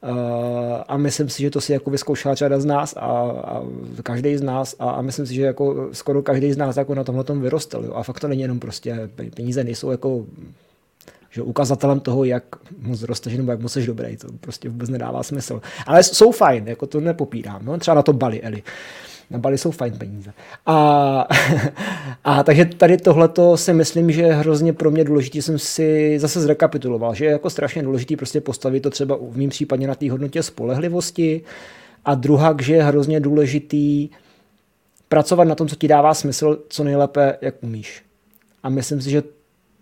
Uh, 0.03 0.82
a 0.88 0.97
myslím 0.97 1.28
si, 1.28 1.42
že 1.42 1.51
to 1.51 1.61
si 1.61 1.72
jako 1.72 1.90
vyzkoušela 1.90 2.34
řada 2.34 2.61
z 2.61 2.64
nás 2.64 2.94
a, 2.97 3.07
a 3.44 3.62
každý 4.03 4.36
z 4.36 4.42
nás 4.42 4.76
a, 4.78 4.90
a 4.90 5.03
myslím 5.03 5.26
si, 5.26 5.34
že 5.34 5.42
jako 5.42 5.88
skoro 5.92 6.22
každý 6.22 6.53
z 6.53 6.57
nás 6.57 6.76
jako 6.76 6.94
na 6.94 7.05
tomhle 7.05 7.24
tom 7.24 7.40
vyrostl. 7.40 7.82
Jo. 7.84 7.94
A 7.94 8.03
fakt 8.03 8.20
to 8.20 8.28
není 8.28 8.42
jenom 8.42 8.61
prostě 8.61 9.11
peníze, 9.34 9.64
nejsou 9.64 9.90
jako 9.90 10.26
že 11.37 11.43
ukazatelem 11.43 12.01
toho, 12.01 12.24
jak 12.24 12.45
moc 12.78 13.03
rosteš 13.03 13.37
nebo 13.37 13.51
jak 13.51 13.61
moc 13.61 13.72
jsi 13.72 13.87
dobrý. 13.87 14.16
To 14.16 14.28
prostě 14.41 14.68
vůbec 14.68 14.89
nedává 14.89 15.22
smysl. 15.22 15.61
Ale 15.87 16.03
jsou 16.03 16.32
fajn, 16.32 16.68
jako 16.68 16.87
to 16.87 17.01
nepopírám. 17.01 17.61
No? 17.64 17.78
Třeba 17.78 17.95
na 17.95 18.03
to 18.03 18.12
Bali, 18.12 18.43
Eli. 18.43 18.62
Na 19.30 19.39
Bali 19.39 19.59
jsou 19.59 19.70
fajn 19.70 19.99
peníze. 19.99 20.32
A, 20.66 21.28
a 22.24 22.43
takže 22.43 22.64
tady 22.64 22.97
tohleto 22.97 23.57
si 23.57 23.72
myslím, 23.72 24.12
že 24.12 24.22
je 24.22 24.34
hrozně 24.34 24.72
pro 24.72 24.91
mě 24.91 25.05
důležité, 25.05 25.43
jsem 25.43 25.59
si 25.59 26.18
zase 26.18 26.41
zrekapituloval, 26.41 27.14
že 27.14 27.24
je 27.24 27.30
jako 27.30 27.51
strašně 27.51 27.82
důležité 27.82 28.16
prostě 28.16 28.41
postavit 28.41 28.80
to 28.80 28.91
třeba 28.91 29.18
v 29.20 29.37
mém 29.37 29.49
případě 29.49 29.87
na 29.87 29.95
té 29.95 30.11
hodnotě 30.11 30.43
spolehlivosti 30.43 31.41
a 32.05 32.14
druhá, 32.14 32.57
že 32.61 32.74
je 32.74 32.84
hrozně 32.84 33.20
důležitý 33.20 34.09
pracovat 35.09 35.45
na 35.45 35.55
tom, 35.55 35.68
co 35.68 35.76
ti 35.76 35.89
dává 35.89 36.14
smysl, 36.14 36.59
co 36.68 36.84
nejlépe, 36.84 37.39
jak 37.41 37.55
umíš. 37.61 38.03
A 38.62 38.68
myslím 38.68 39.01
si, 39.01 39.11
že 39.11 39.22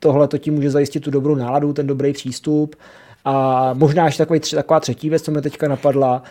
tohle 0.05 0.29
to 0.29 0.39
ti 0.39 0.51
může 0.51 0.71
zajistit 0.71 1.01
tu 1.01 1.11
dobrou 1.11 1.35
náladu, 1.35 1.73
ten 1.73 1.87
dobrý 1.87 2.13
přístup. 2.13 2.77
A 3.25 3.75
možná 3.75 4.07
ještě 4.07 4.23
takový, 4.23 4.41
taková 4.41 4.81
třetí 4.81 5.11
věc, 5.11 5.23
co 5.23 5.31
mě 5.31 5.41
teďka 5.41 5.69
napadla, 5.69 6.23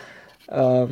uh, 0.84 0.91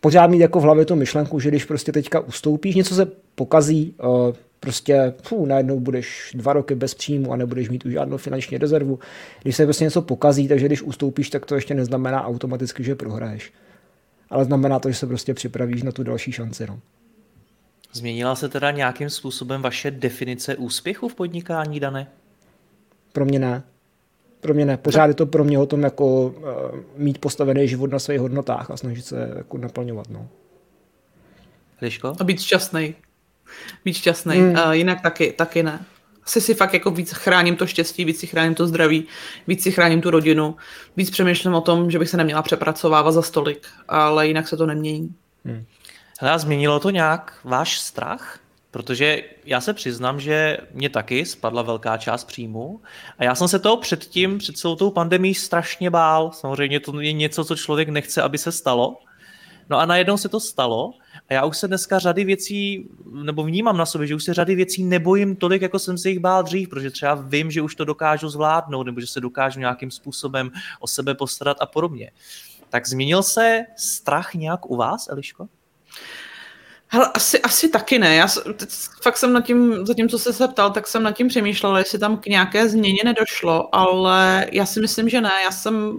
pořád 0.00 0.26
mít 0.26 0.38
jako 0.38 0.60
v 0.60 0.62
hlavě 0.62 0.84
tu 0.84 0.96
myšlenku, 0.96 1.40
že 1.40 1.48
když 1.48 1.64
prostě 1.64 1.92
teďka 1.92 2.20
ustoupíš, 2.20 2.74
něco 2.74 2.94
se 2.94 3.06
pokazí, 3.34 3.94
uh, 4.02 4.34
prostě 4.60 5.14
fů, 5.22 5.46
najednou 5.46 5.80
budeš 5.80 6.32
dva 6.34 6.52
roky 6.52 6.74
bez 6.74 6.94
příjmu 6.94 7.32
a 7.32 7.36
nebudeš 7.36 7.68
mít 7.68 7.84
už 7.84 7.92
žádnou 7.92 8.16
finanční 8.16 8.58
rezervu. 8.58 8.98
Když 9.42 9.56
se 9.56 9.64
prostě 9.64 9.84
něco 9.84 10.02
pokazí, 10.02 10.48
takže 10.48 10.66
když 10.66 10.82
ustoupíš, 10.82 11.30
tak 11.30 11.46
to 11.46 11.54
ještě 11.54 11.74
neznamená 11.74 12.26
automaticky, 12.26 12.84
že 12.84 12.94
prohraješ. 12.94 13.52
Ale 14.30 14.44
znamená 14.44 14.78
to, 14.78 14.88
že 14.90 14.94
se 14.94 15.06
prostě 15.06 15.34
připravíš 15.34 15.82
na 15.82 15.92
tu 15.92 16.02
další 16.02 16.32
šanci. 16.32 16.66
No. 16.66 16.78
Změnila 17.92 18.34
se 18.34 18.48
teda 18.48 18.70
nějakým 18.70 19.10
způsobem 19.10 19.62
vaše 19.62 19.90
definice 19.90 20.56
úspěchu 20.56 21.08
v 21.08 21.14
podnikání, 21.14 21.80
Dane? 21.80 22.06
Pro 23.12 23.24
mě 23.24 23.38
ne. 23.38 23.62
Pro 24.40 24.54
mě 24.54 24.64
ne. 24.64 24.76
Pořád 24.76 25.06
je 25.06 25.14
to 25.14 25.26
pro 25.26 25.44
mě 25.44 25.58
o 25.58 25.66
tom, 25.66 25.82
jako 25.82 26.26
uh, 26.26 26.42
mít 26.96 27.18
postavený 27.18 27.68
život 27.68 27.90
na 27.90 27.98
svých 27.98 28.20
hodnotách 28.20 28.70
a 28.70 28.76
snažit 28.76 29.04
se 29.04 29.32
jako 29.36 29.58
naplňovat. 29.58 30.08
No. 30.10 30.28
Liško? 31.82 32.16
A 32.20 32.24
být 32.24 32.40
šťastný. 32.40 32.94
Být 33.84 33.94
šťastný. 33.94 34.36
Hmm. 34.36 34.50
Uh, 34.50 34.70
jinak 34.70 35.00
taky, 35.00 35.32
taky 35.32 35.62
ne. 35.62 35.84
Asi 36.24 36.40
si 36.40 36.54
fakt 36.54 36.74
jako 36.74 36.90
víc 36.90 37.12
chráním 37.12 37.56
to 37.56 37.66
štěstí, 37.66 38.04
víc 38.04 38.18
si 38.18 38.26
chráním 38.26 38.54
to 38.54 38.66
zdraví, 38.66 39.04
víc 39.46 39.62
si 39.62 39.72
chráním 39.72 40.00
tu 40.00 40.10
rodinu, 40.10 40.56
víc 40.96 41.10
přemýšlím 41.10 41.54
o 41.54 41.60
tom, 41.60 41.90
že 41.90 41.98
bych 41.98 42.08
se 42.08 42.16
neměla 42.16 42.42
přepracovávat 42.42 43.14
za 43.14 43.22
stolik, 43.22 43.66
ale 43.88 44.28
jinak 44.28 44.48
se 44.48 44.56
to 44.56 44.66
nemění. 44.66 45.14
Hmm. 45.44 45.64
Hele, 46.22 46.38
změnilo 46.38 46.80
to 46.80 46.90
nějak 46.90 47.34
váš 47.44 47.80
strach? 47.80 48.38
Protože 48.70 49.22
já 49.44 49.60
se 49.60 49.74
přiznám, 49.74 50.20
že 50.20 50.58
mě 50.72 50.88
taky 50.88 51.26
spadla 51.26 51.62
velká 51.62 51.96
část 51.96 52.24
příjmu 52.24 52.80
a 53.18 53.24
já 53.24 53.34
jsem 53.34 53.48
se 53.48 53.58
toho 53.58 53.76
předtím, 53.76 54.38
před 54.38 54.56
celou 54.56 54.76
tou 54.76 54.90
pandemí 54.90 55.34
strašně 55.34 55.90
bál. 55.90 56.30
Samozřejmě 56.32 56.80
to 56.80 57.00
je 57.00 57.12
něco, 57.12 57.44
co 57.44 57.56
člověk 57.56 57.88
nechce, 57.88 58.22
aby 58.22 58.38
se 58.38 58.52
stalo. 58.52 58.98
No 59.70 59.78
a 59.78 59.86
najednou 59.86 60.16
se 60.16 60.28
to 60.28 60.40
stalo 60.40 60.92
a 61.28 61.34
já 61.34 61.44
už 61.44 61.58
se 61.58 61.68
dneska 61.68 61.98
řady 61.98 62.24
věcí, 62.24 62.88
nebo 63.12 63.44
vnímám 63.44 63.76
na 63.76 63.86
sobě, 63.86 64.06
že 64.06 64.14
už 64.14 64.24
se 64.24 64.34
řady 64.34 64.54
věcí 64.54 64.84
nebojím 64.84 65.36
tolik, 65.36 65.62
jako 65.62 65.78
jsem 65.78 65.98
se 65.98 66.10
jich 66.10 66.18
bál 66.18 66.42
dřív, 66.42 66.68
protože 66.68 66.90
třeba 66.90 67.14
vím, 67.14 67.50
že 67.50 67.62
už 67.62 67.74
to 67.74 67.84
dokážu 67.84 68.28
zvládnout, 68.28 68.82
nebo 68.82 69.00
že 69.00 69.06
se 69.06 69.20
dokážu 69.20 69.60
nějakým 69.60 69.90
způsobem 69.90 70.50
o 70.80 70.86
sebe 70.86 71.14
postarat 71.14 71.56
a 71.60 71.66
podobně. 71.66 72.10
Tak 72.68 72.88
změnil 72.88 73.22
se 73.22 73.64
strach 73.76 74.34
nějak 74.34 74.70
u 74.70 74.76
vás, 74.76 75.08
Eliško? 75.08 75.48
Hele, 76.88 77.10
asi, 77.14 77.42
asi 77.42 77.68
taky 77.68 77.98
ne. 77.98 78.16
Já 78.16 78.26
fakt 79.02 79.16
jsem 79.16 79.32
nad 79.32 79.40
tím, 79.40 79.86
za 79.86 79.94
tím, 79.94 80.08
co 80.08 80.18
se 80.18 80.48
ptal, 80.48 80.70
tak 80.70 80.86
jsem 80.86 81.02
nad 81.02 81.12
tím 81.12 81.28
přemýšlela, 81.28 81.78
jestli 81.78 81.98
tam 81.98 82.16
k 82.16 82.26
nějaké 82.26 82.68
změně 82.68 83.00
nedošlo, 83.04 83.74
ale 83.74 84.46
já 84.52 84.66
si 84.66 84.80
myslím, 84.80 85.08
že 85.08 85.20
ne. 85.20 85.30
Já 85.44 85.50
jsem 85.50 85.98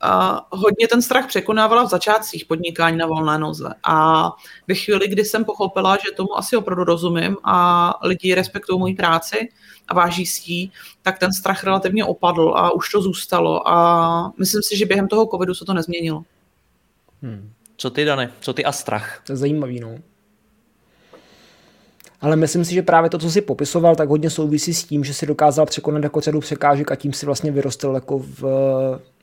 a 0.00 0.46
hodně 0.50 0.88
ten 0.88 1.02
strach 1.02 1.26
překonávala 1.26 1.82
v 1.82 1.90
začátcích 1.90 2.44
podnikání 2.44 2.96
na 2.96 3.06
volné 3.06 3.38
noze. 3.38 3.68
A 3.84 4.28
ve 4.68 4.74
chvíli, 4.74 5.08
kdy 5.08 5.24
jsem 5.24 5.44
pochopila, 5.44 5.96
že 5.96 6.12
tomu 6.16 6.38
asi 6.38 6.56
opravdu 6.56 6.84
rozumím 6.84 7.36
a 7.44 7.98
lidi 8.02 8.34
respektují 8.34 8.78
moji 8.78 8.94
práci 8.94 9.48
a 9.88 9.94
váží 9.94 10.26
si 10.26 10.52
ji, 10.52 10.70
tak 11.02 11.18
ten 11.18 11.32
strach 11.32 11.64
relativně 11.64 12.04
opadl 12.04 12.54
a 12.56 12.70
už 12.70 12.90
to 12.90 13.02
zůstalo. 13.02 13.68
A 13.68 14.32
myslím 14.38 14.62
si, 14.62 14.76
že 14.76 14.86
během 14.86 15.08
toho 15.08 15.26
covidu 15.26 15.54
se 15.54 15.64
to 15.64 15.74
nezměnilo. 15.74 16.22
Hmm. 17.22 17.52
Co 17.76 17.90
ty, 17.90 18.04
Dane? 18.04 18.32
Co 18.40 18.52
ty 18.52 18.64
a 18.64 18.72
strach? 18.72 19.22
To 19.26 19.32
je 19.32 19.36
zajímavý, 19.36 19.80
no. 19.80 19.98
Ale 22.20 22.36
myslím 22.36 22.64
si, 22.64 22.74
že 22.74 22.82
právě 22.82 23.10
to, 23.10 23.18
co 23.18 23.30
jsi 23.30 23.40
popisoval, 23.40 23.96
tak 23.96 24.08
hodně 24.08 24.30
souvisí 24.30 24.74
s 24.74 24.84
tím, 24.84 25.04
že 25.04 25.14
si 25.14 25.26
dokázal 25.26 25.66
překonat 25.66 26.02
jako 26.02 26.20
řadu 26.20 26.40
překážek 26.40 26.92
a 26.92 26.96
tím 26.96 27.12
si 27.12 27.26
vlastně 27.26 27.50
vyrostl 27.52 27.92
jako 27.94 28.18
v 28.18 28.44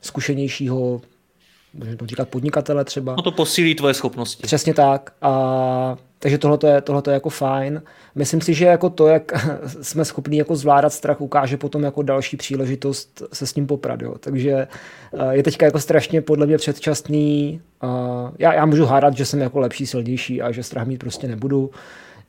zkušenějšího 0.02 1.00
můžeme 1.74 1.96
to 1.96 2.06
říkat 2.06 2.28
podnikatele 2.28 2.84
třeba. 2.84 3.14
No 3.16 3.22
to 3.22 3.32
posílí 3.32 3.74
tvoje 3.74 3.94
schopnosti. 3.94 4.42
Přesně 4.42 4.74
tak. 4.74 5.12
A, 5.22 5.96
takže 6.24 6.38
tohle 6.38 6.58
je, 6.66 6.80
tohleto 6.80 7.10
je 7.10 7.14
jako 7.14 7.28
fajn. 7.28 7.82
Myslím 8.14 8.40
si, 8.40 8.54
že 8.54 8.64
jako 8.64 8.90
to, 8.90 9.06
jak 9.06 9.32
jsme 9.82 10.04
schopni 10.04 10.38
jako 10.38 10.56
zvládat 10.56 10.92
strach, 10.92 11.20
ukáže 11.20 11.56
potom 11.56 11.82
jako 11.82 12.02
další 12.02 12.36
příležitost 12.36 13.22
se 13.32 13.46
s 13.46 13.54
ním 13.54 13.66
poprat. 13.66 14.02
Jo. 14.02 14.14
Takže 14.20 14.50
eh, 14.50 15.36
je 15.36 15.42
teďka 15.42 15.66
jako 15.66 15.80
strašně 15.80 16.22
podle 16.22 16.46
mě 16.46 16.56
předčasný. 16.56 17.60
Já, 18.38 18.54
já 18.54 18.66
můžu 18.66 18.84
hádat, 18.84 19.16
že 19.16 19.24
jsem 19.24 19.40
jako 19.40 19.58
lepší, 19.60 19.86
silnější 19.86 20.42
a 20.42 20.52
že 20.52 20.62
strach 20.62 20.86
mít 20.86 20.98
prostě 20.98 21.28
nebudu 21.28 21.70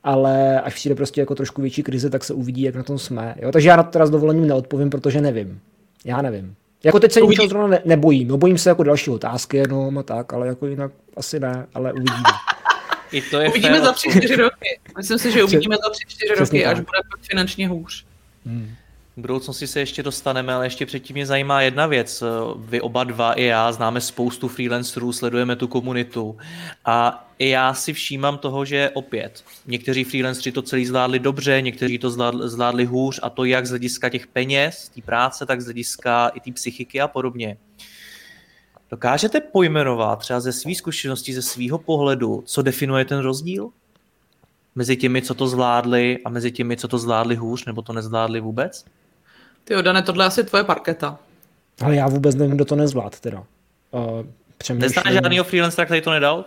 ale 0.04 0.60
až 0.60 0.74
přijde 0.74 0.94
prostě 0.94 1.20
jako 1.20 1.34
trošku 1.34 1.62
větší 1.62 1.82
krize, 1.82 2.10
tak 2.10 2.24
se 2.24 2.34
uvidí, 2.34 2.62
jak 2.62 2.74
na 2.74 2.82
tom 2.82 2.98
jsme. 2.98 3.34
Jo? 3.42 3.52
Takže 3.52 3.68
já 3.68 3.76
na 3.76 3.82
to 3.82 3.90
teda 3.90 4.06
s 4.06 4.10
dovolením 4.10 4.46
neodpovím, 4.46 4.90
protože 4.90 5.20
nevím. 5.20 5.60
Já 6.04 6.22
nevím. 6.22 6.54
Jako 6.84 7.00
teď 7.00 7.12
se 7.12 7.20
ničeho 7.20 7.48
zrovna 7.48 7.68
ne, 7.68 7.80
nebojím. 7.84 8.28
No, 8.28 8.36
bojím 8.36 8.58
se 8.58 8.68
jako 8.68 8.82
další 8.82 9.10
otázky 9.10 9.56
jenom 9.56 9.98
a 9.98 10.02
tak, 10.02 10.32
ale 10.32 10.46
jako 10.46 10.66
jinak 10.66 10.92
asi 11.16 11.40
ne, 11.40 11.66
ale 11.74 11.92
uvidíme. 11.92 12.22
I 13.12 13.22
to 13.22 13.40
je 13.40 13.48
uvidíme 13.48 13.80
za 13.80 13.92
tři, 13.92 14.10
čtyři 14.10 14.36
roky. 14.36 14.80
Myslím 14.96 15.18
si, 15.18 15.32
že 15.32 15.44
uvidíme 15.44 15.76
za 15.84 15.90
tři, 15.90 16.04
čtyři 16.08 16.34
roky, 16.34 16.62
tak. 16.62 16.72
až 16.72 16.78
bude 16.78 16.98
finančně 17.22 17.68
hůř. 17.68 18.04
Hmm. 18.46 18.74
V 19.16 19.20
budoucnosti 19.20 19.66
se 19.66 19.80
ještě 19.80 20.02
dostaneme, 20.02 20.54
ale 20.54 20.66
ještě 20.66 20.86
předtím 20.86 21.14
mě 21.14 21.26
zajímá 21.26 21.62
jedna 21.62 21.86
věc. 21.86 22.22
Vy 22.56 22.80
oba 22.80 23.04
dva 23.04 23.32
i 23.32 23.44
já 23.44 23.72
známe 23.72 24.00
spoustu 24.00 24.48
freelancerů, 24.48 25.12
sledujeme 25.12 25.56
tu 25.56 25.68
komunitu 25.68 26.38
a 26.84 27.28
i 27.38 27.48
já 27.48 27.74
si 27.74 27.92
všímám 27.92 28.38
toho, 28.38 28.64
že 28.64 28.90
opět 28.94 29.44
někteří 29.66 30.04
freelanceri 30.04 30.52
to 30.52 30.62
celý 30.62 30.86
zvládli 30.86 31.18
dobře, 31.18 31.62
někteří 31.62 31.98
to 31.98 32.10
zvládli, 32.10 32.48
zvládli 32.48 32.84
hůř 32.84 33.20
a 33.22 33.30
to 33.30 33.44
jak 33.44 33.66
z 33.66 33.70
hlediska 33.70 34.08
těch 34.08 34.26
peněz, 34.26 34.88
té 34.94 35.02
práce, 35.02 35.46
tak 35.46 35.60
z 35.60 35.64
hlediska 35.64 36.28
i 36.28 36.40
té 36.40 36.52
psychiky 36.52 37.00
a 37.00 37.08
podobně. 37.08 37.56
Dokážete 38.90 39.40
pojmenovat 39.40 40.18
třeba 40.18 40.40
ze 40.40 40.52
svých 40.52 40.78
zkušeností, 40.78 41.32
ze 41.32 41.42
svého 41.42 41.78
pohledu, 41.78 42.42
co 42.46 42.62
definuje 42.62 43.04
ten 43.04 43.18
rozdíl? 43.18 43.70
Mezi 44.74 44.96
těmi, 44.96 45.22
co 45.22 45.34
to 45.34 45.48
zvládli 45.48 46.18
a 46.24 46.30
mezi 46.30 46.52
těmi, 46.52 46.76
co 46.76 46.88
to 46.88 46.98
zvládli 46.98 47.36
hůř 47.36 47.64
nebo 47.64 47.82
to 47.82 47.92
nezvládli 47.92 48.40
vůbec? 48.40 48.84
Ty 49.64 49.82
Dane, 49.82 50.02
tohle 50.02 50.24
je 50.24 50.26
asi 50.26 50.44
tvoje 50.44 50.64
parketa. 50.64 51.18
Ale 51.82 51.96
já 51.96 52.08
vůbec 52.08 52.34
nevím, 52.34 52.54
kdo 52.54 52.64
to 52.64 52.76
nezvlád 52.76 53.20
teda. 53.20 53.44
Uh, 53.90 54.74
Neznáš 54.74 55.12
žádnýho 55.12 55.44
freelancera, 55.44 55.84
který 55.84 56.00
to 56.00 56.10
nedal? 56.10 56.44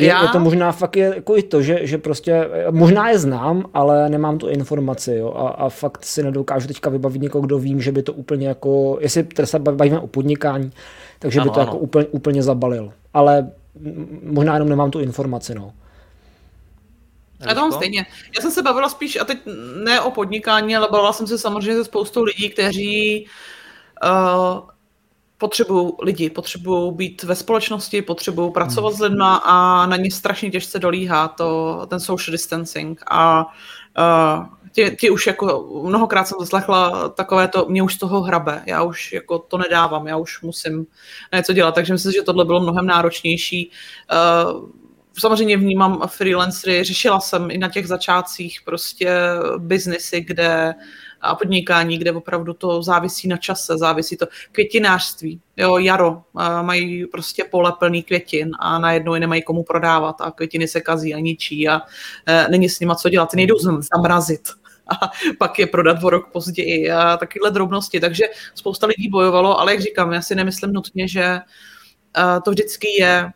Je, 0.00 0.08
já? 0.08 0.22
je 0.22 0.28
to 0.28 0.40
možná 0.40 0.72
fakt 0.72 0.96
je, 0.96 1.12
jako 1.14 1.36
i 1.36 1.42
to, 1.42 1.62
že, 1.62 1.78
že 1.82 1.98
prostě, 1.98 2.48
možná 2.70 3.08
je 3.08 3.18
znám, 3.18 3.64
ale 3.74 4.08
nemám 4.08 4.38
tu 4.38 4.48
informaci, 4.48 5.14
jo, 5.14 5.34
a, 5.36 5.48
a 5.48 5.68
fakt 5.68 6.04
si 6.04 6.22
nedokážu 6.22 6.68
teďka 6.68 6.90
vybavit 6.90 7.22
někoho, 7.22 7.42
kdo 7.42 7.58
vím, 7.58 7.80
že 7.80 7.92
by 7.92 8.02
to 8.02 8.12
úplně 8.12 8.48
jako, 8.48 8.98
jestli 9.00 9.22
teda 9.22 9.46
se 9.46 9.58
bavíme 9.58 9.98
o 9.98 10.06
podnikání, 10.06 10.72
takže 11.18 11.40
ano, 11.40 11.50
by 11.50 11.54
to 11.54 11.60
jako 11.60 11.70
ano. 11.70 11.76
jako 11.76 11.84
úplně, 11.84 12.06
úplně 12.06 12.42
zabalil. 12.42 12.92
Ale 13.14 13.50
možná 14.22 14.54
jenom 14.54 14.68
nemám 14.68 14.90
tu 14.90 15.00
informaci, 15.00 15.54
no. 15.54 15.72
Já 17.40 17.54
to 17.54 17.60
mám 17.60 17.72
stejně. 17.72 18.06
Já 18.36 18.42
jsem 18.42 18.50
se 18.50 18.62
bavila 18.62 18.88
spíš, 18.88 19.16
a 19.16 19.24
teď 19.24 19.38
ne 19.84 20.00
o 20.00 20.10
podnikání, 20.10 20.76
ale 20.76 20.88
bavila 20.90 21.12
jsem 21.12 21.26
se 21.26 21.38
samozřejmě 21.38 21.74
se 21.74 21.84
spoustou 21.84 22.22
lidí, 22.22 22.50
kteří 22.50 23.26
uh, 24.04 24.58
potřebují 25.40 25.92
lidi, 26.02 26.30
potřebují 26.30 26.94
být 26.94 27.22
ve 27.22 27.34
společnosti, 27.34 28.02
potřebují 28.02 28.52
pracovat 28.52 28.88
hmm. 28.88 28.96
s 28.96 29.00
lidma 29.00 29.36
a 29.36 29.86
na 29.86 29.96
ně 29.96 30.10
strašně 30.10 30.50
těžce 30.50 30.78
dolíhá 30.78 31.28
to, 31.28 31.80
ten 31.90 32.00
social 32.00 32.32
distancing 32.32 33.02
a 33.10 33.46
uh, 33.98 34.46
tě, 34.72 34.90
tě 34.90 35.10
už 35.10 35.26
jako 35.26 35.68
mnohokrát 35.84 36.24
jsem 36.24 36.36
zaslechla 36.40 37.08
takové 37.08 37.48
to, 37.48 37.66
mě 37.68 37.82
už 37.82 37.94
z 37.94 37.98
toho 37.98 38.20
hrabe, 38.20 38.62
já 38.66 38.82
už 38.82 39.12
jako 39.12 39.38
to 39.38 39.58
nedávám, 39.58 40.06
já 40.06 40.16
už 40.16 40.42
musím 40.42 40.86
něco 41.34 41.52
dělat, 41.52 41.74
takže 41.74 41.92
myslím, 41.92 42.12
že 42.12 42.22
tohle 42.22 42.44
bylo 42.44 42.60
mnohem 42.60 42.86
náročnější. 42.86 43.70
Uh, 44.52 44.68
samozřejmě 45.18 45.56
vnímám 45.56 46.02
freelancery, 46.06 46.84
řešila 46.84 47.20
jsem 47.20 47.50
i 47.50 47.58
na 47.58 47.68
těch 47.68 47.86
začátcích 47.86 48.60
prostě 48.64 49.20
biznesy, 49.58 50.20
kde 50.20 50.74
a 51.20 51.34
podnikání, 51.34 51.98
kde 51.98 52.12
opravdu 52.12 52.54
to 52.54 52.82
závisí 52.82 53.28
na 53.28 53.36
čase, 53.36 53.78
závisí 53.78 54.16
to 54.16 54.26
květinářství, 54.52 55.40
jo, 55.56 55.78
jaro, 55.78 56.22
mají 56.62 57.06
prostě 57.06 57.44
pole 57.44 57.72
plný 57.78 58.02
květin 58.02 58.50
a 58.58 58.78
najednou 58.78 59.14
je 59.14 59.20
nemají 59.20 59.42
komu 59.42 59.62
prodávat 59.62 60.20
a 60.20 60.30
květiny 60.30 60.68
se 60.68 60.80
kazí 60.80 61.14
a 61.14 61.18
ničí 61.18 61.68
a 61.68 61.80
e, 62.26 62.48
není 62.48 62.68
s 62.68 62.80
nima 62.80 62.94
co 62.94 63.08
dělat, 63.08 63.34
nejdou 63.34 63.56
zamrazit 63.94 64.48
a 64.88 65.10
pak 65.38 65.58
je 65.58 65.66
prodat 65.66 66.04
o 66.04 66.10
rok 66.10 66.32
později 66.32 66.90
a 66.90 67.16
takovéhle 67.16 67.50
drobnosti, 67.50 68.00
takže 68.00 68.24
spousta 68.54 68.86
lidí 68.86 69.08
bojovalo, 69.08 69.60
ale 69.60 69.72
jak 69.72 69.80
říkám, 69.80 70.12
já 70.12 70.22
si 70.22 70.34
nemyslím 70.34 70.72
nutně, 70.72 71.08
že 71.08 71.22
e, 71.22 71.40
to 72.44 72.50
vždycky 72.50 72.88
je 73.00 73.30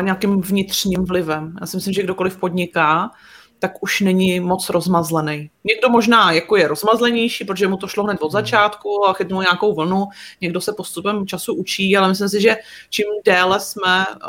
nějakým 0.00 0.40
vnitřním 0.40 1.04
vlivem. 1.04 1.56
Já 1.60 1.66
si 1.66 1.76
myslím, 1.76 1.94
že 1.94 2.02
kdokoliv 2.02 2.36
podniká, 2.36 3.10
tak 3.62 3.82
už 3.82 4.00
není 4.00 4.40
moc 4.40 4.70
rozmazlený. 4.70 5.50
Někdo 5.64 5.88
možná 5.88 6.32
jako 6.32 6.56
je 6.56 6.68
rozmazlenější, 6.68 7.44
protože 7.44 7.68
mu 7.68 7.76
to 7.76 7.88
šlo 7.88 8.04
hned 8.04 8.18
od 8.20 8.26
hmm. 8.26 8.32
začátku 8.32 9.06
a 9.06 9.12
chytnul 9.12 9.42
nějakou 9.42 9.74
vlnu, 9.74 10.04
někdo 10.40 10.60
se 10.60 10.72
postupem 10.72 11.26
času 11.26 11.54
učí, 11.54 11.96
ale 11.96 12.08
myslím 12.08 12.28
si, 12.28 12.40
že 12.40 12.56
čím 12.90 13.06
déle 13.24 13.60
jsme 13.60 14.06
eh, 14.10 14.28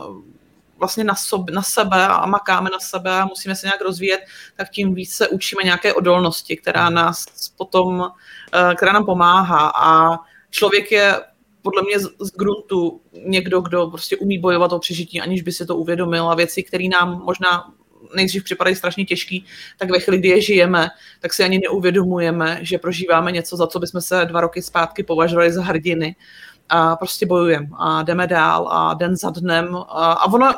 vlastně 0.77 1.03
na, 1.03 1.15
sob, 1.15 1.49
na 1.49 1.61
sebe 1.61 2.07
a 2.07 2.25
makáme 2.25 2.69
na 2.69 2.79
sebe 2.79 3.11
a 3.11 3.25
musíme 3.25 3.55
se 3.55 3.67
nějak 3.67 3.81
rozvíjet, 3.81 4.19
tak 4.57 4.69
tím 4.69 4.93
víc 4.93 5.15
se 5.15 5.27
učíme 5.27 5.63
nějaké 5.63 5.93
odolnosti, 5.93 6.57
která 6.57 6.85
hmm. 6.85 6.95
nás 6.95 7.25
potom, 7.57 8.11
eh, 8.53 8.75
která 8.75 8.93
nám 8.93 9.05
pomáhá 9.05 9.71
a 9.75 10.19
člověk 10.49 10.91
je 10.91 11.21
podle 11.61 11.81
mě 11.81 11.99
z, 11.99 12.03
z 12.19 12.31
gruntu 12.37 13.01
někdo, 13.25 13.61
kdo 13.61 13.87
prostě 13.87 14.17
umí 14.17 14.39
bojovat 14.39 14.73
o 14.73 14.79
přežití, 14.79 15.21
aniž 15.21 15.41
by 15.41 15.51
si 15.51 15.65
to 15.65 15.75
uvědomil 15.75 16.29
a 16.29 16.35
věci, 16.35 16.63
které 16.63 16.87
nám 16.87 17.21
možná 17.25 17.73
nejdřív 18.15 18.43
připadají 18.43 18.75
strašně 18.75 19.05
těžký, 19.05 19.45
tak 19.77 19.91
ve 19.91 19.99
chvíli, 19.99 20.17
kdy 20.17 20.29
je 20.29 20.41
žijeme, 20.41 20.89
tak 21.19 21.33
si 21.33 21.43
ani 21.43 21.59
neuvědomujeme, 21.59 22.59
že 22.61 22.77
prožíváme 22.77 23.31
něco, 23.31 23.57
za 23.57 23.67
co 23.67 23.79
bychom 23.79 24.01
se 24.01 24.25
dva 24.25 24.41
roky 24.41 24.61
zpátky 24.61 25.03
považovali 25.03 25.51
za 25.51 25.63
hrdiny. 25.63 26.15
A 26.69 26.95
prostě 26.95 27.25
bojujeme 27.25 27.67
a 27.79 28.03
jdeme 28.03 28.27
dál 28.27 28.67
a 28.71 28.93
den 28.93 29.15
za 29.15 29.29
dnem. 29.29 29.75
A, 29.75 30.13
a 30.13 30.25
ono, 30.33 30.53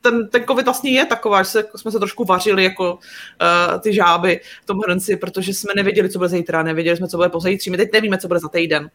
ten, 0.00 0.28
ten 0.28 0.44
covid 0.44 0.64
vlastně 0.64 0.90
je 0.90 1.06
taková, 1.06 1.42
že 1.42 1.48
se, 1.48 1.64
jsme 1.76 1.90
se 1.90 1.98
trošku 1.98 2.24
vařili 2.24 2.64
jako 2.64 2.94
uh, 2.94 3.80
ty 3.80 3.94
žáby 3.94 4.40
v 4.62 4.66
tom 4.66 4.78
hrnci, 4.78 5.16
protože 5.16 5.54
jsme 5.54 5.72
nevěděli, 5.76 6.10
co 6.10 6.18
bude 6.18 6.28
zítra, 6.28 6.62
nevěděli 6.62 6.96
jsme, 6.96 7.08
co 7.08 7.16
bude 7.16 7.28
pozítří. 7.28 7.70
My 7.70 7.76
teď 7.76 7.92
nevíme, 7.92 8.18
co 8.18 8.28
bude 8.28 8.40
za 8.40 8.48
týden. 8.48 8.90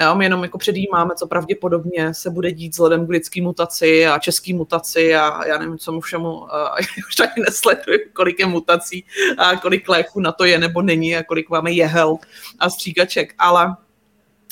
Jo, 0.00 0.14
my 0.14 0.24
jenom 0.24 0.42
jako 0.42 0.58
předjímáme, 0.58 1.14
co 1.14 1.26
pravděpodobně 1.26 2.14
se 2.14 2.30
bude 2.30 2.52
dít 2.52 2.72
vzhledem 2.72 3.06
k 3.06 3.10
lidský 3.10 3.40
mutaci 3.40 4.06
a 4.06 4.18
český 4.18 4.54
mutaci 4.54 5.14
a 5.14 5.46
já 5.46 5.58
nevím, 5.58 5.78
co 5.78 5.92
mu 5.92 6.00
všemu, 6.00 6.28
už 7.08 7.20
ani 7.20 7.44
nesleduji, 7.44 7.98
kolik 8.12 8.38
je 8.38 8.46
mutací 8.46 9.04
a 9.38 9.56
kolik 9.56 9.88
léků 9.88 10.20
na 10.20 10.32
to 10.32 10.44
je 10.44 10.58
nebo 10.58 10.82
není 10.82 11.16
a 11.16 11.22
kolik 11.22 11.50
máme 11.50 11.70
jehel 11.70 12.16
a 12.58 12.70
stříkaček, 12.70 13.34
ale 13.38 13.76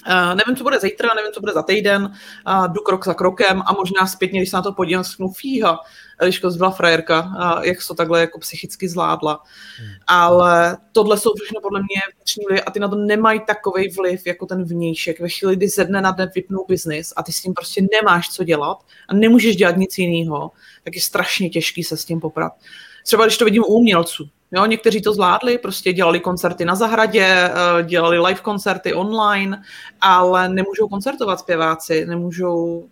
Uh, 0.08 0.34
nevím, 0.34 0.56
co 0.56 0.64
bude 0.64 0.80
zítra, 0.80 1.08
nevím, 1.16 1.32
co 1.32 1.40
bude 1.40 1.52
za 1.52 1.62
týden, 1.62 2.02
uh, 2.48 2.68
jdu 2.68 2.80
krok 2.80 3.04
za 3.04 3.14
krokem 3.14 3.62
a 3.66 3.72
možná 3.72 4.06
zpětně, 4.06 4.40
když 4.40 4.50
se 4.50 4.56
na 4.56 4.62
to 4.62 4.72
podívám, 4.72 5.04
řeknu, 5.04 5.28
fíha, 5.28 5.80
Eliško 6.18 6.50
byla 6.50 6.70
frajerka, 6.70 7.20
uh, 7.22 7.64
jak 7.64 7.78
to 7.88 7.94
takhle 7.94 8.20
jako 8.20 8.38
psychicky 8.38 8.88
zvládla. 8.88 9.42
Hmm. 9.78 9.88
Ale 10.06 10.76
tohle 10.92 11.18
jsou 11.18 11.30
všechno 11.34 11.60
podle 11.60 11.80
mě 11.80 12.00
vnitřní 12.14 12.44
vlivy 12.48 12.62
a 12.62 12.70
ty 12.70 12.80
na 12.80 12.88
to 12.88 12.96
nemají 12.96 13.40
takový 13.46 13.88
vliv 13.88 14.26
jako 14.26 14.46
ten 14.46 14.64
vnějšek. 14.64 15.20
Ve 15.20 15.28
chvíli, 15.28 15.56
kdy 15.56 15.68
ze 15.68 15.84
dne 15.84 16.00
na 16.00 16.10
den 16.10 16.30
vypnou 16.34 16.64
biznis 16.68 17.12
a 17.16 17.22
ty 17.22 17.32
s 17.32 17.42
tím 17.42 17.54
prostě 17.54 17.86
nemáš 17.92 18.28
co 18.28 18.44
dělat 18.44 18.78
a 19.08 19.14
nemůžeš 19.14 19.56
dělat 19.56 19.76
nic 19.76 19.98
jiného, 19.98 20.50
tak 20.84 20.94
je 20.94 21.00
strašně 21.00 21.50
těžký 21.50 21.84
se 21.84 21.96
s 21.96 22.04
tím 22.04 22.20
poprat. 22.20 22.52
Třeba 23.04 23.24
když 23.24 23.36
to 23.36 23.44
vidím 23.44 23.62
u 23.62 23.66
umělců, 23.66 24.28
Jo, 24.52 24.66
někteří 24.66 25.02
to 25.02 25.12
zvládli, 25.12 25.58
prostě 25.58 25.92
dělali 25.92 26.20
koncerty 26.20 26.64
na 26.64 26.74
zahradě, 26.74 27.26
eh, 27.26 27.82
dělali 27.82 28.18
live 28.18 28.40
koncerty 28.40 28.94
online, 28.94 29.62
ale 30.00 30.48
nemůžou 30.48 30.88
koncertovat 30.88 31.40
zpěváci, 31.40 32.06
nemůžou 32.06 32.88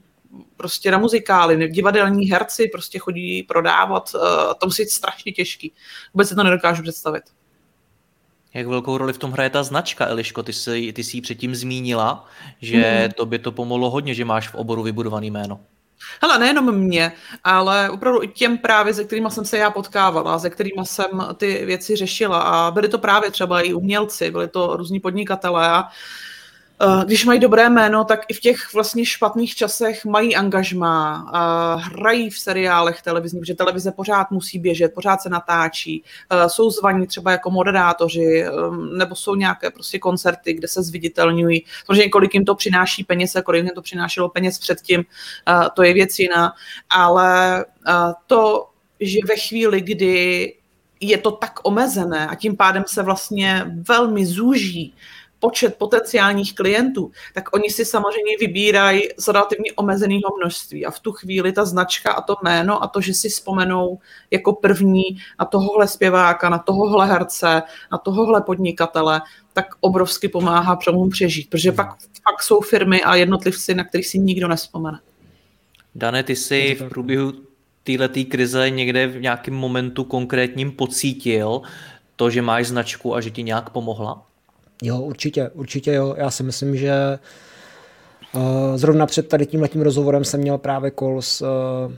prostě 0.57 0.91
na 0.91 0.99
muzikály, 0.99 1.69
divadelní 1.69 2.27
herci 2.27 2.69
prostě 2.73 2.99
chodí 2.99 3.43
prodávat, 3.43 4.11
eh, 4.15 4.55
to 4.61 4.67
musí 4.67 4.83
být 4.83 4.91
strašně 4.91 5.33
těžký. 5.33 5.73
Vůbec 6.15 6.29
si 6.29 6.35
to 6.35 6.43
nedokážu 6.45 6.83
představit. 6.83 7.23
Jak 8.55 8.67
velkou 8.67 8.99
roli 8.99 9.13
v 9.13 9.19
tom 9.19 9.33
hraje 9.33 9.51
ta 9.51 9.63
značka, 9.63 10.07
Eliško? 10.07 10.43
Ty 10.43 10.53
jsi, 10.53 10.93
ty 10.93 11.05
jsi 11.05 11.17
ji 11.17 11.21
předtím 11.21 11.55
zmínila, 11.55 12.27
že 12.61 13.05
mm. 13.07 13.13
to 13.13 13.27
by 13.27 13.39
to 13.39 13.53
pomohlo 13.53 13.91
hodně, 13.91 14.15
že 14.15 14.25
máš 14.25 14.49
v 14.49 14.55
oboru 14.55 14.83
vybudovaný 14.83 15.31
jméno. 15.31 15.61
Hele, 16.23 16.39
nejenom 16.39 16.75
mě, 16.75 17.13
ale 17.45 17.91
opravdu 17.91 18.23
i 18.23 18.29
těm 18.29 18.59
právě, 18.59 18.95
se 18.95 19.05
kterými 19.05 19.31
jsem 19.31 19.45
se 19.45 19.59
já 19.59 19.71
potkávala, 19.71 20.39
se 20.39 20.51
kterými 20.51 20.83
jsem 20.87 21.11
ty 21.37 21.65
věci 21.65 21.97
řešila. 21.97 22.41
A 22.43 22.71
byly 22.71 22.89
to 22.89 22.99
právě 22.99 23.31
třeba 23.31 23.61
i 23.61 23.73
umělci, 23.73 24.31
byly 24.31 24.49
to 24.49 24.77
různí 24.77 25.01
podnikatelé 25.01 25.69
a 25.69 25.85
Eh, 25.85 25.91
když 27.05 27.25
mají 27.25 27.41
dobré 27.41 27.71
jméno, 27.71 28.05
tak 28.05 28.21
i 28.29 28.35
v 28.35 28.41
těch 28.41 28.75
vlastně 28.75 29.07
špatných 29.07 29.55
časech 29.55 30.05
mají 30.05 30.37
angažmá, 30.37 31.27
eh, 31.35 31.83
hrají 31.83 32.31
v 32.31 32.39
seriálech 32.39 33.03
televizních, 33.03 33.41
protože 33.41 33.55
televize 33.55 33.93
pořád 33.93 34.31
musí 34.31 34.59
běžet, 34.59 34.95
pořád 34.95 35.23
se 35.23 35.29
natáčí, 35.29 36.03
eh, 36.31 36.49
jsou 36.49 36.71
zvaní 36.71 37.07
třeba 37.07 37.31
jako 37.31 37.51
moderátoři, 37.51 38.45
nebo 38.99 39.15
jsou 39.15 39.35
nějaké 39.35 39.71
prostě 39.71 39.99
koncerty, 39.99 40.53
kde 40.53 40.69
se 40.69 40.83
zviditelňují. 40.83 41.65
Samozřejmě 41.87 42.09
kolik 42.09 42.35
jim 42.35 42.45
to 42.45 42.55
přináší 42.55 43.05
peněz 43.05 43.37
a 43.37 43.43
kolik 43.43 43.65
jim 43.65 43.75
to 43.75 43.83
přinášelo 43.83 44.29
peněz 44.29 44.59
předtím, 44.59 45.05
to 45.75 45.83
je 45.83 45.95
věc 45.95 46.19
jiná, 46.19 46.53
ale 46.91 47.65
to, 48.27 48.69
že 49.01 49.19
ve 49.29 49.37
chvíli, 49.37 49.81
kdy 49.81 50.55
je 51.01 51.19
to 51.19 51.31
tak 51.31 51.61
omezené 51.63 52.27
a 52.27 52.35
tím 52.35 52.57
pádem 52.57 52.85
se 52.87 53.03
vlastně 53.03 53.65
velmi 53.89 54.27
zúží 54.27 54.95
počet 55.45 55.77
potenciálních 55.79 56.55
klientů, 56.55 57.11
tak 57.35 57.57
oni 57.57 57.71
si 57.71 57.85
samozřejmě 57.85 58.37
vybírají 58.41 59.03
z 59.17 59.29
relativně 59.29 59.73
omezeného 59.77 60.37
množství. 60.41 60.87
A 60.87 60.91
v 60.91 61.01
tu 61.01 61.13
chvíli 61.13 61.53
ta 61.53 61.65
značka 61.65 62.13
a 62.13 62.21
to 62.21 62.37
jméno 62.45 62.83
a 62.83 62.89
to, 62.89 63.01
že 63.01 63.15
si 63.15 63.29
vzpomenou 63.29 63.99
jako 64.31 64.53
první 64.53 65.03
na 65.41 65.45
tohohle 65.47 65.89
zpěváka, 65.89 66.49
na 66.49 66.59
tohohle 66.59 67.07
herce, 67.07 67.63
na 67.93 67.99
tohohle 67.99 68.41
podnikatele, 68.41 69.21
tak 69.53 69.67
obrovsky 69.81 70.29
pomáhá 70.29 70.77
přemům 70.77 71.11
přežít. 71.11 71.51
Protože 71.51 71.73
pak, 71.73 71.89
pak 72.25 72.43
jsou 72.43 72.61
firmy 72.61 73.03
a 73.03 73.15
jednotlivci, 73.15 73.75
na 73.75 73.85
kterých 73.85 74.07
si 74.07 74.19
nikdo 74.19 74.49
nespomene. 74.49 75.01
Dane, 75.95 76.23
ty 76.23 76.37
jsi 76.37 76.77
v 76.81 76.89
průběhu 76.89 77.33
této 77.85 78.21
krize 78.31 78.71
někde 78.71 79.07
v 79.07 79.21
nějakém 79.21 79.55
momentu 79.55 80.05
konkrétním 80.05 80.73
pocítil 80.73 81.63
to, 82.17 82.31
že 82.31 82.43
máš 82.43 82.67
značku 82.67 83.15
a 83.15 83.21
že 83.21 83.31
ti 83.31 83.43
nějak 83.43 83.71
pomohla? 83.71 84.27
Jo, 84.83 85.01
určitě, 85.01 85.49
určitě 85.49 85.93
jo. 85.93 86.15
Já 86.19 86.31
si 86.31 86.43
myslím, 86.43 86.77
že 86.77 87.19
uh, 88.35 88.43
zrovna 88.77 89.07
před 89.07 89.29
tady 89.29 89.47
tím 89.47 89.63
letním 89.63 89.83
rozhovorem 89.83 90.25
jsem 90.25 90.41
měl 90.41 90.59
právě 90.59 90.91
kol 90.91 91.23
s 91.23 91.43
uh, 91.43 91.93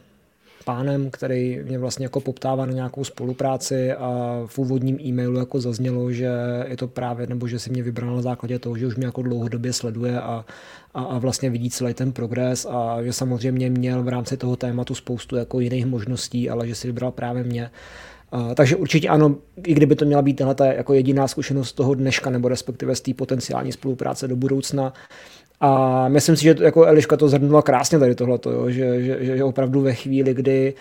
pánem, 0.66 1.10
který 1.10 1.60
mě 1.64 1.78
vlastně 1.78 2.04
jako 2.04 2.20
poptává 2.20 2.66
na 2.66 2.72
nějakou 2.72 3.04
spolupráci 3.04 3.92
a 3.92 4.42
v 4.46 4.58
úvodním 4.58 5.00
e-mailu 5.00 5.38
jako 5.38 5.60
zaznělo, 5.60 6.12
že 6.12 6.30
je 6.66 6.76
to 6.76 6.88
právě, 6.88 7.26
nebo 7.26 7.48
že 7.48 7.58
si 7.58 7.70
mě 7.70 7.82
vybral 7.82 8.16
na 8.16 8.22
základě 8.22 8.58
toho, 8.58 8.76
že 8.76 8.86
už 8.86 8.96
mě 8.96 9.06
jako 9.06 9.22
dlouhodobě 9.22 9.72
sleduje 9.72 10.20
a, 10.20 10.44
a, 10.94 11.02
a 11.02 11.18
vlastně 11.18 11.50
vidí 11.50 11.70
celý 11.70 11.94
ten 11.94 12.12
progres 12.12 12.66
a 12.70 13.02
že 13.02 13.12
samozřejmě 13.12 13.70
měl 13.70 14.02
v 14.02 14.08
rámci 14.08 14.36
toho 14.36 14.56
tématu 14.56 14.94
spoustu 14.94 15.36
jako 15.36 15.60
jiných 15.60 15.86
možností, 15.86 16.50
ale 16.50 16.66
že 16.68 16.74
si 16.74 16.86
vybral 16.86 17.12
právě 17.12 17.44
mě. 17.44 17.70
Takže 18.54 18.76
určitě 18.76 19.08
ano, 19.08 19.36
i 19.66 19.74
kdyby 19.74 19.96
to 19.96 20.04
měla 20.04 20.22
být 20.22 20.34
tahle 20.34 20.74
jako 20.76 20.94
jediná 20.94 21.28
zkušenost 21.28 21.72
toho 21.72 21.94
dneška, 21.94 22.30
nebo 22.30 22.48
respektive 22.48 22.96
z 22.96 23.00
té 23.00 23.14
potenciální 23.14 23.72
spolupráce 23.72 24.28
do 24.28 24.36
budoucna, 24.36 24.92
a 25.60 26.08
myslím 26.08 26.36
si, 26.36 26.42
že 26.42 26.56
jako 26.60 26.84
Eliška 26.84 27.16
to 27.16 27.28
zhrnula 27.28 27.62
krásně 27.62 27.98
tady 27.98 28.14
tohleto, 28.14 28.70
že, 28.70 29.02
že, 29.02 29.36
že 29.36 29.44
opravdu 29.44 29.80
ve 29.80 29.94
chvíli, 29.94 30.34
kdy 30.34 30.74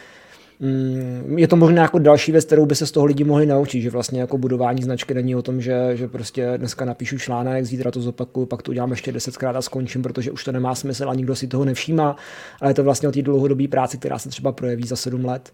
mm, 0.59 1.39
je 1.39 1.47
to 1.47 1.55
možná 1.55 1.81
jako 1.81 1.99
další 1.99 2.31
věc, 2.31 2.45
kterou 2.45 2.65
by 2.65 2.75
se 2.75 2.87
z 2.87 2.91
toho 2.91 3.05
lidi 3.05 3.23
mohli 3.23 3.45
naučit, 3.45 3.81
že 3.81 3.89
vlastně 3.89 4.19
jako 4.19 4.37
budování 4.37 4.83
značky 4.83 5.13
není 5.13 5.35
o 5.35 5.41
tom, 5.41 5.61
že, 5.61 5.91
že 5.93 6.07
prostě 6.07 6.53
dneska 6.57 6.85
napíšu 6.85 7.17
článek, 7.17 7.65
zítra 7.65 7.91
to 7.91 8.01
zopakuju, 8.01 8.45
pak 8.45 8.61
to 8.61 8.71
udělám 8.71 8.91
ještě 8.91 9.11
desetkrát 9.11 9.55
a 9.55 9.61
skončím, 9.61 10.01
protože 10.01 10.31
už 10.31 10.43
to 10.43 10.51
nemá 10.51 10.75
smysl 10.75 11.09
a 11.09 11.13
nikdo 11.13 11.35
si 11.35 11.47
toho 11.47 11.65
nevšímá, 11.65 12.15
ale 12.61 12.71
je 12.71 12.75
to 12.75 12.83
vlastně 12.83 13.09
o 13.09 13.11
té 13.11 13.21
dlouhodobé 13.21 13.67
práci, 13.67 13.97
která 13.97 14.19
se 14.19 14.29
třeba 14.29 14.51
projeví 14.51 14.87
za 14.87 14.95
sedm 14.95 15.25
let 15.25 15.51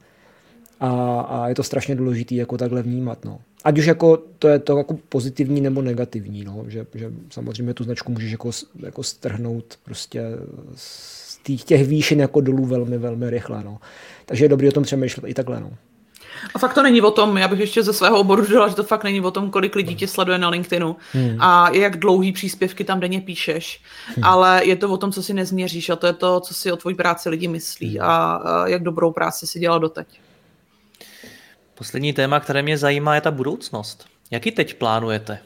a, 0.81 1.21
a 1.21 1.47
je 1.47 1.55
to 1.55 1.63
strašně 1.63 1.95
důležité 1.95 2.35
jako 2.35 2.57
takhle 2.57 2.81
vnímat. 2.81 3.25
No. 3.25 3.39
Ať 3.63 3.79
už 3.79 3.85
jako 3.85 4.17
to 4.39 4.47
je 4.47 4.59
to 4.59 4.77
jako 4.77 4.97
pozitivní 5.09 5.61
nebo 5.61 5.81
negativní, 5.81 6.43
no. 6.43 6.63
že, 6.67 6.85
že 6.95 7.11
samozřejmě 7.29 7.73
tu 7.73 7.83
značku 7.83 8.11
můžeš 8.11 8.31
jako, 8.31 8.51
jako 8.79 9.03
strhnout 9.03 9.77
prostě 9.83 10.23
z 10.75 11.39
těch, 11.43 11.63
těch 11.63 11.87
výšin 11.87 12.19
jako 12.19 12.41
dolů 12.41 12.65
velmi, 12.65 12.97
velmi 12.97 13.29
rychle. 13.29 13.63
No. 13.63 13.77
Takže 14.25 14.45
je 14.45 14.49
dobré 14.49 14.67
o 14.67 14.71
tom 14.71 14.83
přemýšlet 14.83 15.29
i 15.29 15.33
takhle. 15.33 15.59
No. 15.59 15.71
A 16.55 16.59
fakt 16.59 16.73
to 16.73 16.83
není 16.83 17.01
o 17.01 17.11
tom, 17.11 17.37
já 17.37 17.47
bych 17.47 17.59
ještě 17.59 17.83
ze 17.83 17.93
svého 17.93 18.19
oboru 18.19 18.41
dodala, 18.41 18.67
že 18.67 18.75
to 18.75 18.83
fakt 18.83 19.03
není 19.03 19.21
o 19.21 19.31
tom, 19.31 19.49
kolik 19.49 19.75
lidí 19.75 19.95
tě 19.95 20.07
sleduje 20.07 20.37
na 20.37 20.49
LinkedInu 20.49 20.95
hmm. 21.13 21.37
a 21.39 21.69
jak 21.69 21.97
dlouhý 21.97 22.31
příspěvky 22.31 22.83
tam 22.83 22.99
denně 22.99 23.21
píšeš, 23.21 23.81
hmm. 24.15 24.23
ale 24.23 24.65
je 24.65 24.75
to 24.75 24.89
o 24.89 24.97
tom, 24.97 25.11
co 25.11 25.23
si 25.23 25.33
nezměříš 25.33 25.89
a 25.89 25.95
to 25.95 26.07
je 26.07 26.13
to, 26.13 26.39
co 26.39 26.53
si 26.53 26.71
o 26.71 26.77
tvojí 26.77 26.95
práci 26.95 27.29
lidi 27.29 27.47
myslí 27.47 27.89
hmm. 27.89 28.09
a, 28.09 28.35
a 28.35 28.67
jak 28.67 28.83
dobrou 28.83 29.11
práci 29.11 29.47
si 29.47 29.59
dělal 29.59 29.79
doteď. 29.79 30.07
Poslední 31.81 32.13
téma, 32.13 32.39
které 32.39 32.61
mě 32.61 32.77
zajímá, 32.77 33.15
je 33.15 33.21
ta 33.21 33.31
budoucnost. 33.31 34.05
Jak 34.31 34.45
ji 34.45 34.51
teď 34.51 34.73
plánujete? 34.73 35.39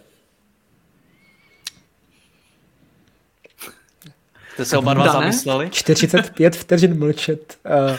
Jste 4.53 4.65
se 4.65 4.77
oba 4.77 4.93
dva 4.93 5.11
zamysleli? 5.11 5.69
45 5.69 6.55
vteřin 6.55 6.99
mlčet. 6.99 7.57
Uh, 7.91 7.97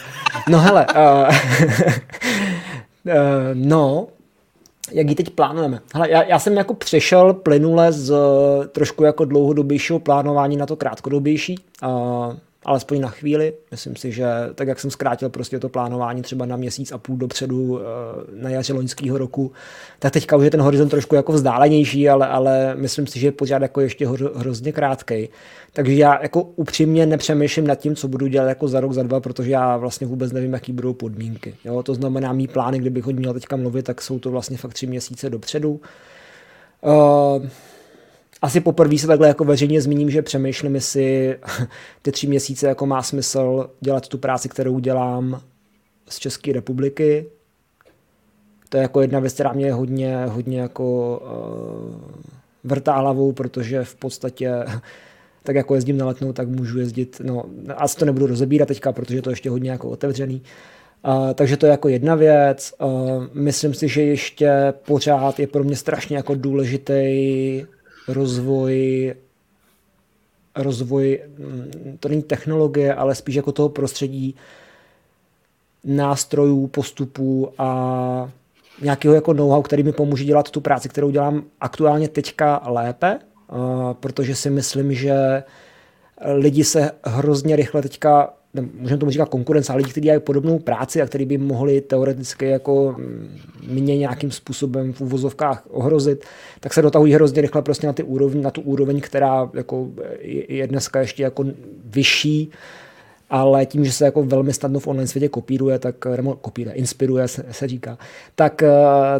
no 0.48 0.60
hele, 0.60 0.86
uh, 0.96 1.28
uh, 3.04 3.14
no, 3.54 4.08
jak 4.92 5.08
ji 5.08 5.14
teď 5.14 5.30
plánujeme? 5.30 5.80
Hele, 5.94 6.10
já, 6.10 6.22
já 6.22 6.38
jsem 6.38 6.56
jako 6.56 6.74
přešel 6.74 7.34
plynule 7.34 7.92
z 7.92 8.14
trošku 8.72 9.04
jako 9.04 9.24
dlouhodobějšího 9.24 9.98
plánování 9.98 10.56
na 10.56 10.66
to 10.66 10.76
krátkodobější. 10.76 11.58
Uh, 11.82 12.34
alespoň 12.66 13.00
na 13.00 13.08
chvíli. 13.08 13.54
Myslím 13.70 13.96
si, 13.96 14.12
že 14.12 14.26
tak, 14.54 14.68
jak 14.68 14.80
jsem 14.80 14.90
zkrátil 14.90 15.28
prostě 15.28 15.58
to 15.58 15.68
plánování 15.68 16.22
třeba 16.22 16.46
na 16.46 16.56
měsíc 16.56 16.92
a 16.92 16.98
půl 16.98 17.16
dopředu 17.16 17.80
eh, 17.80 17.84
na 18.42 18.50
jaře 18.50 18.72
loňského 18.72 19.18
roku, 19.18 19.52
tak 19.98 20.12
teďka 20.12 20.36
už 20.36 20.44
je 20.44 20.50
ten 20.50 20.60
horizont 20.60 20.88
trošku 20.88 21.14
jako 21.14 21.32
vzdálenější, 21.32 22.08
ale, 22.08 22.26
ale 22.26 22.74
myslím 22.74 23.06
si, 23.06 23.20
že 23.20 23.26
je 23.26 23.32
pořád 23.32 23.62
jako 23.62 23.80
ještě 23.80 24.08
hro, 24.08 24.30
hrozně 24.34 24.72
krátký. 24.72 25.28
Takže 25.72 25.94
já 25.94 26.22
jako 26.22 26.42
upřímně 26.42 27.06
nepřemýšlím 27.06 27.66
nad 27.66 27.74
tím, 27.74 27.96
co 27.96 28.08
budu 28.08 28.26
dělat 28.26 28.48
jako 28.48 28.68
za 28.68 28.80
rok, 28.80 28.92
za 28.92 29.02
dva, 29.02 29.20
protože 29.20 29.50
já 29.50 29.76
vlastně 29.76 30.06
vůbec 30.06 30.32
nevím, 30.32 30.52
jaký 30.52 30.72
budou 30.72 30.92
podmínky. 30.92 31.54
Jo? 31.64 31.82
To 31.82 31.94
znamená, 31.94 32.32
mý 32.32 32.48
plány, 32.48 32.78
kdybych 32.78 33.06
o 33.06 33.12
měl 33.12 33.34
teďka 33.34 33.56
mluvit, 33.56 33.82
tak 33.82 34.02
jsou 34.02 34.18
to 34.18 34.30
vlastně 34.30 34.56
fakt 34.56 34.74
tři 34.74 34.86
měsíce 34.86 35.30
dopředu. 35.30 35.80
Uh, 36.82 37.46
asi 38.42 38.60
poprvé 38.60 38.98
se 38.98 39.06
takhle 39.06 39.28
jako 39.28 39.44
veřejně 39.44 39.80
zmíním, 39.80 40.10
že 40.10 40.22
přemýšlím, 40.22 40.74
jestli 40.74 41.38
ty 42.02 42.12
tři 42.12 42.26
měsíce 42.26 42.66
jako 42.66 42.86
má 42.86 43.02
smysl 43.02 43.70
dělat 43.80 44.08
tu 44.08 44.18
práci, 44.18 44.48
kterou 44.48 44.78
dělám 44.78 45.40
z 46.08 46.18
České 46.18 46.52
republiky. 46.52 47.26
To 48.68 48.76
je 48.76 48.82
jako 48.82 49.00
jedna 49.00 49.20
věc, 49.20 49.34
která 49.34 49.52
mě 49.52 49.72
hodně, 49.72 50.26
hodně 50.26 50.60
jako 50.60 51.18
uh, 51.18 52.22
vrtá 52.64 52.96
hlavou, 52.96 53.32
protože 53.32 53.84
v 53.84 53.94
podstatě 53.94 54.52
tak 55.42 55.56
jako 55.56 55.74
jezdím 55.74 55.98
na 55.98 56.06
letnou, 56.06 56.32
tak 56.32 56.48
můžu 56.48 56.78
jezdit, 56.78 57.20
no 57.24 57.44
asi 57.76 57.96
to 57.96 58.04
nebudu 58.04 58.26
rozebírat 58.26 58.68
teďka, 58.68 58.92
protože 58.92 59.22
to 59.22 59.30
je 59.30 59.32
ještě 59.32 59.50
hodně 59.50 59.70
jako 59.70 59.90
otevřený. 59.90 60.42
Uh, 61.06 61.32
takže 61.34 61.56
to 61.56 61.66
je 61.66 61.70
jako 61.70 61.88
jedna 61.88 62.14
věc. 62.14 62.74
Uh, 62.80 63.26
myslím 63.32 63.74
si, 63.74 63.88
že 63.88 64.02
ještě 64.02 64.74
pořád 64.86 65.40
je 65.40 65.46
pro 65.46 65.64
mě 65.64 65.76
strašně 65.76 66.16
jako 66.16 66.34
důležitý 66.34 67.62
rozvoj 68.08 69.14
rozvoj, 70.56 71.20
mm, 71.38 71.96
to 72.00 72.08
není 72.08 72.22
technologie, 72.22 72.94
ale 72.94 73.14
spíš 73.14 73.34
jako 73.34 73.52
toho 73.52 73.68
prostředí 73.68 74.34
nástrojů, 75.84 76.66
postupů 76.66 77.52
a 77.58 78.30
nějakého 78.82 79.14
jako 79.14 79.32
know-how, 79.32 79.62
který 79.62 79.82
mi 79.82 79.92
pomůže 79.92 80.24
dělat 80.24 80.50
tu 80.50 80.60
práci, 80.60 80.88
kterou 80.88 81.10
dělám 81.10 81.44
aktuálně 81.60 82.08
teďka 82.08 82.62
lépe, 82.66 83.18
protože 84.00 84.34
si 84.34 84.50
myslím, 84.50 84.94
že 84.94 85.42
lidi 86.34 86.64
se 86.64 86.90
hrozně 87.04 87.56
rychle 87.56 87.82
teďka 87.82 88.34
můžeme 88.62 88.98
tomu 88.98 89.10
říkat 89.10 89.28
konkurence, 89.28 89.72
ale 89.72 89.78
lidi, 89.78 89.90
kteří 89.90 90.04
dělají 90.04 90.20
podobnou 90.20 90.58
práci 90.58 91.02
a 91.02 91.06
kteří 91.06 91.24
by 91.24 91.38
mohli 91.38 91.80
teoreticky 91.80 92.46
jako 92.46 92.94
mm, 92.98 93.38
mě 93.68 93.96
nějakým 93.96 94.30
způsobem 94.30 94.92
v 94.92 95.00
uvozovkách 95.00 95.66
ohrozit, 95.70 96.24
tak 96.60 96.74
se 96.74 96.82
dotahují 96.82 97.14
hrozně 97.14 97.42
rychle 97.42 97.62
prostě 97.62 97.86
na, 97.86 97.92
ty 97.92 98.02
úroveň, 98.02 98.42
na 98.42 98.50
tu 98.50 98.60
úroveň, 98.60 99.00
která 99.00 99.50
jako 99.54 99.90
je 100.48 100.66
dneska 100.66 101.00
ještě 101.00 101.22
jako 101.22 101.44
vyšší 101.84 102.50
ale 103.30 103.66
tím, 103.66 103.84
že 103.84 103.92
se 103.92 104.04
jako 104.04 104.22
velmi 104.22 104.52
snadno 104.52 104.80
v 104.80 104.86
online 104.86 105.06
světě 105.06 105.28
kopíruje, 105.28 105.78
tak, 105.78 106.06
nebo 106.06 106.36
kopíruje, 106.36 106.74
inspiruje 106.74 107.28
se, 107.28 107.44
se 107.50 107.68
říká, 107.68 107.98
tak, 108.34 108.62
eh, 108.62 108.70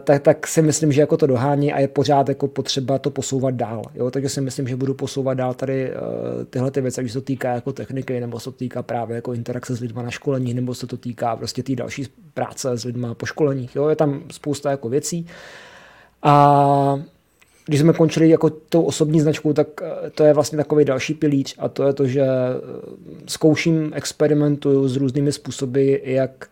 tak, 0.05 0.23
tak, 0.23 0.47
si 0.47 0.63
myslím, 0.63 0.93
že 0.93 1.01
jako 1.01 1.17
to 1.17 1.27
dohání 1.27 1.73
a 1.73 1.81
je 1.81 1.89
pořád 1.89 2.29
jako 2.29 2.49
potřeba 2.49 2.99
to 2.99 3.11
posouvat 3.11 3.55
dál. 3.55 3.83
Jo? 3.95 4.11
Takže 4.11 4.29
si 4.29 4.41
myslím, 4.41 4.69
že 4.69 4.77
budu 4.77 4.95
posouvat 4.95 5.39
dál 5.39 5.55
tady 5.55 5.91
uh, 5.91 6.45
tyhle 6.51 6.71
ty 6.71 6.81
věci, 6.81 7.01
když 7.01 7.13
se 7.13 7.21
to 7.21 7.25
týká 7.25 7.55
jako 7.55 7.73
techniky, 7.73 8.21
nebo 8.21 8.41
se 8.41 8.45
to 8.45 8.53
týká 8.53 8.83
právě 8.83 9.15
jako 9.15 9.33
interakce 9.33 9.77
s 9.77 9.81
lidmi 9.81 10.03
na 10.03 10.11
školení, 10.11 10.55
nebo 10.55 10.75
se 10.75 10.87
to 10.87 10.97
týká 10.97 11.37
prostě 11.37 11.63
té 11.63 11.75
další 11.77 12.07
práce 12.35 12.79
s 12.79 12.85
lidmi 12.85 13.07
po 13.13 13.27
školeních. 13.27 13.77
Jo? 13.77 13.89
Je 13.89 13.97
tam 13.97 14.23
spousta 14.33 14.71
jako 14.71 14.89
věcí. 14.89 15.27
A 16.23 17.01
když 17.67 17.81
jsme 17.81 17.93
končili 17.93 18.29
jako 18.29 18.51
tou 18.51 18.83
osobní 18.83 19.21
značkou, 19.21 19.53
tak 19.53 19.69
eh, 19.83 20.11
to 20.11 20.25
je 20.25 20.33
vlastně 20.33 20.59
takový 20.59 20.85
další 20.85 21.15
pilíř 21.15 21.55
a 21.59 21.69
to 21.69 21.87
je 21.87 21.93
to, 21.93 22.07
že 22.07 22.23
eh, 22.23 22.55
zkouším, 23.27 23.91
experimentuju 23.95 24.89
s 24.89 24.97
různými 24.97 25.33
způsoby, 25.33 25.95
jak 26.03 26.51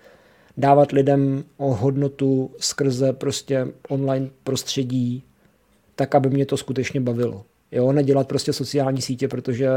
dávat 0.57 0.93
lidem 0.93 1.45
o 1.57 1.75
hodnotu 1.75 2.51
skrze 2.59 3.12
prostě 3.12 3.67
online 3.89 4.31
prostředí, 4.45 5.23
tak, 5.95 6.15
aby 6.15 6.31
mě 6.31 6.47
to 6.47 6.57
skutečně 6.57 7.01
bavilo. 7.01 7.45
Jo, 7.75 7.93
nedělat 7.93 8.29
prostě 8.29 8.53
sociální 8.53 9.03
sítě, 9.03 9.29
protože 9.29 9.68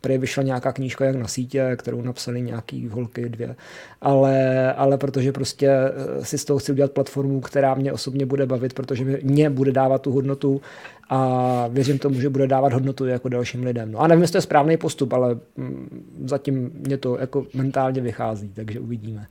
Prý 0.00 0.18
vyšla 0.18 0.42
nějaká 0.42 0.72
knížka 0.72 1.04
jak 1.04 1.16
na 1.16 1.28
sítě, 1.28 1.76
kterou 1.76 2.02
napsali 2.02 2.42
nějaký 2.42 2.88
holky 2.88 3.28
dvě, 3.28 3.56
ale, 4.00 4.72
ale 4.72 4.98
protože 4.98 5.32
prostě 5.32 5.68
eh, 5.68 6.24
si 6.24 6.38
z 6.38 6.44
toho 6.44 6.58
chci 6.58 6.72
udělat 6.72 6.92
platformu, 6.92 7.40
která 7.40 7.74
mě 7.74 7.92
osobně 7.92 8.26
bude 8.26 8.46
bavit, 8.46 8.74
protože 8.74 9.04
mě 9.22 9.50
bude 9.50 9.72
dávat 9.72 10.02
tu 10.02 10.12
hodnotu 10.12 10.60
a 11.08 11.66
věřím 11.68 11.98
tomu, 11.98 12.20
že 12.20 12.28
bude 12.28 12.46
dávat 12.46 12.72
hodnotu 12.72 13.06
jako 13.06 13.28
dalším 13.28 13.64
lidem. 13.64 13.92
No 13.92 13.98
a 13.98 14.06
nevím, 14.06 14.22
jestli 14.22 14.32
to 14.32 14.38
je 14.38 14.42
správný 14.42 14.76
postup, 14.76 15.12
ale 15.12 15.38
mm, 15.56 16.24
zatím 16.24 16.70
mě 16.74 16.96
to 16.96 17.18
jako 17.18 17.46
mentálně 17.54 18.00
vychází, 18.00 18.52
takže 18.54 18.80
uvidíme. 18.80 19.26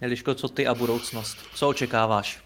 Eliško, 0.00 0.34
co 0.34 0.48
ty 0.48 0.66
a 0.66 0.74
budoucnost? 0.74 1.36
Co 1.54 1.68
očekáváš? 1.68 2.40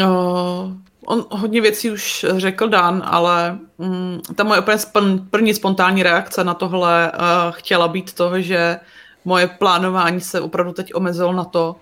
Uh, 0.00 0.72
on 1.06 1.24
hodně 1.30 1.60
věcí 1.60 1.90
už 1.90 2.26
řekl 2.36 2.68
Dan, 2.68 3.02
ale 3.06 3.58
um, 3.76 4.20
ta 4.34 4.44
moje 4.44 4.60
úplně 4.60 4.78
spon, 4.78 5.26
první 5.30 5.54
spontánní 5.54 6.02
reakce 6.02 6.44
na 6.44 6.54
tohle 6.54 7.12
uh, 7.12 7.18
chtěla 7.50 7.88
být 7.88 8.12
to, 8.12 8.40
že 8.40 8.80
moje 9.24 9.46
plánování 9.46 10.20
se 10.20 10.40
opravdu 10.40 10.72
teď 10.72 10.94
omezilo 10.94 11.32
na 11.32 11.44
to, 11.44 11.76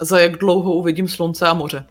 za 0.00 0.18
jak 0.20 0.36
dlouho 0.36 0.72
uvidím 0.72 1.08
slunce 1.08 1.48
a 1.48 1.54
moře. 1.54 1.84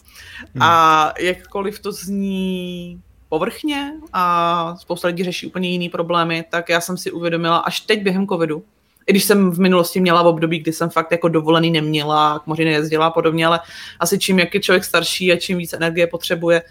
Hmm. 0.54 0.62
A 0.62 1.14
jakkoliv 1.20 1.80
to 1.80 1.92
zní 1.92 3.02
povrchně 3.30 3.94
a 4.14 4.76
spousta 4.78 5.08
lidí 5.08 5.24
řeší 5.24 5.48
úplně 5.48 5.70
jiný 5.70 5.90
problémy, 5.90 6.46
tak 6.50 6.70
já 6.70 6.82
jsem 6.82 6.98
si 6.98 7.12
uvědomila 7.12 7.58
až 7.58 7.80
teď 7.80 8.04
během 8.04 8.28
covidu, 8.28 8.64
i 9.08 9.12
když 9.12 9.24
jsem 9.24 9.52
v 9.52 9.60
minulosti 9.60 10.00
měla 10.00 10.24
v 10.24 10.28
období, 10.28 10.60
kdy 10.60 10.74
jsem 10.74 10.90
fakt 10.90 11.12
jako 11.12 11.28
dovolený 11.28 11.72
neměla, 11.72 12.40
k 12.40 12.48
moři 12.48 12.66
nejezdila 12.66 13.08
a 13.08 13.12
podobně, 13.12 13.48
ale 13.48 13.60
asi 14.00 14.20
čím 14.20 14.40
jak 14.40 14.54
je 14.54 14.60
člověk 14.60 14.84
starší 14.84 15.32
a 15.32 15.36
čím 15.36 15.58
víc 15.58 15.74
energie 15.74 16.08
potřebuje, 16.08 16.62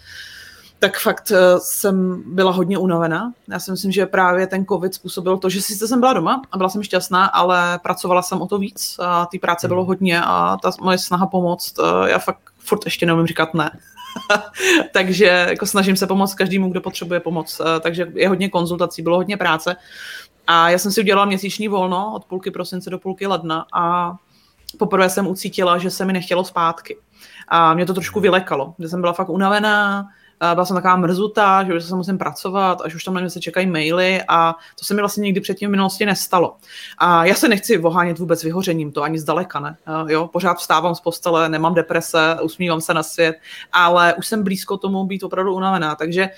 tak 0.79 0.99
fakt 0.99 1.31
uh, 1.31 1.37
jsem 1.59 2.23
byla 2.25 2.51
hodně 2.51 2.77
unavená. 2.77 3.33
Já 3.51 3.59
si 3.59 3.71
myslím, 3.71 3.91
že 3.91 4.05
právě 4.05 4.47
ten 4.47 4.65
covid 4.65 4.93
způsobil 4.93 5.37
to, 5.37 5.49
že 5.49 5.61
sice 5.61 5.87
jsem 5.87 5.99
byla 5.99 6.13
doma 6.13 6.41
a 6.51 6.57
byla 6.57 6.69
jsem 6.69 6.83
šťastná, 6.83 7.25
ale 7.25 7.79
pracovala 7.83 8.21
jsem 8.21 8.41
o 8.41 8.47
to 8.47 8.57
víc 8.57 8.95
a 8.99 9.25
té 9.25 9.39
práce 9.39 9.67
bylo 9.67 9.81
hmm. 9.81 9.87
hodně 9.87 10.21
a 10.21 10.57
ta 10.61 10.71
moje 10.81 10.97
snaha 10.97 11.27
pomoct, 11.27 11.79
uh, 11.79 12.05
já 12.07 12.19
fakt 12.19 12.39
furt 12.57 12.85
ještě 12.85 13.05
neumím 13.05 13.27
říkat 13.27 13.53
ne. 13.53 13.79
takže 14.93 15.45
jako 15.49 15.65
snažím 15.65 15.95
se 15.95 16.07
pomoct 16.07 16.33
každému, 16.33 16.69
kdo 16.69 16.81
potřebuje 16.81 17.19
pomoc. 17.19 17.59
Uh, 17.59 17.65
takže 17.79 18.07
je 18.13 18.29
hodně 18.29 18.49
konzultací, 18.49 19.01
bylo 19.01 19.17
hodně 19.17 19.37
práce. 19.37 19.75
A 20.47 20.69
já 20.69 20.77
jsem 20.77 20.91
si 20.91 21.01
udělala 21.01 21.25
měsíční 21.25 21.67
volno 21.67 22.11
od 22.15 22.25
půlky 22.25 22.51
prosince 22.51 22.89
do 22.89 22.99
půlky 22.99 23.27
ledna 23.27 23.65
a 23.73 24.15
poprvé 24.79 25.09
jsem 25.09 25.27
ucítila, 25.27 25.77
že 25.77 25.91
se 25.91 26.05
mi 26.05 26.13
nechtělo 26.13 26.43
zpátky. 26.43 26.97
A 27.47 27.73
mě 27.73 27.85
to 27.85 27.93
trošku 27.93 28.19
vylekalo, 28.19 28.75
že 28.79 28.89
jsem 28.89 29.01
byla 29.01 29.13
fakt 29.13 29.29
unavená, 29.29 30.07
byla 30.53 30.65
jsem 30.65 30.75
taková 30.75 30.95
mrzutá, 30.95 31.63
že 31.63 31.73
už 31.73 31.83
se 31.83 31.95
musím 31.95 32.17
pracovat, 32.17 32.81
až 32.81 32.95
už 32.95 33.03
tam 33.03 33.13
na 33.13 33.21
mě 33.21 33.29
se 33.29 33.39
čekají 33.39 33.67
maily 33.67 34.21
a 34.27 34.55
to 34.79 34.85
se 34.85 34.93
mi 34.93 34.99
vlastně 34.99 35.21
nikdy 35.21 35.41
předtím 35.41 35.69
v 35.69 35.71
minulosti 35.71 36.05
nestalo. 36.05 36.57
A 36.97 37.25
já 37.25 37.35
se 37.35 37.47
nechci 37.47 37.77
vohánět 37.77 38.19
vůbec 38.19 38.43
vyhořením, 38.43 38.91
to 38.91 39.03
ani 39.03 39.19
zdaleka 39.19 39.59
ne. 39.59 39.77
Jo, 40.07 40.27
pořád 40.27 40.57
vstávám 40.57 40.95
z 40.95 40.99
postele, 40.99 41.49
nemám 41.49 41.73
deprese, 41.73 42.37
usmívám 42.41 42.81
se 42.81 42.93
na 42.93 43.03
svět, 43.03 43.35
ale 43.71 44.13
už 44.13 44.27
jsem 44.27 44.43
blízko 44.43 44.77
tomu 44.77 45.05
být 45.05 45.23
opravdu 45.23 45.53
unavená, 45.55 45.95
takže 45.95 46.29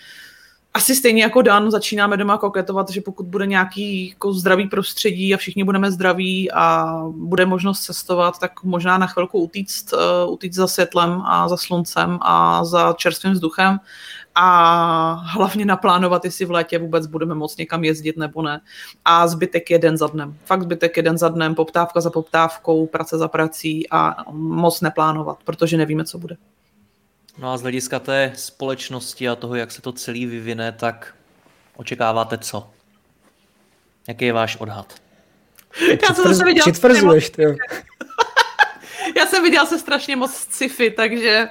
asi 0.78 0.96
stejně 0.96 1.24
jako 1.24 1.42
Dan 1.42 1.72
začínáme 1.72 2.18
doma 2.18 2.38
koketovat, 2.38 2.90
že 2.90 3.02
pokud 3.02 3.26
bude 3.26 3.46
nějaký 3.46 4.10
jako 4.10 4.34
zdravý 4.34 4.68
prostředí 4.68 5.34
a 5.34 5.38
všichni 5.38 5.64
budeme 5.64 5.92
zdraví 5.92 6.52
a 6.52 6.96
bude 7.12 7.46
možnost 7.46 7.80
cestovat, 7.80 8.40
tak 8.40 8.64
možná 8.64 8.98
na 8.98 9.08
chvilku 9.08 9.40
utíct, 9.40 9.94
uh, 9.94 10.34
utíct 10.34 10.56
za 10.56 10.68
světlem 10.68 11.22
a 11.26 11.50
za 11.50 11.58
sluncem 11.58 12.20
a 12.22 12.66
za 12.66 12.94
čerstvým 12.94 13.34
vzduchem 13.34 13.80
a 14.36 15.14
hlavně 15.14 15.66
naplánovat, 15.66 16.26
jestli 16.26 16.46
v 16.46 16.52
létě 16.52 16.80
vůbec 16.80 17.08
budeme 17.08 17.36
moct 17.36 17.58
někam 17.58 17.84
jezdit 17.84 18.18
nebo 18.18 18.42
ne. 18.42 18.62
A 19.06 19.28
zbytek 19.28 19.70
jeden 19.72 19.98
za 19.98 20.08
dnem. 20.08 20.38
Fakt 20.46 20.62
zbytek 20.62 20.98
jeden 20.98 21.18
za 21.18 21.30
dnem, 21.30 21.56
poptávka 21.56 22.02
za 22.02 22.10
poptávkou, 22.10 22.88
práce 22.88 23.18
za 23.18 23.28
prací 23.28 23.90
a 23.90 24.16
moc 24.32 24.82
neplánovat, 24.82 25.38
protože 25.44 25.78
nevíme, 25.78 26.04
co 26.04 26.18
bude. 26.18 26.38
No 27.38 27.54
a 27.54 27.58
z 27.58 27.62
hlediska 27.62 28.00
té 28.00 28.32
společnosti 28.36 29.30
a 29.30 29.36
toho, 29.36 29.56
jak 29.56 29.72
se 29.72 29.82
to 29.82 29.92
celý 29.92 30.26
vyvine, 30.26 30.72
tak 30.72 31.16
očekáváte 31.76 32.38
co? 32.38 32.70
Jaký 34.08 34.26
je 34.26 34.34
váš 34.34 34.56
odhad? 34.56 34.94
Já 36.10 36.16
jsem 36.16 36.24
zase 36.24 36.44
viděl... 36.44 36.64
Přitvrzuješ, 36.64 37.30
ty. 37.30 37.44
Já 39.18 39.26
jsem 39.26 39.44
viděl 39.44 39.66
se 39.66 39.80
strašně 39.80 40.16
moc 40.16 40.34
sci-fi, 40.34 40.92
takže 40.92 41.50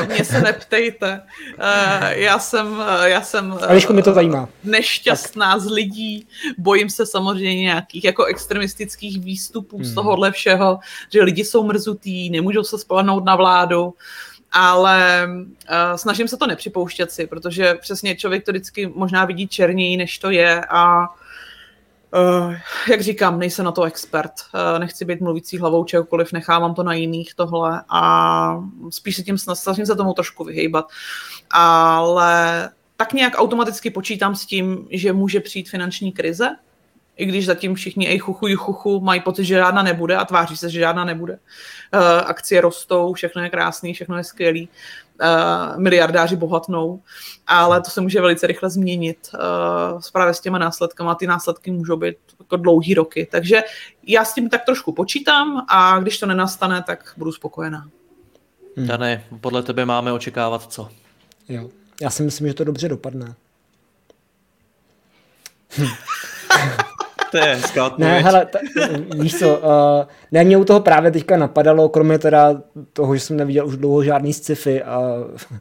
uh, 0.00 0.06
mě 0.06 0.24
se 0.24 0.40
neptejte. 0.40 1.22
Uh, 1.58 2.08
já 2.08 2.38
jsem, 2.38 2.72
uh, 2.72 3.02
já 3.02 3.22
jsem 3.22 3.52
uh, 3.52 3.64
Ališku, 3.64 3.92
mi 3.92 4.02
to 4.02 4.12
zajímá. 4.12 4.48
nešťastná 4.64 5.52
tak. 5.52 5.60
z 5.60 5.70
lidí. 5.70 6.26
Bojím 6.58 6.90
se 6.90 7.06
samozřejmě 7.06 7.62
nějakých 7.62 8.04
jako 8.04 8.24
extremistických 8.24 9.20
výstupů 9.20 9.76
hmm. 9.76 9.84
z 9.84 9.94
tohohle 9.94 10.32
všeho, 10.32 10.78
že 11.12 11.22
lidi 11.22 11.44
jsou 11.44 11.66
mrzutí, 11.66 12.30
nemůžou 12.30 12.64
se 12.64 12.78
spolehnout 12.78 13.24
na 13.24 13.36
vládu 13.36 13.94
ale 14.52 15.28
uh, 15.28 15.96
snažím 15.96 16.28
se 16.28 16.36
to 16.36 16.46
nepřipouštět 16.46 17.10
si, 17.10 17.26
protože 17.26 17.74
přesně 17.74 18.16
člověk 18.16 18.44
to 18.44 18.52
vždycky 18.52 18.86
možná 18.86 19.24
vidí 19.24 19.48
černěji, 19.48 19.96
než 19.96 20.18
to 20.18 20.30
je 20.30 20.64
a 20.64 21.08
uh, 21.08 22.54
jak 22.90 23.00
říkám, 23.00 23.38
nejsem 23.38 23.64
na 23.64 23.72
to 23.72 23.82
expert. 23.82 24.32
Uh, 24.54 24.78
nechci 24.78 25.04
být 25.04 25.20
mluvící 25.20 25.58
hlavou 25.58 25.84
čehokoliv, 25.84 26.32
nechávám 26.32 26.74
to 26.74 26.82
na 26.82 26.92
jiných 26.94 27.34
tohle 27.34 27.82
a 27.88 28.64
spíš 28.90 29.16
se 29.16 29.22
tím 29.22 29.38
snažím 29.38 29.86
se 29.86 29.96
tomu 29.96 30.12
trošku 30.12 30.44
vyhejbat. 30.44 30.88
Ale 31.50 32.70
tak 32.96 33.12
nějak 33.12 33.32
automaticky 33.36 33.90
počítám 33.90 34.34
s 34.34 34.46
tím, 34.46 34.88
že 34.90 35.12
může 35.12 35.40
přijít 35.40 35.70
finanční 35.70 36.12
krize, 36.12 36.48
i 37.20 37.26
když 37.26 37.46
zatím 37.46 37.74
všichni 37.74 38.08
ej 38.08 38.18
chuchu, 38.18 38.56
chuchu 38.56 39.00
mají 39.00 39.20
pocit, 39.20 39.44
že 39.44 39.54
žádná 39.54 39.82
nebude 39.82 40.16
a 40.16 40.24
tváří 40.24 40.56
se, 40.56 40.70
že 40.70 40.80
žádná 40.80 41.04
nebude. 41.04 41.32
Uh, 41.32 42.00
akcie 42.26 42.60
rostou, 42.60 43.12
všechno 43.12 43.42
je 43.42 43.50
krásný, 43.50 43.94
všechno 43.94 44.16
je 44.16 44.24
skvělý, 44.24 44.68
uh, 45.20 45.80
miliardáři 45.80 46.36
bohatnou, 46.36 47.02
ale 47.46 47.80
to 47.80 47.90
se 47.90 48.00
může 48.00 48.20
velice 48.20 48.46
rychle 48.46 48.70
změnit 48.70 49.30
uh, 49.34 50.00
právě 50.12 50.34
s 50.34 50.40
těma 50.40 50.58
následkama. 50.58 51.14
Ty 51.14 51.26
následky 51.26 51.70
můžou 51.70 51.96
být 51.96 52.16
jako 52.38 52.56
dlouhý 52.56 52.94
roky. 52.94 53.28
Takže 53.30 53.62
já 54.06 54.24
s 54.24 54.34
tím 54.34 54.48
tak 54.48 54.64
trošku 54.64 54.92
počítám 54.92 55.66
a 55.68 55.98
když 55.98 56.18
to 56.18 56.26
nenastane, 56.26 56.82
tak 56.82 57.12
budu 57.16 57.32
spokojená. 57.32 57.88
Hmm. 58.76 58.86
Dane, 58.86 59.24
podle 59.40 59.62
tebe 59.62 59.84
máme 59.84 60.12
očekávat 60.12 60.72
co? 60.72 60.88
Jo, 61.48 61.70
já 62.02 62.10
si 62.10 62.22
myslím, 62.22 62.48
že 62.48 62.54
to 62.54 62.64
dobře 62.64 62.88
dopadne. 62.88 63.34
To 67.30 67.36
je 67.36 67.44
hezká 67.44 67.86
odpověď. 67.86 68.12
Ne, 68.12 68.20
hele, 68.20 68.46
ta, 68.46 68.58
víš 69.18 69.38
co, 69.38 69.58
uh, 69.58 69.64
ne, 70.32 70.44
mě 70.44 70.56
u 70.56 70.64
toho 70.64 70.80
právě 70.80 71.10
teďka 71.10 71.36
napadalo, 71.36 71.88
kromě 71.88 72.18
teda 72.18 72.62
toho, 72.92 73.14
že 73.14 73.20
jsem 73.20 73.36
neviděl 73.36 73.66
už 73.66 73.76
dlouho 73.76 74.02
žádný 74.02 74.32
sci-fi 74.32 74.82
a 74.82 75.00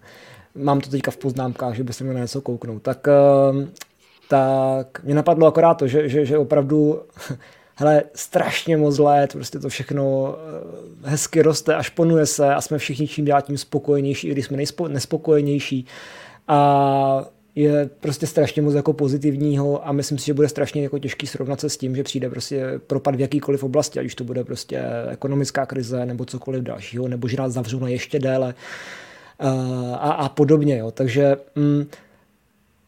mám 0.55 0.81
to 0.81 0.89
teďka 0.89 1.11
v 1.11 1.17
poznámkách, 1.17 1.75
že 1.75 1.83
by 1.83 1.93
se 1.93 2.03
měl 2.03 2.13
na 2.13 2.21
něco 2.21 2.41
kouknout, 2.41 2.81
tak, 2.81 3.07
uh, 3.51 3.63
tak 4.27 5.03
mě 5.03 5.15
napadlo 5.15 5.47
akorát 5.47 5.73
to, 5.73 5.87
že, 5.87 6.09
že, 6.09 6.25
že 6.25 6.37
opravdu 6.37 7.01
hele, 7.79 8.03
strašně 8.15 8.77
moc 8.77 8.97
let, 8.97 9.33
prostě 9.33 9.59
to 9.59 9.69
všechno 9.69 10.35
eh, 11.03 11.09
hezky 11.09 11.41
roste 11.41 11.75
a 11.75 11.83
šponuje 11.83 12.25
se 12.25 12.55
a 12.55 12.61
jsme 12.61 12.77
všichni 12.77 13.07
čím 13.07 13.25
dál 13.25 13.41
tím 13.41 13.57
spokojenější, 13.57 14.27
i 14.27 14.31
když 14.31 14.45
jsme 14.45 14.57
nejspo, 14.57 14.87
nespokojenější. 14.87 15.85
A 16.47 17.25
je 17.61 17.89
prostě 17.99 18.27
strašně 18.27 18.61
moc 18.61 18.73
jako 18.73 18.93
pozitivního 18.93 19.87
a 19.87 19.91
myslím 19.91 20.17
si, 20.17 20.25
že 20.25 20.33
bude 20.33 20.49
strašně 20.49 20.83
jako 20.83 20.99
těžký 20.99 21.27
srovnat 21.27 21.59
se 21.59 21.69
s 21.69 21.77
tím, 21.77 21.95
že 21.95 22.03
přijde 22.03 22.29
prostě 22.29 22.65
propad 22.87 23.15
v 23.15 23.19
jakýkoliv 23.19 23.63
oblasti, 23.63 23.99
ať 23.99 24.05
už 24.05 24.15
to 24.15 24.23
bude 24.23 24.43
prostě 24.43 24.81
ekonomická 25.09 25.65
krize 25.65 26.05
nebo 26.05 26.25
cokoliv 26.25 26.63
dalšího, 26.63 27.07
nebo 27.07 27.27
že 27.27 27.37
nás 27.37 27.53
zavřou 27.53 27.79
na 27.79 27.87
ještě 27.87 28.19
déle 28.19 28.53
a, 29.93 30.11
a 30.11 30.29
podobně. 30.29 30.77
Jo. 30.77 30.91
Takže 30.91 31.37
mm, 31.55 31.85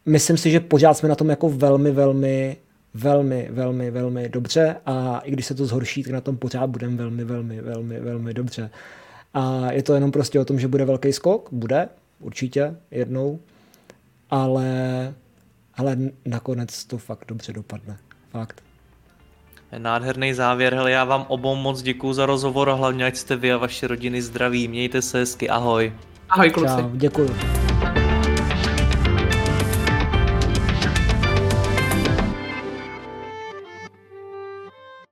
myslím 0.06 0.36
si, 0.36 0.50
že 0.50 0.60
pořád 0.60 0.94
jsme 0.94 1.08
na 1.08 1.14
tom 1.14 1.30
jako 1.30 1.48
velmi, 1.48 1.90
velmi 1.90 2.56
velmi, 2.94 3.48
velmi, 3.50 3.90
velmi 3.90 4.28
dobře 4.28 4.76
a 4.86 5.18
i 5.24 5.30
když 5.30 5.46
se 5.46 5.54
to 5.54 5.66
zhorší, 5.66 6.02
tak 6.02 6.12
na 6.12 6.20
tom 6.20 6.36
pořád 6.36 6.66
budeme 6.66 6.96
velmi, 6.96 7.24
velmi, 7.24 7.60
velmi, 7.60 8.00
velmi 8.00 8.34
dobře. 8.34 8.70
A 9.34 9.72
je 9.72 9.82
to 9.82 9.94
jenom 9.94 10.12
prostě 10.12 10.40
o 10.40 10.44
tom, 10.44 10.58
že 10.58 10.68
bude 10.68 10.84
velký 10.84 11.12
skok, 11.12 11.48
bude, 11.52 11.88
určitě, 12.20 12.76
jednou, 12.90 13.38
ale, 14.32 15.14
ale 15.74 15.96
nakonec 16.26 16.84
to 16.84 16.98
fakt 16.98 17.24
dobře 17.28 17.52
dopadne. 17.52 17.98
Fakt. 18.30 18.62
Nádherný 19.78 20.34
závěr, 20.34 20.74
hele, 20.74 20.90
já 20.90 21.04
vám 21.04 21.24
obou 21.28 21.56
moc 21.56 21.82
děkuji 21.82 22.12
za 22.12 22.26
rozhovor 22.26 22.70
a 22.70 22.74
hlavně 22.74 23.04
ať 23.04 23.16
jste 23.16 23.36
vy 23.36 23.52
a 23.52 23.56
vaše 23.56 23.86
rodiny 23.86 24.22
zdraví. 24.22 24.68
Mějte 24.68 25.02
se 25.02 25.18
hezky, 25.18 25.48
ahoj. 25.48 25.92
Ahoj 26.30 26.50
kluci. 26.50 26.82
Čau, 26.82 26.90
děkuji. 26.92 27.30